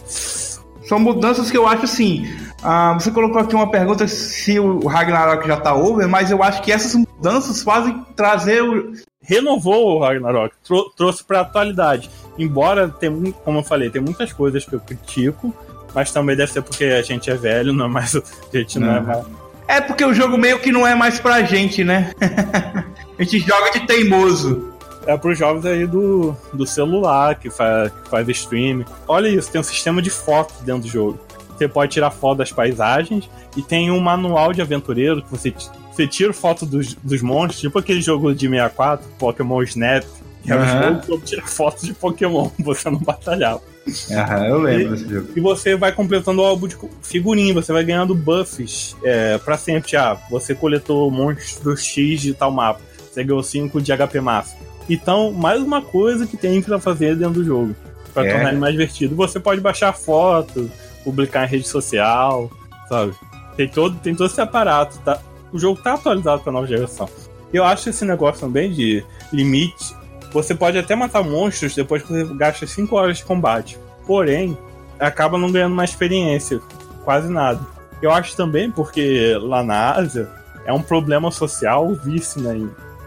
São 0.89 0.99
mudanças 0.99 1.51
que 1.51 1.57
eu 1.57 1.67
acho 1.67 1.85
assim. 1.85 2.27
Ah, 2.63 2.95
você 2.95 3.11
colocou 3.11 3.41
aqui 3.41 3.55
uma 3.55 3.71
pergunta 3.71 4.07
se 4.09 4.59
o 4.59 4.87
Ragnarok 4.87 5.47
já 5.47 5.57
tá 5.57 5.75
over, 5.75 6.09
mas 6.09 6.31
eu 6.31 6.43
acho 6.43 6.63
que 6.63 6.73
essas 6.73 6.95
mudanças 6.95 7.63
fazem 7.63 8.05
trazer 8.15 8.63
o. 8.63 8.93
Renovou 9.21 9.97
o 9.97 10.01
Ragnarok, 10.01 10.55
trou 10.65 10.89
trouxe 10.91 11.25
pra 11.25 11.41
atualidade. 11.41 12.09
Embora, 12.39 12.89
tem, 12.89 13.35
como 13.45 13.59
eu 13.59 13.63
falei, 13.63 13.91
tem 13.91 14.01
muitas 14.01 14.33
coisas 14.33 14.65
que 14.65 14.73
eu 14.73 14.81
critico, 14.81 15.53
mas 15.93 16.13
também 16.13 16.37
deve 16.37 16.53
ser 16.53 16.63
porque 16.63 16.85
a 16.85 17.03
gente 17.03 17.29
é 17.31 17.35
velho, 17.35 17.73
não 17.73 17.87
é 17.87 17.89
mais. 17.89 18.15
A 18.15 18.23
gente 18.57 18.79
não, 18.79 18.89
é 18.89 18.91
não 18.91 18.99
é 18.99 19.01
mais. 19.01 19.27
É 19.69 19.81
porque 19.81 20.05
o 20.05 20.15
jogo 20.15 20.39
meio 20.39 20.61
que 20.61 20.71
não 20.71 20.87
é 20.87 20.95
mais 20.95 21.19
pra 21.19 21.43
gente, 21.43 21.83
né? 21.83 22.13
a 23.19 23.23
gente 23.23 23.41
joga 23.41 23.71
de 23.73 23.81
teimoso. 23.81 24.66
É 25.07 25.17
pros 25.17 25.39
jogos 25.39 25.65
aí 25.65 25.87
do, 25.87 26.37
do 26.53 26.67
celular 26.67 27.37
que 27.37 27.49
faz, 27.49 27.93
que 27.93 28.11
faz 28.11 28.29
stream. 28.29 28.85
Olha 29.07 29.29
isso, 29.29 29.51
tem 29.51 29.61
um 29.61 29.65
sistema 29.65 30.03
de 30.03 30.11
fotos 30.11 30.57
dentro 30.63 30.83
do 30.83 30.89
jogo. 30.89 31.19
Você 31.57 31.67
pode 31.67 31.93
tirar 31.93 32.11
foto 32.11 32.39
das 32.39 32.53
paisagens 32.53 33.31
e 33.57 33.63
tem 33.63 33.91
um 33.91 34.01
manual 34.01 34.53
de 34.53 34.61
aventureiro 34.61 35.23
que 35.23 35.31
você, 35.31 35.55
você 35.91 36.07
tira 36.07 36.33
foto 36.33 36.67
dos, 36.67 36.95
dos 36.95 37.23
monstros, 37.23 37.61
tipo 37.61 37.79
aquele 37.79 38.03
jogo 38.03 38.35
de 38.35 38.47
64, 38.47 39.09
Pokémon 39.19 39.63
Snap, 39.63 40.05
que 40.43 40.53
era 40.53 40.61
uhum. 40.61 40.99
um 40.99 41.03
jogo 41.03 41.21
que 41.21 41.27
tira 41.27 41.43
fotos 41.47 41.85
de 41.85 41.95
Pokémon, 41.95 42.51
você 42.61 42.91
não 42.91 42.99
batalhava. 42.99 43.63
Aham, 44.11 44.47
eu 44.47 44.59
lembro 44.59 44.91
desse 44.97 45.09
jogo. 45.09 45.29
E 45.35 45.41
você 45.41 45.77
vai 45.77 45.93
completando 45.93 46.43
o 46.43 46.45
álbum 46.45 46.67
de 46.67 46.77
figurinha, 47.03 47.55
você 47.55 47.73
vai 47.73 47.85
ganhando 47.85 48.15
buffs 48.15 48.97
é, 49.03 49.39
pra 49.39 49.57
sempre. 49.57 49.97
Ah, 49.97 50.19
você 50.29 50.55
coletou 50.55 51.11
monstros 51.11 51.85
X 51.85 52.21
de 52.21 52.35
tal 52.35 52.51
mapa. 52.51 52.81
Você 53.11 53.25
ganhou 53.25 53.43
5 53.43 53.81
de 53.81 53.97
HP 53.97 54.21
máximo. 54.21 54.66
Então, 54.89 55.33
mais 55.33 55.61
uma 55.61 55.83
coisa 55.83 56.27
que 56.27 56.37
tem 56.37 56.63
pra 56.63 56.79
fazer 56.79 57.17
dentro 57.17 57.35
do 57.35 57.45
jogo. 57.45 57.75
Pra 58.15 58.27
é. 58.27 58.33
tornar 58.33 58.51
ele 58.51 58.61
mais 58.61 58.73
divertido. 58.73 59.15
Você 59.17 59.39
pode 59.41 59.61
baixar 59.61 59.93
foto, 59.93 60.71
publicar 61.05 61.45
em 61.45 61.49
rede 61.49 61.69
social, 61.69 62.51
sabe? 62.89 63.15
Tem 63.57 63.69
todo, 63.69 63.97
tem 63.99 64.15
todo 64.15 64.31
esse 64.31 64.41
aparato. 64.41 64.99
Tá? 65.05 65.21
O 65.53 65.59
jogo 65.59 65.81
tá 65.83 65.95
atualizado 65.95 66.43
pra 66.43 66.53
nova 66.53 66.67
geração. 66.67 67.09
Eu 67.53 67.65
acho 67.65 67.89
esse 67.89 68.05
negócio 68.05 68.41
também 68.41 68.73
de 68.73 69.05
limite 69.33 69.95
você 70.37 70.55
pode 70.55 70.77
até 70.77 70.95
matar 70.95 71.23
monstros 71.23 71.75
depois 71.75 72.03
que 72.03 72.09
você 72.09 72.25
gasta 72.35 72.67
5 72.67 72.95
horas 72.95 73.17
de 73.17 73.25
combate. 73.25 73.79
Porém, 74.07 74.57
acaba 75.01 75.39
não 75.39 75.51
ganhando 75.51 75.75
mais 75.75 75.91
experiência. 75.91 76.61
Quase 77.05 77.31
nada. 77.31 77.61
Eu 78.03 78.11
acho 78.11 78.37
também 78.37 78.71
porque 78.71 79.35
lá 79.41 79.63
na 79.63 79.93
Ásia 79.93 80.29
é 80.67 80.73
um 80.73 80.83
problema 80.83 81.31
social 81.31 81.89
o 81.89 81.95
vício, 81.95 82.43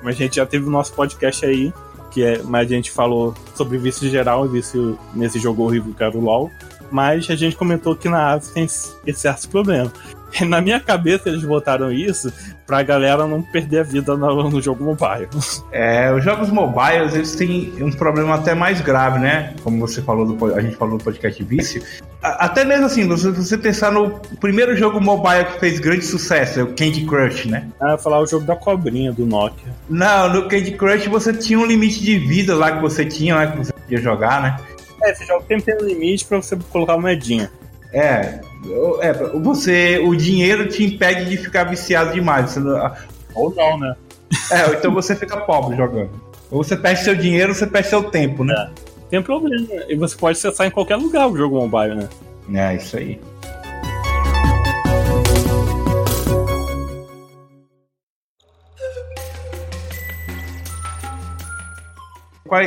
né? 0.04 0.10
A 0.10 0.12
gente 0.12 0.38
já 0.38 0.46
teve 0.46 0.66
o 0.66 0.70
nosso 0.70 0.94
podcast 0.94 1.46
aí, 1.46 1.74
que 2.12 2.24
é, 2.24 2.42
mas 2.44 2.72
a 2.72 2.76
gente 2.76 2.92
falou 2.92 3.34
sobre 3.56 3.78
vício 3.78 4.10
geral 4.10 4.48
vício 4.48 4.98
nesse 5.14 5.40
jogo 5.40 5.64
horrível 5.64 5.94
que 5.94 6.04
era 6.04 6.18
o 6.18 6.22
LoL. 6.22 6.50
Mas 6.92 7.30
a 7.30 7.36
gente 7.36 7.56
comentou 7.56 7.96
que 7.96 8.10
na 8.10 8.34
Ásia 8.34 8.54
tem 8.54 8.64
esse 8.64 9.20
certo 9.20 9.48
problema. 9.50 9.92
Na 10.48 10.62
minha 10.62 10.80
cabeça 10.80 11.30
eles 11.30 11.44
botaram 11.44 11.92
isso 11.92 12.32
pra 12.65 12.84
galera 12.84 13.26
não 13.26 13.42
perder 13.42 13.80
a 13.80 13.84
vida 13.84 14.15
no, 14.15 14.50
no, 14.50 14.62
jogo 14.62 14.84
mobile. 14.84 15.28
É, 15.72 16.12
os 16.13 16.24
jogos 16.24 16.50
mobiles 16.50 17.13
eles 17.13 17.36
têm 17.36 17.74
um 17.82 17.92
problema 17.92 18.36
até 18.36 18.54
mais 18.54 18.82
grave, 18.82 19.20
né? 19.20 19.54
Como 19.63 19.80
você 19.80 20.02
falou, 20.02 20.26
do, 20.26 20.56
a 20.56 20.62
gente 20.62 20.76
falou 20.76 20.96
no 20.96 21.04
podcast 21.04 21.44
Vício. 21.44 21.84
Até 22.22 22.65
mesmo 22.65 22.86
assim, 22.86 23.18
se 23.18 23.32
você 23.32 23.58
pensar 23.58 23.92
no 23.92 24.20
primeiro 24.39 24.76
jogo 24.76 25.00
mobile 25.00 25.46
que 25.46 25.60
fez 25.60 25.80
grande 25.80 26.06
sucesso, 26.06 26.60
é 26.60 26.63
o 26.63 26.68
Candy 26.68 27.06
Crush, 27.06 27.46
né? 27.46 27.68
Ah, 27.80 27.98
falar 27.98 28.20
o 28.20 28.26
jogo 28.26 28.46
da 28.46 28.56
cobrinha 28.56 29.12
do 29.13 29.26
Nokia. 29.26 29.74
Não, 29.89 30.34
no 30.34 30.48
Candy 30.48 30.72
Crush 30.72 31.08
você 31.08 31.34
tinha 31.34 31.58
um 31.58 31.65
limite 31.65 32.02
de 32.02 32.18
vida 32.18 32.56
lá 32.56 32.72
que 32.74 32.82
você 32.82 33.06
tinha, 33.06 33.36
lá 33.36 33.48
que 33.48 33.58
você 33.60 33.74
podia 33.74 34.00
jogar, 34.00 34.42
né? 34.42 34.58
É, 35.04 35.12
esse 35.12 35.26
jogo 35.26 35.46
sempre 35.48 35.63
tem 35.63 35.76
um 35.76 35.88
limite 35.88 36.26
pra 36.26 36.42
você 36.42 36.58
colocar 36.70 36.96
uma 36.96 37.04
moedinha. 37.04 37.50
É, 37.94 38.42
é, 39.02 39.13
você, 39.13 40.00
o 40.00 40.15
dinheiro 40.15 40.67
te 40.67 40.84
impede 40.84 41.30
de 41.30 41.38
ficar 41.38 41.63
viciado 41.63 42.13
demais. 42.13 42.56
Não, 42.56 42.93
ou 43.34 43.54
não, 43.56 43.78
né? 43.78 43.95
É, 44.52 44.74
então 44.74 44.93
você 44.93 45.15
fica 45.15 45.38
pobre 45.38 45.76
jogando. 45.76 46.12
Ou 46.52 46.63
você 46.63 46.76
perde 46.76 47.04
seu 47.04 47.15
dinheiro, 47.15 47.50
ou 47.50 47.56
você 47.56 47.67
perde 47.67 47.89
seu 47.89 48.04
tempo, 48.04 48.43
né? 48.43 48.54
É. 48.54 48.89
Tem 49.10 49.24
problema. 49.24 49.67
E 49.88 49.95
você 49.95 50.15
pode 50.15 50.38
acessar 50.38 50.67
em 50.67 50.72
qualquer 50.72 50.95
lugar 50.95 51.28
o 51.28 51.36
jogo 51.36 51.60
mobile, 51.60 51.95
né? 51.95 52.10
É, 52.54 52.76
isso 52.76 52.98
aí. 52.98 53.19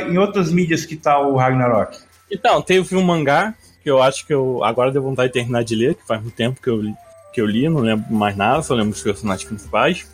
Em 0.09 0.17
outras 0.17 0.51
mídias 0.51 0.85
que 0.85 0.95
tá 0.95 1.19
o 1.19 1.35
Ragnarok? 1.35 1.97
Então, 2.31 2.61
teve 2.61 2.95
um 2.95 3.03
mangá 3.03 3.53
que 3.83 3.91
eu 3.91 4.01
acho 4.01 4.25
que 4.25 4.33
eu 4.33 4.63
agora 4.63 4.91
deu 4.91 5.01
vontade 5.01 5.27
de 5.27 5.33
terminar 5.33 5.63
de 5.63 5.75
ler, 5.75 5.95
que 5.95 6.07
faz 6.07 6.21
muito 6.21 6.35
tempo 6.35 6.61
que 6.61 6.69
eu, 6.69 6.81
que 7.33 7.41
eu 7.41 7.45
li, 7.45 7.67
não 7.67 7.81
lembro 7.81 8.13
mais 8.13 8.35
nada, 8.35 8.61
só 8.61 8.73
lembro 8.73 8.91
dos 8.91 9.01
personagens 9.01 9.47
principais. 9.47 10.07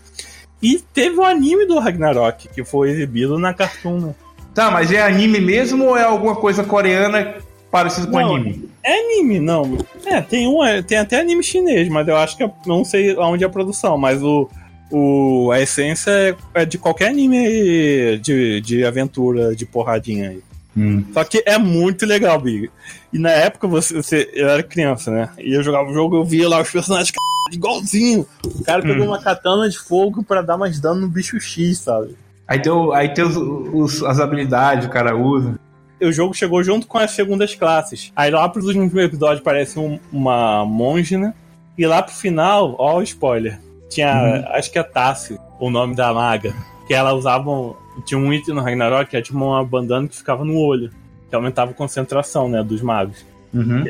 E 0.62 0.80
teve 0.94 1.16
o 1.16 1.24
anime 1.24 1.66
do 1.66 1.80
Ragnarok, 1.80 2.50
que 2.50 2.64
foi 2.66 2.90
exibido 2.90 3.38
na 3.38 3.54
Cartoon. 3.54 4.00
Né? 4.00 4.16
Tá, 4.54 4.72
mas 4.72 4.92
é 4.92 5.02
anime 5.02 5.40
mesmo 5.40 5.86
ou 5.86 5.98
é 5.98 6.04
alguma 6.04 6.36
coisa 6.36 6.64
coreana 6.64 7.36
parecida 7.72 8.08
com 8.08 8.20
não, 8.20 8.36
anime? 8.36 8.70
É 8.84 9.00
anime, 9.00 9.40
não. 9.40 9.78
É, 10.06 10.20
tem, 10.20 10.48
um, 10.48 10.64
é, 10.64 10.82
tem 10.82 10.98
até 10.98 11.20
anime 11.20 11.44
chinês, 11.44 11.88
mas 11.88 12.08
eu 12.08 12.18
acho 12.18 12.36
que 12.36 12.44
eu 12.44 12.52
não 12.66 12.84
sei 12.84 13.16
onde 13.16 13.44
é 13.44 13.48
a 13.48 13.50
produção, 13.50 13.98
mas 13.98 14.22
o, 14.22 14.50
o, 14.92 15.52
a 15.52 15.62
essência 15.62 16.12
é, 16.12 16.36
é 16.62 16.66
de 16.66 16.78
qualquer 16.78 17.10
anime 17.10 18.18
de, 18.18 18.60
de 18.62 18.84
aventura, 18.84 19.56
de 19.56 19.66
porradinha 19.66 20.32
aí. 20.32 20.49
Hum. 20.80 21.04
Só 21.14 21.24
que 21.26 21.44
é 21.46 21.58
muito 21.58 22.06
legal, 22.06 22.40
Big. 22.40 22.72
E 23.12 23.20
na 23.20 23.32
época 23.32 23.68
você, 23.68 23.94
você, 23.94 24.30
eu 24.34 24.48
era 24.48 24.64
criança, 24.64 25.12
né? 25.12 25.30
E 25.38 25.54
eu 25.54 25.62
jogava 25.62 25.90
o 25.90 25.94
jogo, 25.94 26.16
eu 26.16 26.24
via 26.24 26.48
lá 26.48 26.62
os 26.62 26.72
personagens 26.72 27.12
igualzinho. 27.52 28.26
O 28.46 28.64
cara 28.64 28.82
pegou 28.82 29.06
hum. 29.06 29.10
uma 29.10 29.22
katana 29.22 29.70
de 29.70 29.78
fogo 29.78 30.24
para 30.24 30.42
dar 30.42 30.58
mais 30.58 30.80
dano 30.80 31.02
no 31.02 31.08
bicho 31.10 31.40
X, 31.40 31.80
sabe? 31.80 32.16
Aí 32.48 32.62
tem, 32.62 32.72
aí 32.94 33.14
tem 33.14 33.26
os, 33.26 33.36
os, 33.36 34.04
as 34.04 34.20
habilidades 34.20 34.88
o 34.88 34.90
cara 34.90 35.16
usa. 35.16 35.60
O 36.02 36.12
jogo 36.12 36.34
chegou 36.34 36.64
junto 36.64 36.88
com 36.88 36.98
as 36.98 37.12
segundas 37.12 37.54
classes. 37.56 38.12
Aí 38.16 38.32
lá 38.32 38.48
pros 38.48 38.66
últimos 38.66 38.94
episódios 38.96 39.44
parece 39.44 39.78
um, 39.78 40.00
uma 40.12 40.64
monge, 40.66 41.18
né? 41.18 41.34
E 41.78 41.86
lá 41.86 42.02
pro 42.02 42.16
final, 42.16 42.76
ó 42.80 42.98
o 42.98 43.04
spoiler. 43.04 43.60
Tinha, 43.90 44.14
hum. 44.14 44.46
acho 44.54 44.72
que 44.72 44.80
é 44.80 44.84
Tassi, 44.84 45.38
o 45.60 45.70
nome 45.70 45.96
da 45.96 46.14
maga. 46.14 46.54
Que 46.88 46.94
ela 46.94 47.14
usava 47.14 47.76
tinha 48.06 48.18
um 48.20 48.34
item 48.34 48.56
no 48.56 48.62
Ragnarok 48.62 49.10
que 49.10 49.16
era 49.16 49.24
tipo 49.24 49.38
uma 49.38 49.64
bandana 49.64 50.08
que 50.08 50.18
ficava 50.18 50.44
no 50.44 50.58
olho, 50.58 50.92
que 51.30 51.36
aumentava 51.36 51.72
a 51.72 51.74
concentração, 51.74 52.50
né, 52.50 52.64
dos 52.64 52.82
magos. 52.82 53.26
Uhum. 53.54 53.86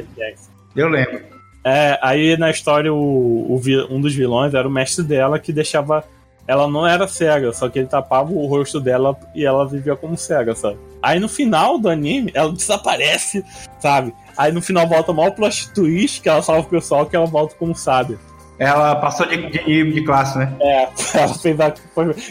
Eu 0.75 0.87
lembro. 0.87 1.21
É, 1.63 1.99
aí 2.01 2.37
na 2.37 2.49
história 2.49 2.93
o, 2.93 2.97
o, 2.97 3.61
um 3.89 3.99
dos 3.99 4.15
vilões 4.15 4.53
era 4.53 4.67
o 4.67 4.71
mestre 4.71 5.03
dela 5.03 5.39
que 5.39 5.51
deixava. 5.51 6.03
Ela 6.47 6.67
não 6.67 6.87
era 6.87 7.07
cega, 7.07 7.53
só 7.53 7.69
que 7.69 7.77
ele 7.77 7.87
tapava 7.87 8.31
o 8.31 8.47
rosto 8.47 8.79
dela 8.79 9.15
e 9.35 9.45
ela 9.45 9.67
vivia 9.67 9.95
como 9.95 10.17
cega, 10.17 10.55
sabe? 10.55 10.79
Aí 10.99 11.19
no 11.19 11.29
final 11.29 11.77
do 11.77 11.87
anime, 11.87 12.31
ela 12.33 12.51
desaparece, 12.51 13.45
sabe? 13.79 14.15
Aí 14.35 14.51
no 14.51 14.61
final 14.61 14.87
volta 14.87 15.13
mal 15.13 15.31
plot 15.31 15.71
twist, 15.73 16.21
que 16.21 16.29
ela 16.29 16.41
salva 16.41 16.61
o 16.61 16.69
pessoal, 16.69 17.05
que 17.05 17.15
ela 17.15 17.27
volta 17.27 17.53
como 17.55 17.75
sábia. 17.75 18.17
Ela 18.57 18.95
passou 18.95 19.25
de, 19.27 19.37
de, 19.49 19.91
de 19.93 20.03
classe, 20.03 20.37
né? 20.39 20.51
É, 20.59 20.89
ela 21.17 21.33
fez 21.35 21.59
a. 21.59 21.73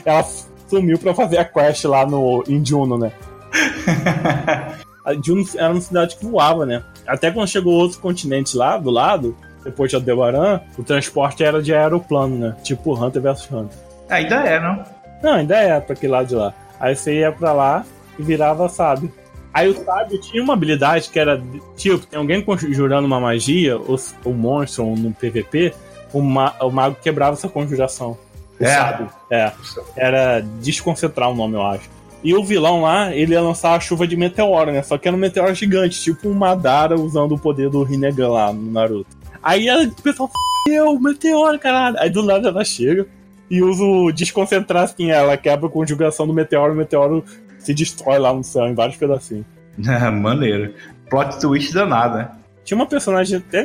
Ela 0.04 0.26
sumiu 0.68 0.98
pra 0.98 1.14
fazer 1.14 1.38
a 1.38 1.44
quest 1.44 1.84
lá 1.84 2.06
no, 2.06 2.44
em 2.48 2.64
Juno, 2.64 2.98
né? 2.98 3.12
a 5.04 5.14
Juno 5.14 5.44
era 5.56 5.72
uma 5.72 5.80
cidade 5.80 6.16
que 6.16 6.26
voava, 6.26 6.66
né? 6.66 6.82
Até 7.06 7.30
quando 7.30 7.48
chegou 7.48 7.72
outro 7.72 7.98
continente 8.00 8.56
lá, 8.56 8.76
do 8.76 8.90
lado, 8.90 9.36
depois 9.64 9.90
de 9.90 9.96
Aldebaran, 9.96 10.60
o 10.76 10.82
transporte 10.82 11.42
era 11.42 11.62
de 11.62 11.74
aeroplano, 11.74 12.36
né? 12.36 12.56
Tipo 12.62 12.94
Hunter 12.94 13.22
vs 13.22 13.50
Hunter. 13.50 13.78
Ainda 14.08 14.36
é, 14.36 14.60
não? 14.60 14.84
Não, 15.22 15.32
ainda 15.34 15.56
é 15.56 15.80
pra 15.80 15.94
aquele 15.94 16.12
lado 16.12 16.28
de 16.28 16.34
lá. 16.34 16.54
Aí 16.78 16.94
você 16.94 17.20
ia 17.20 17.32
pra 17.32 17.52
lá 17.52 17.84
e 18.18 18.22
virava 18.22 18.68
sábio. 18.68 19.12
Aí 19.52 19.68
o 19.68 19.84
sábio 19.84 20.20
tinha 20.20 20.42
uma 20.42 20.52
habilidade 20.52 21.08
que 21.08 21.18
era, 21.18 21.42
tipo, 21.76 21.98
tem 22.06 22.18
alguém 22.18 22.42
conjurando 22.42 23.06
uma 23.06 23.18
magia, 23.18 23.76
ou 23.76 23.98
o 24.24 24.30
monstro 24.32 24.86
ou 24.86 24.96
no 24.96 25.12
PVP, 25.12 25.74
o, 26.12 26.20
ma 26.20 26.54
o 26.60 26.70
mago 26.70 26.96
quebrava 27.02 27.32
essa 27.32 27.48
conjuração. 27.48 28.16
O 28.60 28.64
É. 28.64 28.68
sábio. 28.74 29.08
É. 29.30 29.52
Era 29.96 30.40
desconcentrar 30.60 31.30
o 31.30 31.34
nome, 31.34 31.54
eu 31.54 31.62
acho. 31.62 31.88
E 32.24 32.34
o 32.34 32.42
vilão 32.44 32.82
lá, 32.82 33.14
ele 33.14 33.32
ia 33.32 33.40
lançar 33.40 33.74
a 33.76 33.80
chuva 33.80 34.06
de 34.06 34.16
meteoro, 34.16 34.72
né? 34.72 34.82
Só 34.82 34.98
que 34.98 35.06
era 35.06 35.16
um 35.16 35.20
meteoro 35.20 35.54
gigante, 35.54 36.00
tipo 36.02 36.28
um 36.28 36.34
Madara 36.34 36.96
usando 36.96 37.32
o 37.34 37.38
poder 37.38 37.70
do 37.70 37.82
Rinnegan 37.84 38.28
lá 38.28 38.52
no 38.52 38.70
Naruto. 38.72 39.06
Aí 39.40 39.68
o 39.70 39.90
pessoal, 40.02 40.28
eu, 40.68 40.98
meteoro, 40.98 41.58
caralho. 41.58 41.96
Aí 42.00 42.10
do 42.10 42.22
nada 42.24 42.48
ela 42.48 42.64
chega 42.64 43.06
e 43.48 43.62
usa 43.62 43.82
o 43.84 44.10
desconcentrar 44.12 44.82
assim, 44.82 45.10
ela 45.10 45.36
quebra 45.36 45.68
a 45.68 45.70
conjugação 45.70 46.26
do 46.26 46.34
meteoro, 46.34 46.72
o 46.72 46.76
meteoro 46.76 47.24
se 47.58 47.72
destrói 47.72 48.18
lá 48.18 48.32
no 48.34 48.42
céu 48.42 48.66
em 48.66 48.74
vários 48.74 48.96
pedacinhos. 48.96 49.46
Maneiro. 50.12 50.74
Plot 51.08 51.38
twist 51.40 51.72
danado, 51.72 52.18
né? 52.18 52.28
Tinha 52.64 52.76
uma 52.76 52.86
personagem 52.86 53.38
até 53.38 53.64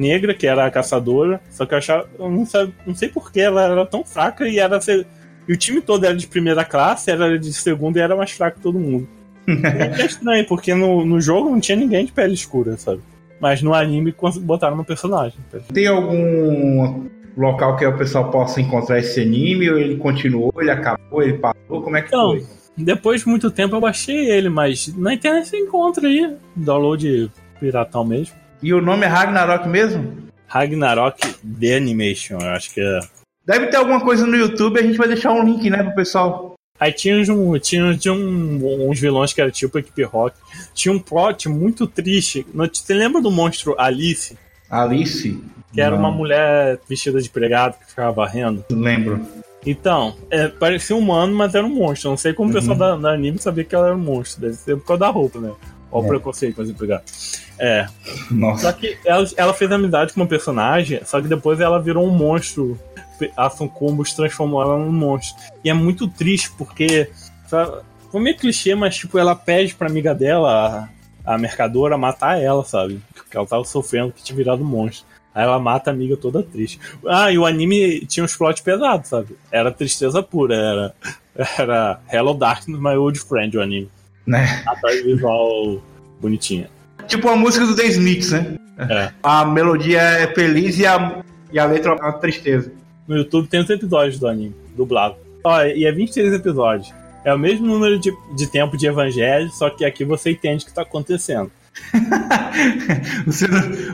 negra, 0.00 0.34
que 0.34 0.46
era 0.46 0.64
a 0.66 0.70
caçadora, 0.70 1.40
só 1.50 1.66
que 1.66 1.74
eu 1.74 1.78
achava. 1.78 2.08
Eu 2.18 2.30
não, 2.30 2.46
sei, 2.46 2.72
não 2.86 2.94
sei 2.94 3.08
porquê, 3.08 3.40
ela 3.40 3.62
era 3.64 3.86
tão 3.86 4.04
fraca 4.04 4.48
e 4.48 4.58
era. 4.58 4.78
E 5.48 5.52
o 5.52 5.56
time 5.56 5.80
todo 5.80 6.04
era 6.04 6.14
de 6.16 6.26
primeira 6.26 6.64
classe, 6.64 7.10
era 7.10 7.38
de 7.38 7.52
segunda 7.52 7.98
e 7.98 8.02
era 8.02 8.16
mais 8.16 8.30
fraco 8.30 8.56
que 8.56 8.62
todo 8.62 8.78
mundo. 8.78 9.06
É 10.00 10.06
estranho, 10.06 10.46
porque 10.46 10.74
no, 10.74 11.04
no 11.04 11.20
jogo 11.20 11.50
não 11.50 11.58
tinha 11.60 11.76
ninguém 11.76 12.04
de 12.04 12.12
pele 12.12 12.34
escura, 12.34 12.76
sabe? 12.76 13.00
Mas 13.40 13.62
no 13.62 13.74
anime 13.74 14.14
botaram 14.42 14.76
no 14.76 14.84
personagem. 14.84 15.38
Tem 15.72 15.86
algum 15.88 17.06
local 17.36 17.76
que 17.76 17.84
o 17.86 17.96
pessoal 17.96 18.30
possa 18.30 18.60
encontrar 18.60 18.98
esse 18.98 19.20
anime? 19.20 19.68
Ou 19.70 19.78
ele 19.78 19.96
continuou, 19.96 20.52
ele 20.58 20.70
acabou, 20.70 21.22
ele 21.22 21.38
parou? 21.38 21.82
Como 21.82 21.96
é 21.96 22.02
que 22.02 22.08
Então, 22.08 22.30
foi? 22.32 22.46
depois 22.76 23.22
de 23.22 23.28
muito 23.28 23.50
tempo 23.50 23.74
eu 23.74 23.80
baixei 23.80 24.30
ele, 24.30 24.48
mas 24.48 24.94
na 24.96 25.14
internet 25.14 25.48
você 25.48 25.56
encontra 25.56 26.06
aí. 26.06 26.36
Download 26.54 27.30
piratão 27.58 28.04
mesmo. 28.04 28.34
E 28.62 28.72
o 28.74 28.80
nome 28.80 29.04
é 29.06 29.08
Ragnarok 29.08 29.68
mesmo? 29.68 30.16
Ragnarok 30.46 31.20
The 31.60 31.76
Animation, 31.76 32.38
eu 32.40 32.48
acho 32.50 32.72
que 32.74 32.80
é. 32.80 33.00
Deve 33.46 33.68
ter 33.68 33.76
alguma 33.76 34.00
coisa 34.00 34.26
no 34.26 34.36
YouTube, 34.36 34.78
a 34.78 34.82
gente 34.82 34.98
vai 34.98 35.08
deixar 35.08 35.32
um 35.32 35.42
link, 35.44 35.68
né, 35.70 35.82
pro 35.82 35.94
pessoal. 35.94 36.54
Aí 36.78 36.92
tinha, 36.92 37.16
uns- 37.16 37.28
um, 37.28 37.58
tinha, 37.58 37.96
tinha 37.96 38.12
um- 38.14 38.88
uns 38.90 38.98
vilões 38.98 39.32
que 39.32 39.40
era 39.40 39.50
tipo 39.50 39.78
equipe 39.78 40.02
rock. 40.02 40.36
Tinha 40.74 40.92
um 40.92 40.98
plot 40.98 41.48
muito 41.48 41.86
triste. 41.86 42.46
Você 42.54 42.94
lembra 42.94 43.20
do 43.20 43.30
monstro 43.30 43.74
Alice? 43.78 44.36
Alice? 44.70 45.38
Que 45.72 45.80
era 45.80 45.90
Não, 45.92 45.98
uma 45.98 46.10
mulher 46.10 46.78
vestida 46.88 47.20
de 47.20 47.28
pregado 47.28 47.76
que 47.78 47.86
ficava 47.90 48.10
varrendo. 48.12 48.64
Lembro. 48.70 49.20
Então, 49.66 50.16
é, 50.30 50.48
parecia 50.48 50.96
humano, 50.96 51.34
mas 51.34 51.54
era 51.54 51.66
um 51.66 51.74
monstro. 51.74 52.08
Não 52.10 52.16
sei 52.16 52.32
como 52.32 52.48
o 52.50 52.52
pessoal 52.52 52.76
da, 52.76 52.96
da 52.96 53.10
anime 53.12 53.38
sabia 53.38 53.62
que 53.62 53.74
ela 53.74 53.88
era 53.88 53.96
um 53.96 54.00
monstro. 54.00 54.40
Deve 54.40 54.54
ser 54.54 54.76
por 54.76 54.86
causa 54.86 55.00
da 55.00 55.08
roupa, 55.10 55.38
né? 55.38 55.52
Olha 55.92 56.02
o 56.02 56.06
É. 56.06 56.08
preconceito 56.08 56.62
os 56.62 56.70
empregados. 56.70 57.40
É. 57.58 57.86
Só 57.86 58.34
Nossa. 58.34 58.72
que 58.72 58.96
ela, 59.04 59.26
ela 59.36 59.54
fez 59.54 59.70
amizade 59.70 60.12
com 60.12 60.20
uma 60.20 60.26
personagem, 60.26 61.00
só 61.04 61.20
que 61.20 61.28
depois 61.28 61.60
ela 61.60 61.80
virou 61.80 62.06
um 62.06 62.10
monstro. 62.10 62.78
A 63.36 63.50
Sunkumbus 63.50 64.14
transformou 64.14 64.62
ela 64.62 64.78
num 64.78 64.92
monstro. 64.92 65.42
E 65.62 65.68
é 65.68 65.74
muito 65.74 66.08
triste, 66.08 66.50
porque. 66.56 67.10
sabe, 67.46 67.82
Foi 68.10 68.20
meio 68.20 68.36
clichê, 68.36 68.74
mas 68.74 68.96
tipo, 68.96 69.18
ela 69.18 69.34
pede 69.36 69.74
pra 69.74 69.88
amiga 69.88 70.14
dela, 70.14 70.88
a, 71.24 71.34
a 71.34 71.38
mercadora, 71.38 71.98
matar 71.98 72.40
ela, 72.40 72.64
sabe? 72.64 73.00
Porque 73.14 73.36
ela 73.36 73.46
tava 73.46 73.62
sofrendo 73.64 74.12
que 74.12 74.22
tinha 74.22 74.36
virado 74.36 74.62
um 74.62 74.66
monstro. 74.66 75.06
Aí 75.34 75.44
ela 75.44 75.58
mata 75.60 75.90
a 75.90 75.92
amiga 75.92 76.16
toda 76.16 76.42
triste. 76.42 76.80
Ah, 77.06 77.30
e 77.30 77.38
o 77.38 77.44
anime 77.46 78.04
tinha 78.06 78.24
uns 78.24 78.34
plot 78.34 78.62
pesados, 78.62 79.08
sabe? 79.10 79.36
Era 79.52 79.70
tristeza 79.70 80.22
pura, 80.22 80.54
era. 80.56 80.94
Era 81.58 82.00
Hello 82.12 82.34
Darkness, 82.34 82.80
My 82.80 82.96
Old 82.96 83.18
Friend, 83.20 83.56
o 83.56 83.62
anime. 83.62 83.88
Né? 84.26 84.62
Atrás 84.66 85.02
visual 85.04 85.82
bonitinha. 86.20 86.68
Tipo 87.06 87.28
a 87.28 87.36
música 87.36 87.66
do 87.66 87.74
The 87.74 87.86
Smiths, 87.86 88.32
né? 88.32 88.56
É. 88.78 89.10
A 89.22 89.44
melodia 89.44 90.00
é 90.00 90.26
feliz 90.34 90.78
e 90.78 90.86
a, 90.86 91.22
e 91.52 91.58
a 91.58 91.66
letra 91.66 91.92
é 91.92 91.94
uma 91.94 92.12
tristeza. 92.12 92.72
No 93.06 93.16
YouTube 93.16 93.48
tem 93.48 93.60
os 93.60 93.68
episódios 93.68 94.18
do 94.18 94.28
anime, 94.28 94.54
dublado. 94.76 95.16
Ó, 95.44 95.62
e 95.62 95.84
é 95.84 95.92
23 95.92 96.34
episódios. 96.34 96.92
É 97.24 97.34
o 97.34 97.38
mesmo 97.38 97.66
número 97.66 97.98
de, 97.98 98.12
de 98.36 98.46
tempo 98.46 98.76
de 98.76 98.86
evangelho, 98.86 99.50
só 99.50 99.68
que 99.68 99.84
aqui 99.84 100.04
você 100.04 100.30
entende 100.30 100.64
o 100.64 100.68
que 100.68 100.74
tá 100.74 100.82
acontecendo. 100.82 101.50
Você, 103.26 103.46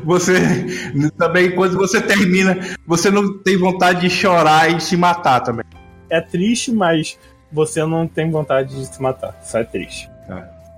você 0.02 1.10
também, 1.16 1.54
quando 1.54 1.76
você 1.76 2.00
termina, 2.00 2.58
você 2.86 3.10
não 3.10 3.38
tem 3.38 3.56
vontade 3.56 4.00
de 4.00 4.10
chorar 4.10 4.74
e 4.74 4.80
se 4.80 4.96
matar 4.96 5.40
também. 5.40 5.64
É 6.08 6.20
triste, 6.20 6.72
mas 6.72 7.18
você 7.52 7.84
não 7.84 8.08
tem 8.08 8.30
vontade 8.30 8.74
de 8.74 8.86
se 8.86 9.00
matar. 9.00 9.38
Só 9.42 9.58
é 9.58 9.64
triste. 9.64 10.08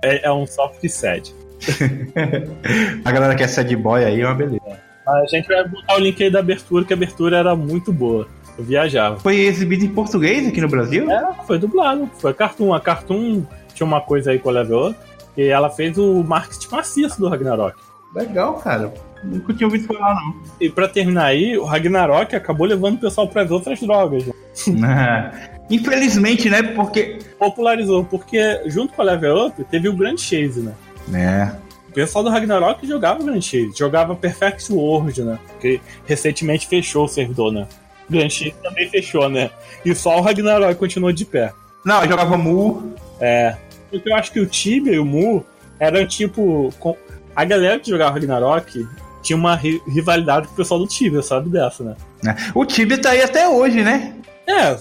É, 0.01 0.27
é 0.27 0.31
um 0.31 0.45
soft 0.45 0.87
sad. 0.87 1.33
A 3.03 3.11
galera 3.11 3.35
que 3.35 3.43
é 3.43 3.47
sad 3.47 3.75
boy 3.75 4.03
aí 4.03 4.21
é 4.21 4.25
uma 4.25 4.35
beleza. 4.35 4.79
A 5.07 5.25
gente 5.25 5.47
vai 5.47 5.67
botar 5.67 5.95
o 5.95 5.99
link 5.99 6.23
aí 6.23 6.31
da 6.31 6.39
abertura, 6.39 6.85
que 6.85 6.93
a 6.93 6.95
abertura 6.95 7.37
era 7.37 7.55
muito 7.55 7.91
boa. 7.91 8.27
Eu 8.57 8.63
viajava. 8.63 9.17
Foi 9.19 9.37
exibido 9.37 9.85
em 9.85 9.89
português 9.89 10.47
aqui 10.47 10.61
no 10.61 10.67
Brasil? 10.67 11.09
É, 11.09 11.33
foi 11.47 11.57
dublado. 11.57 12.09
Foi 12.19 12.31
a 12.31 12.33
Cartoon. 12.33 12.73
A 12.73 12.79
Cartoon 12.79 13.43
tinha 13.73 13.87
uma 13.87 14.01
coisa 14.01 14.31
aí 14.31 14.39
com 14.39 14.49
a 14.49 14.51
Level 14.51 14.93
e 15.35 15.47
ela 15.47 15.69
fez 15.69 15.97
o 15.97 16.23
marketing 16.23 16.67
maciço 16.69 17.19
do 17.19 17.29
Ragnarok. 17.29 17.77
Legal, 18.13 18.55
cara. 18.55 18.93
Nunca 19.23 19.53
tinha 19.53 19.67
ouvido 19.67 19.85
falar, 19.85 20.15
não. 20.15 20.41
E 20.59 20.69
pra 20.69 20.87
terminar 20.87 21.25
aí, 21.25 21.57
o 21.57 21.65
Ragnarok 21.65 22.35
acabou 22.35 22.67
levando 22.67 22.95
o 22.95 22.99
pessoal 22.99 23.27
pras 23.27 23.49
outras 23.49 23.79
drogas. 23.79 24.25
né? 24.67 25.31
Infelizmente, 25.69 26.49
né? 26.49 26.63
Porque. 26.63 27.19
Popularizou, 27.37 28.03
porque 28.03 28.61
junto 28.65 28.93
com 28.93 29.01
a 29.01 29.05
Level 29.05 29.47
Up 29.47 29.63
teve 29.65 29.87
o 29.87 29.93
Grand 29.95 30.17
Chase, 30.17 30.59
né? 30.59 30.73
É. 31.13 31.51
O 31.89 31.93
pessoal 31.93 32.23
do 32.23 32.29
Ragnarok 32.29 32.85
jogava 32.85 33.23
Grand 33.23 33.41
Chase, 33.41 33.71
jogava 33.77 34.15
Perfect 34.15 34.71
World, 34.71 35.23
né? 35.23 35.39
Que 35.59 35.79
recentemente 36.05 36.67
fechou 36.67 37.05
o 37.05 37.07
servidor, 37.07 37.51
né? 37.51 37.65
Grand 38.09 38.29
Chase 38.29 38.53
também 38.61 38.89
fechou, 38.89 39.29
né? 39.29 39.49
E 39.85 39.95
só 39.95 40.17
o 40.17 40.21
Ragnarok 40.21 40.75
continuou 40.75 41.11
de 41.11 41.25
pé. 41.25 41.51
Não, 41.85 42.05
jogava 42.07 42.37
Mu. 42.37 42.93
É. 43.19 43.55
Porque 43.89 44.09
eu 44.09 44.15
acho 44.15 44.31
que 44.31 44.39
o 44.39 44.45
Tibia 44.45 44.93
e 44.93 44.99
o 44.99 45.05
Mu 45.05 45.45
eram 45.79 46.05
tipo. 46.05 46.71
com- 46.79 46.97
A 47.35 47.45
galera 47.45 47.79
que 47.79 47.89
jogava 47.89 48.11
Ragnarok 48.13 48.85
tinha 49.23 49.37
uma 49.37 49.55
ri- 49.55 49.81
rivalidade 49.87 50.47
com 50.47 50.53
o 50.53 50.57
pessoal 50.57 50.79
do 50.79 50.87
Tibia, 50.87 51.21
sabe 51.21 51.49
dessa, 51.49 51.83
né? 51.83 51.95
né? 52.21 52.35
O 52.53 52.65
Tibia 52.65 53.01
tá 53.01 53.11
aí 53.11 53.21
até 53.21 53.47
hoje, 53.47 53.81
né? 53.81 54.13
É, 54.45 54.71
é 54.71 54.77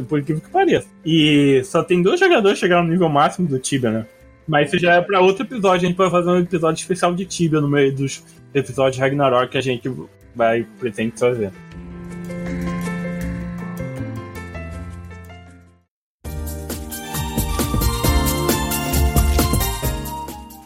por 0.00 0.18
incrível 0.20 0.42
que 0.42 0.50
pareça. 0.50 0.88
E 1.04 1.62
só 1.64 1.82
tem 1.82 2.02
dois 2.02 2.18
jogadores 2.18 2.58
que 2.58 2.64
chegaram 2.64 2.84
no 2.84 2.90
nível 2.90 3.08
máximo 3.08 3.48
do 3.48 3.58
Tibia, 3.58 3.90
né? 3.90 4.06
Mas 4.46 4.68
isso 4.68 4.78
já 4.78 4.94
é 4.94 5.00
pra 5.00 5.20
outro 5.20 5.44
episódio. 5.44 5.86
A 5.86 5.88
gente 5.88 5.96
vai 5.96 6.10
fazer 6.10 6.30
um 6.30 6.38
episódio 6.38 6.80
especial 6.80 7.14
de 7.14 7.24
Tibia 7.24 7.60
no 7.60 7.68
meio 7.68 7.94
dos 7.94 8.22
episódios 8.54 8.98
Ragnarok 8.98 9.52
que 9.52 9.58
a 9.58 9.62
gente 9.62 9.90
vai 10.34 10.66
pretende 10.78 11.18
fazer. 11.18 11.52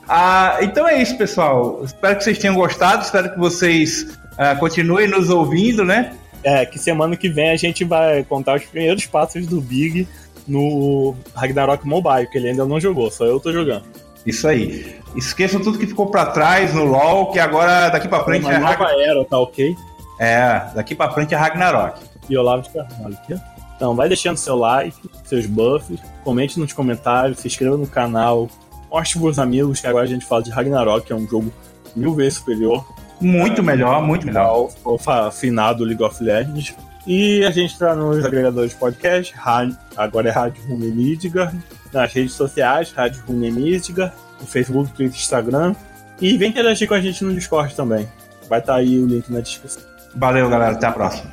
Ah, 0.09 0.59
então 0.62 0.89
é 0.89 1.03
isso, 1.03 1.18
pessoal. 1.18 1.83
Espero 1.85 2.16
que 2.16 2.24
vocês 2.24 2.39
tenham 2.39 2.55
gostado. 2.55 3.03
Espero 3.03 3.33
que 3.33 3.39
vocês 3.39 4.16
ah, 4.39 4.55
continuem 4.55 5.09
nos 5.09 5.31
ouvindo, 5.31 5.85
né? 5.85 6.16
É, 6.47 6.65
que 6.65 6.79
semana 6.79 7.17
que 7.17 7.29
vem 7.29 7.51
a 7.51 7.57
gente 7.57 7.85
vai 7.85 8.23
contar 8.23 8.55
os 8.55 8.65
primeiros 8.65 9.05
passos 9.05 9.49
do 9.49 9.61
Big 9.61 10.07
no 10.47 11.17
Ragnarok 11.35 11.85
Mobile, 11.85 12.29
que 12.29 12.39
ele 12.39 12.51
ainda 12.51 12.65
não 12.65 12.79
jogou, 12.79 13.11
só 13.11 13.25
eu 13.25 13.41
tô 13.41 13.53
jogando. 13.53 13.83
Isso 14.25 14.47
aí. 14.47 14.95
Esqueçam 15.17 15.61
tudo 15.61 15.77
que 15.77 15.89
ficou 15.89 16.07
pra 16.07 16.27
trás 16.27 16.73
no 16.73 16.85
LoL, 16.85 17.33
que 17.33 17.41
agora 17.41 17.89
daqui 17.89 18.07
pra 18.07 18.23
frente 18.23 18.45
Uma 18.45 18.55
é, 18.55 18.59
nova 18.61 18.85
Rag... 18.85 19.01
era, 19.01 19.25
tá 19.25 19.41
ok? 19.41 19.75
é 20.21 20.71
daqui 20.73 20.95
para 20.95 21.11
frente 21.11 21.35
é 21.35 21.37
Ragnarok. 21.37 22.01
E 22.31 22.39
Olavo 22.39 22.63
de 22.63 22.71
Carvalho 22.71 23.15
aqui. 23.15 23.35
Então, 23.75 23.97
vai 23.97 24.07
deixando 24.07 24.37
seu 24.37 24.55
like, 24.55 24.97
seus 25.25 25.47
buffs, 25.47 25.99
comente 26.23 26.61
nos 26.61 26.73
comentários, 26.73 27.41
se 27.41 27.49
inscreva 27.49 27.77
no 27.77 27.89
canal, 27.89 28.49
mostre 28.89 29.19
pros 29.19 29.41
amigos 29.41 29.81
que 29.81 29.87
agora 29.89 30.05
a 30.05 30.09
gente 30.09 30.25
fala 30.25 30.45
de 30.45 30.51
Ragnarok, 30.51 31.07
que 31.09 31.13
é 31.13 31.17
um 31.17 31.27
jogo 31.27 31.53
mil 31.97 32.15
vezes 32.15 32.35
superior 32.35 32.87
Muito 33.21 33.62
melhor, 33.62 34.03
muito 34.03 34.27
melhor. 34.27 34.45
ao, 34.47 34.71
ao 34.85 34.99
fa- 34.99 35.31
finado 35.31 35.85
League 35.85 36.03
of 36.03 36.23
Legends. 36.23 36.75
E 37.07 37.45
a 37.45 37.51
gente 37.53 37.79
tá 37.79 37.95
nos 37.95 38.25
agregadores 38.25 38.71
de 38.73 38.77
podcast, 38.77 39.33
agora 39.97 40.29
é 40.29 40.33
Rádio 40.33 40.62
Rume 40.69 40.89
Midgard, 40.91 41.57
nas 41.93 42.12
redes 42.12 42.33
sociais, 42.33 42.91
Rádio 42.91 43.23
Rume 43.29 43.51
Midgard, 43.51 44.12
no 44.41 44.47
Facebook, 44.47 44.91
Twitter, 44.93 45.17
Instagram. 45.17 45.75
E 46.21 46.37
vem 46.37 46.51
interagir 46.51 46.89
com 46.89 46.95
a 46.95 47.01
gente 47.01 47.23
no 47.25 47.33
Discord 47.33 47.75
também. 47.77 48.09
Vai 48.49 48.59
estar 48.59 48.75
aí 48.75 48.99
o 48.99 49.07
link 49.07 49.31
na 49.33 49.41
descrição. 49.41 49.83
Valeu, 50.14 50.49
galera. 50.49 50.73
Até 50.73 50.87
a 50.87 50.93
próxima. 50.93 51.31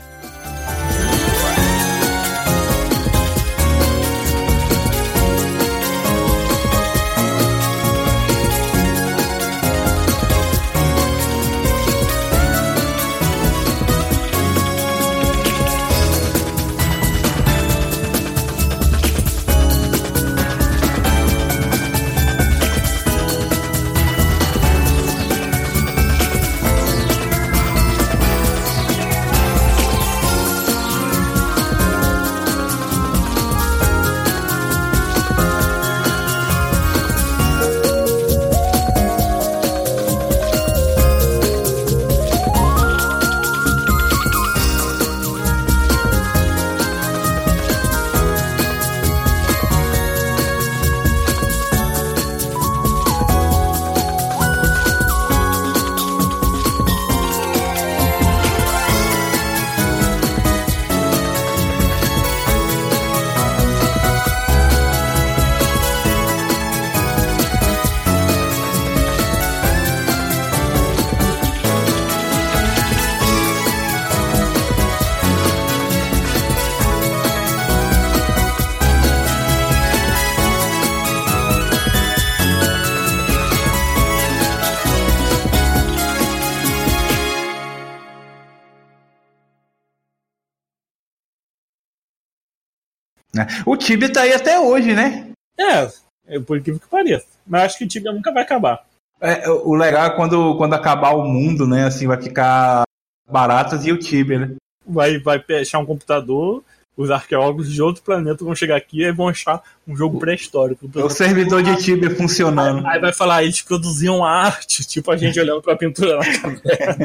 O 93.65 93.77
Tibia 93.77 94.11
tá 94.11 94.21
aí 94.21 94.33
até 94.33 94.59
hoje, 94.59 94.93
né? 94.93 95.27
É, 95.59 95.89
é, 96.27 96.39
por 96.39 96.57
incrível 96.57 96.79
que 96.79 96.87
pareça. 96.87 97.27
Mas 97.45 97.63
acho 97.63 97.77
que 97.77 97.85
o 97.85 97.87
Tibia 97.87 98.11
nunca 98.11 98.31
vai 98.31 98.43
acabar. 98.43 98.83
É, 99.21 99.49
o 99.49 99.73
legal 99.73 100.05
é 100.05 100.09
quando, 100.15 100.57
quando 100.57 100.73
acabar 100.73 101.11
o 101.11 101.23
mundo, 101.23 101.65
né? 101.65 101.85
Assim, 101.85 102.07
vai 102.07 102.21
ficar 102.21 102.83
baratas 103.29 103.85
e 103.85 103.91
o 103.91 103.97
Tibia, 103.97 104.39
né? 104.39 104.55
Vai, 104.85 105.17
vai 105.17 105.39
fechar 105.39 105.79
um 105.79 105.85
computador, 105.85 106.61
os 106.95 107.09
arqueólogos 107.09 107.71
de 107.71 107.81
outro 107.81 108.03
planeta 108.03 108.43
vão 108.43 108.53
chegar 108.53 108.75
aqui 108.75 109.03
e 109.03 109.11
vão 109.11 109.27
achar 109.27 109.61
um 109.87 109.95
jogo 109.95 110.19
pré-histórico. 110.19 110.89
O 110.93 111.09
servidor 111.09 111.63
de 111.63 111.75
Tibia 111.77 112.15
funcionando. 112.15 112.85
Aí, 112.85 112.95
aí, 112.95 112.99
vai 112.99 113.13
falar, 113.13 113.43
eles 113.43 113.61
produziam 113.61 114.23
arte, 114.23 114.85
tipo 114.87 115.11
a 115.11 115.17
gente 115.17 115.39
olhando 115.39 115.61
pra 115.61 115.75
pintura 115.75 116.17
na 116.17 116.25
caverna. 116.39 116.97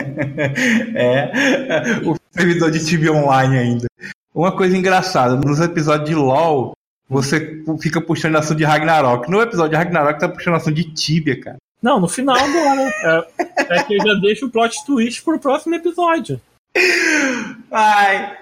é, 0.95 1.33
o 2.05 2.17
servidor 2.33 2.71
de 2.71 2.85
Tibia 2.85 3.13
online 3.13 3.59
ainda. 3.59 3.87
Uma 4.35 4.55
coisa 4.57 4.77
engraçada, 4.77 5.37
nos 5.37 5.61
episódios 5.61 6.09
de 6.09 6.15
LoL, 6.15 6.73
você 7.09 7.63
fica 7.81 8.01
puxando 8.01 8.37
assunto 8.37 8.59
de 8.59 8.65
Ragnarok. 8.65 9.31
No 9.31 9.41
episódio 9.41 9.71
de 9.71 9.77
Ragnarok, 9.77 10.21
tá 10.21 10.29
puxando 10.29 10.57
assunto 10.57 10.75
de 10.75 10.93
Tibia, 10.93 11.41
cara. 11.41 11.57
Não, 11.83 12.01
no 12.01 12.09
final 12.09 12.37
agora. 12.37 12.93
É, 13.05 13.79
é 13.79 13.83
que 13.85 13.95
eu 13.95 14.07
já 14.07 14.15
deixo 14.15 14.47
o 14.47 14.51
plot 14.51 14.85
twist 14.85 15.23
pro 15.23 15.39
próximo 15.39 15.75
episódio. 15.75 16.41
Ai, 17.71 18.37